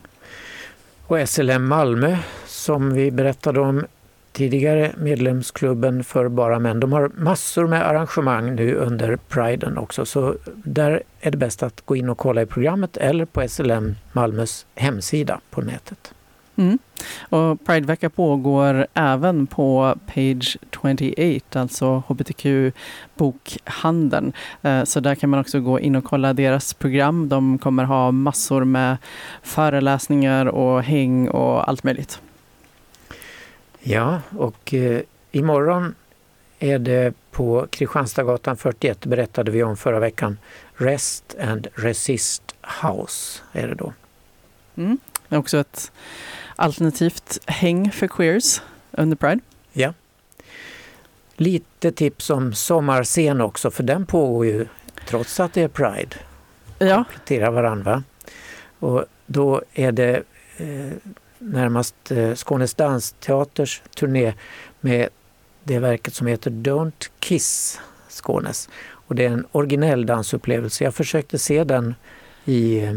Och 1.06 1.28
SLM 1.28 1.68
Malmö 1.68 2.16
som 2.46 2.94
vi 2.94 3.10
berättade 3.10 3.60
om 3.60 3.86
tidigare 4.36 4.92
medlemsklubben 4.96 6.04
för 6.04 6.28
bara 6.28 6.58
män. 6.58 6.80
De 6.80 6.92
har 6.92 7.10
massor 7.14 7.66
med 7.66 7.88
arrangemang 7.88 8.54
nu 8.54 8.74
under 8.74 9.16
priden 9.16 9.78
också 9.78 10.06
så 10.06 10.34
där 10.64 11.02
är 11.20 11.30
det 11.30 11.36
bäst 11.36 11.62
att 11.62 11.80
gå 11.80 11.96
in 11.96 12.08
och 12.08 12.18
kolla 12.18 12.42
i 12.42 12.46
programmet 12.46 12.96
eller 12.96 13.24
på 13.24 13.48
SLM 13.48 13.94
Malmös 14.12 14.66
hemsida 14.74 15.40
på 15.50 15.60
nätet. 15.60 16.12
Mm. 16.56 16.78
Och 17.20 17.66
Pridevecka 17.66 18.10
pågår 18.10 18.86
även 18.94 19.46
på 19.46 19.94
Page 20.06 20.58
28, 20.82 21.60
alltså 21.60 22.02
hbtq-bokhandeln. 22.08 24.32
Eh, 24.62 24.84
så 24.84 25.00
där 25.00 25.14
kan 25.14 25.30
man 25.30 25.40
också 25.40 25.60
gå 25.60 25.80
in 25.80 25.96
och 25.96 26.04
kolla 26.04 26.32
deras 26.32 26.74
program. 26.74 27.28
De 27.28 27.58
kommer 27.58 27.84
ha 27.84 28.10
massor 28.10 28.64
med 28.64 28.96
föreläsningar 29.42 30.46
och 30.46 30.82
häng 30.82 31.28
och 31.28 31.68
allt 31.68 31.84
möjligt. 31.84 32.20
Ja, 33.88 34.20
och 34.38 34.74
eh, 34.74 35.00
imorgon 35.32 35.94
är 36.58 36.78
det 36.78 37.14
på 37.30 37.66
Kristianstadsgatan 37.70 38.56
41, 38.56 39.06
berättade 39.06 39.50
vi 39.50 39.62
om 39.62 39.76
förra 39.76 39.98
veckan, 39.98 40.38
Rest 40.74 41.36
and 41.40 41.66
Resist 41.74 42.42
House 42.82 43.42
är 43.52 43.68
det 43.68 43.74
då. 43.74 43.92
Mm. 44.76 44.98
Det 45.28 45.34
är 45.34 45.38
också 45.38 45.58
ett 45.58 45.92
alternativt 46.56 47.38
häng 47.46 47.90
för 47.90 48.08
queers 48.08 48.62
under 48.90 49.16
Pride. 49.16 49.40
Ja. 49.72 49.94
Lite 51.36 51.92
tips 51.92 52.30
om 52.30 52.54
sommarscen 52.54 53.40
också, 53.40 53.70
för 53.70 53.82
den 53.82 54.06
pågår 54.06 54.46
ju 54.46 54.66
trots 55.08 55.40
att 55.40 55.52
det 55.52 55.62
är 55.62 55.68
Pride. 55.68 56.16
Ja. 56.78 56.96
Kompletterar 56.96 57.50
varandra. 57.50 58.02
Och 58.78 59.04
då 59.26 59.62
är 59.74 59.92
det 59.92 60.22
eh, 60.56 60.92
närmast 61.38 62.10
eh, 62.10 62.34
Skånes 62.34 62.74
dansteaters 62.74 63.82
turné 63.94 64.34
med 64.80 65.08
det 65.64 65.78
verket 65.78 66.14
som 66.14 66.26
heter 66.26 66.50
Don't 66.50 67.10
Kiss 67.18 67.80
Skånes. 68.08 68.68
Och 68.82 69.14
det 69.14 69.24
är 69.24 69.30
en 69.30 69.46
originell 69.52 70.06
dansupplevelse. 70.06 70.84
Jag 70.84 70.94
försökte 70.94 71.38
se 71.38 71.64
den 71.64 71.94
i 72.44 72.84
eh, 72.84 72.94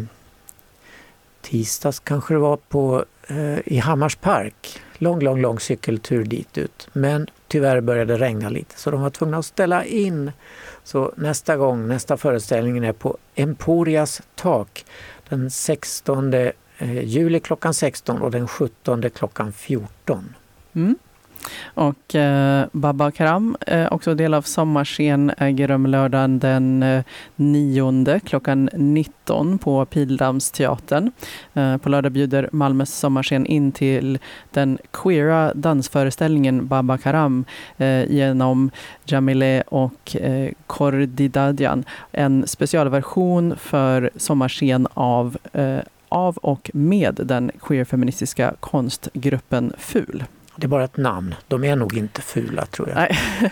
tisdags 1.42 2.00
kanske 2.00 2.34
det 2.34 2.40
var 2.40 2.58
på, 2.58 3.06
eh, 3.28 3.60
i 3.66 3.78
Hammars 3.78 4.16
park. 4.16 4.82
Lång, 4.98 5.20
lång, 5.20 5.42
lång 5.42 5.60
cykeltur 5.60 6.26
dit 6.26 6.58
ut. 6.58 6.90
Men 6.94 7.28
tyvärr 7.48 7.82
började 7.82 8.14
det 8.14 8.20
regna 8.20 8.50
lite 8.50 8.80
så 8.80 8.92
de 8.92 9.02
var 9.02 9.10
tvungna 9.10 9.38
att 9.38 9.46
ställa 9.46 9.86
in. 9.86 10.32
Så 10.84 11.14
nästa 11.16 11.58
gång, 11.58 11.88
nästa 11.88 12.18
föreställning 12.18 12.86
är 12.86 12.94
på 12.94 13.18
Emporias 13.36 14.22
tak 14.36 14.86
den 15.30 15.52
16 15.52 16.32
Eh, 16.80 17.04
juli 17.04 17.40
klockan 17.40 17.74
16 17.74 18.22
och 18.22 18.32
den 18.32 18.48
17 18.48 19.10
klockan 19.10 19.52
14. 19.52 20.36
Mm. 20.74 20.96
Och 21.74 22.16
eh, 22.16 22.66
Baba 22.72 23.12
Karam, 23.12 23.58
eh, 23.68 23.88
också 23.92 24.16
del 24.16 24.34
av 24.34 24.42
Sommarscen, 24.42 25.32
äger 25.38 25.68
rum 25.68 25.86
lördagen 25.86 26.40
den 26.40 26.84
eh, 26.84 27.04
9 27.36 28.20
klockan 28.26 28.70
19 28.74 29.58
på 29.58 29.86
Pildamsteatern. 29.86 31.12
Eh, 31.54 31.78
på 31.78 31.90
lördag 31.90 32.12
bjuder 32.12 32.50
Malmös 32.52 33.00
Sommarscen 33.00 33.46
in 33.46 33.72
till 33.72 34.20
den 34.52 34.78
queera 34.92 35.54
dansföreställningen 35.54 36.68
Baba 36.68 36.98
Karam 36.98 37.46
eh, 37.78 38.12
genom 38.12 38.72
Jamile 39.06 39.62
och 39.62 40.16
eh, 40.16 40.52
Kordidadjan. 40.68 41.84
En 42.12 42.48
specialversion 42.48 43.56
för 43.58 44.10
Sommarscen 44.16 44.88
av 44.94 45.38
eh, 45.54 45.80
av 46.10 46.38
och 46.38 46.72
med 46.74 47.20
den 47.24 47.52
queerfeministiska 47.62 48.54
konstgruppen 48.60 49.74
FUL. 49.78 50.24
Det 50.56 50.66
är 50.66 50.68
bara 50.68 50.84
ett 50.84 50.98
namn. 50.98 51.36
De 51.48 51.64
är 51.64 51.76
nog 51.76 51.98
inte 51.98 52.22
fula 52.22 52.66
tror 52.66 52.90
jag. 52.90 52.96
Nej. 52.96 53.18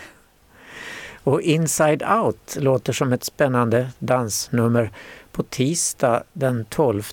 Och 1.23 1.41
Inside 1.41 2.03
Out 2.03 2.57
låter 2.59 2.93
som 2.93 3.13
ett 3.13 3.23
spännande 3.23 3.89
dansnummer 3.99 4.91
på 5.31 5.43
tisdag 5.43 6.23
den 6.33 6.65
12. 6.65 7.11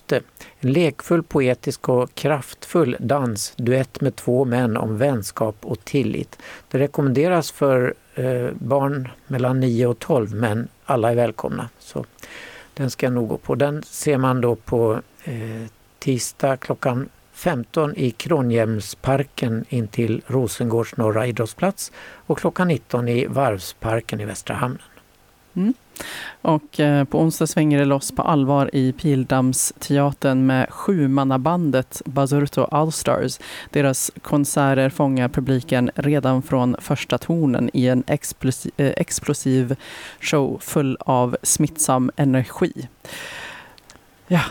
En 0.59 0.71
lekfull, 0.71 1.23
poetisk 1.23 1.89
och 1.89 2.15
kraftfull 2.15 2.97
dansduett 2.99 4.01
med 4.01 4.15
två 4.15 4.45
män 4.45 4.77
om 4.77 4.97
vänskap 4.97 5.55
och 5.61 5.85
tillit. 5.85 6.39
Det 6.71 6.79
rekommenderas 6.79 7.51
för 7.51 7.93
eh, 8.15 8.49
barn 8.53 9.09
mellan 9.27 9.59
9 9.59 9.87
och 9.87 9.99
12 9.99 10.35
men 10.35 10.67
alla 10.85 11.11
är 11.11 11.15
välkomna. 11.15 11.69
Så 11.79 12.05
den 12.73 12.89
ska 12.89 13.05
jag 13.05 13.13
nog 13.13 13.27
gå 13.27 13.37
på. 13.37 13.55
Den 13.55 13.83
ser 13.83 14.17
man 14.17 14.41
då 14.41 14.55
på 14.55 15.01
Eh, 15.27 15.67
tisdag 15.99 16.57
klockan 16.57 17.09
15 17.33 17.95
i 17.95 18.11
Kronhjemsparken 18.11 19.65
intill 19.69 20.21
Rosengårds 20.27 20.97
norra 20.97 21.27
idrottsplats 21.27 21.91
och 22.25 22.39
klockan 22.39 22.67
19 22.67 23.07
i 23.07 23.25
Varvsparken 23.25 24.21
i 24.21 24.25
Västra 24.25 24.55
hamnen. 24.55 24.81
Mm. 25.55 25.73
Och 26.41 26.79
eh, 26.79 27.03
på 27.03 27.19
onsdag 27.19 27.47
svänger 27.47 27.79
det 27.79 27.85
loss 27.85 28.11
på 28.11 28.21
allvar 28.21 28.69
i 28.73 28.91
Pildammsteatern 28.91 30.45
med 30.45 30.69
sjumannabandet 30.69 32.01
Basurto 32.05 32.61
Allstars. 32.61 33.39
Deras 33.69 34.11
konserter 34.21 34.89
fångar 34.89 35.29
publiken 35.29 35.91
redan 35.95 36.41
från 36.41 36.75
första 36.79 37.17
tonen 37.17 37.69
i 37.73 37.87
en 37.87 38.03
explosiv, 38.07 38.71
eh, 38.77 38.93
explosiv 38.97 39.75
show 40.19 40.59
full 40.61 40.97
av 40.99 41.37
smittsam 41.43 42.11
energi. 42.15 42.87
Ja, 44.27 44.41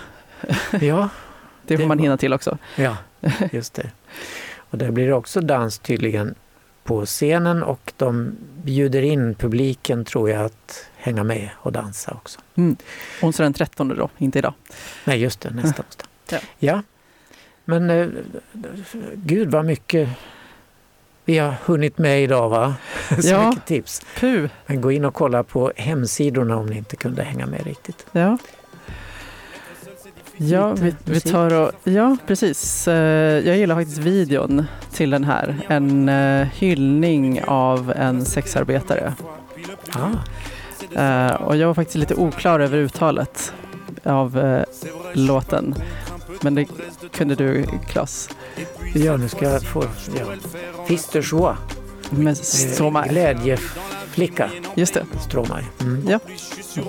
Ja, 0.81 1.09
det 1.67 1.77
får 1.77 1.83
Det 1.83 1.89
man 1.89 1.99
hinna 1.99 2.17
till 2.17 2.33
också. 2.33 2.59
ja 2.77 2.97
just 3.53 3.75
det. 3.75 3.91
Och 4.57 4.79
där 4.79 4.91
blir 4.91 5.07
det 5.07 5.15
också 5.15 5.41
dans 5.41 5.79
tydligen 5.79 6.35
på 6.85 7.07
scenen 7.07 7.63
och 7.63 7.93
de 7.97 8.37
bjuder 8.65 9.03
in 9.03 9.35
publiken 9.35 10.05
tror 10.05 10.31
jag 10.31 10.45
att 10.45 10.87
hänga 10.97 11.25
med 11.25 11.49
och 11.57 11.73
dansa 11.73 12.13
också. 12.13 12.41
Mm. 12.55 12.77
Onsdag 13.23 13.43
den 13.45 13.53
13 13.53 13.89
då, 13.89 14.09
inte 14.19 14.39
idag. 14.39 14.55
Nej 15.05 15.19
just 15.21 15.41
det, 15.41 15.51
nästa 15.51 15.83
onsdag. 15.89 16.07
Ja. 16.31 16.39
Ja. 16.59 16.83
Men 17.65 17.91
eh, 17.91 18.09
gud 19.15 19.51
vad 19.51 19.65
mycket 19.65 20.09
vi 21.25 21.39
har 21.39 21.55
hunnit 21.65 21.99
med 21.99 22.23
idag 22.23 22.49
va? 22.49 22.75
Så 23.21 23.29
Ja. 23.29 23.49
mycket 23.51 23.67
tips. 23.67 24.03
Puh. 24.17 24.49
Men 24.67 24.81
gå 24.81 24.93
in 24.93 25.05
och 25.05 25.15
kolla 25.15 25.43
på 25.43 25.73
hemsidorna 25.77 26.57
om 26.57 26.67
ni 26.67 26.77
inte 26.79 26.97
kunde 26.97 27.23
hänga 27.23 27.47
med 27.47 27.65
riktigt. 27.67 28.07
Ja. 28.13 28.39
Ja, 30.37 30.73
vi, 30.75 30.95
vi 31.05 31.21
tar 31.21 31.55
och, 31.55 31.71
ja, 31.85 32.17
precis. 32.27 32.89
Eh, 32.89 32.95
Jag 33.49 33.57
gillar 33.57 33.75
faktiskt 33.75 33.99
videon 33.99 34.65
till 34.93 35.11
den 35.11 35.25
här. 35.25 35.57
En 35.69 36.09
eh, 36.09 36.47
hyllning 36.47 37.43
av 37.45 37.93
en 37.97 38.25
sexarbetare. 38.25 39.15
Ah. 39.93 40.11
Eh, 41.01 41.35
Och 41.35 41.57
jag 41.57 41.67
var 41.67 41.75
faktiskt 41.75 41.97
lite 41.97 42.15
oklar 42.15 42.61
över 42.61 42.79
uttalet 42.79 43.53
av 44.05 44.63
låten. 45.13 45.75
Men 46.41 46.55
det 46.55 46.67
kunde 47.13 47.35
du, 47.35 47.65
Klas. 47.89 48.31
Ja, 48.95 49.17
nu 49.17 49.29
ska 49.29 49.45
jag 49.51 49.63
få... 49.63 49.85
Ja. 50.19 50.25
Fister 50.87 51.23
joie. 51.33 51.57
Med 52.11 52.29
Eh, 52.29 52.35
så 52.35 52.91
ma- 52.91 53.09
Glädje, 53.09 53.57
flicka. 54.11 54.51
Just 54.75 54.95
det. 54.95 55.05
Stromae. 55.29 55.65
Mm. 55.81 56.09
Ja, 56.09 56.19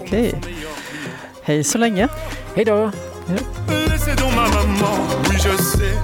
okej. 0.03 0.41
Hej 1.43 1.63
så 1.63 1.77
länge. 1.77 2.07
Hej 2.55 2.65
då. 2.65 2.91
Laissez 3.27 4.15
donc 4.15 4.35
ma 4.35 4.47
maman, 4.49 4.97
oui 5.29 5.35
je 5.37 5.61
sais. 5.61 5.95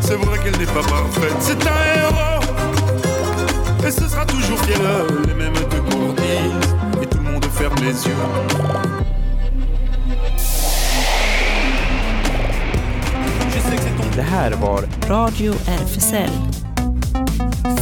C'est 0.00 0.16
vrai 0.16 0.38
qu'elle 0.38 0.58
n'est 0.58 0.66
pas 0.66 0.82
parfaite, 0.82 1.36
c'est 1.40 1.66
un 1.66 1.80
héros. 1.96 2.42
Et 3.86 3.90
ce 3.90 4.08
sera 4.08 4.24
toujours 4.26 4.58
fier 4.60 4.78
les 5.26 5.34
mêmes 5.34 5.52
te 5.54 5.76
courtisent. 5.76 7.02
Et 7.02 7.06
tout 7.06 7.18
le 7.18 7.30
monde 7.32 7.44
ferme 7.44 7.76
les 7.82 8.06
yeux. 8.06 8.16
Det 14.16 14.22
här 14.22 14.52
var 14.52 14.84
Radio 15.08 15.52
RFSL. 15.52 16.30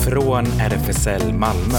Från 0.04 0.46
RFSL 0.46 1.32
Malmö. 1.32 1.78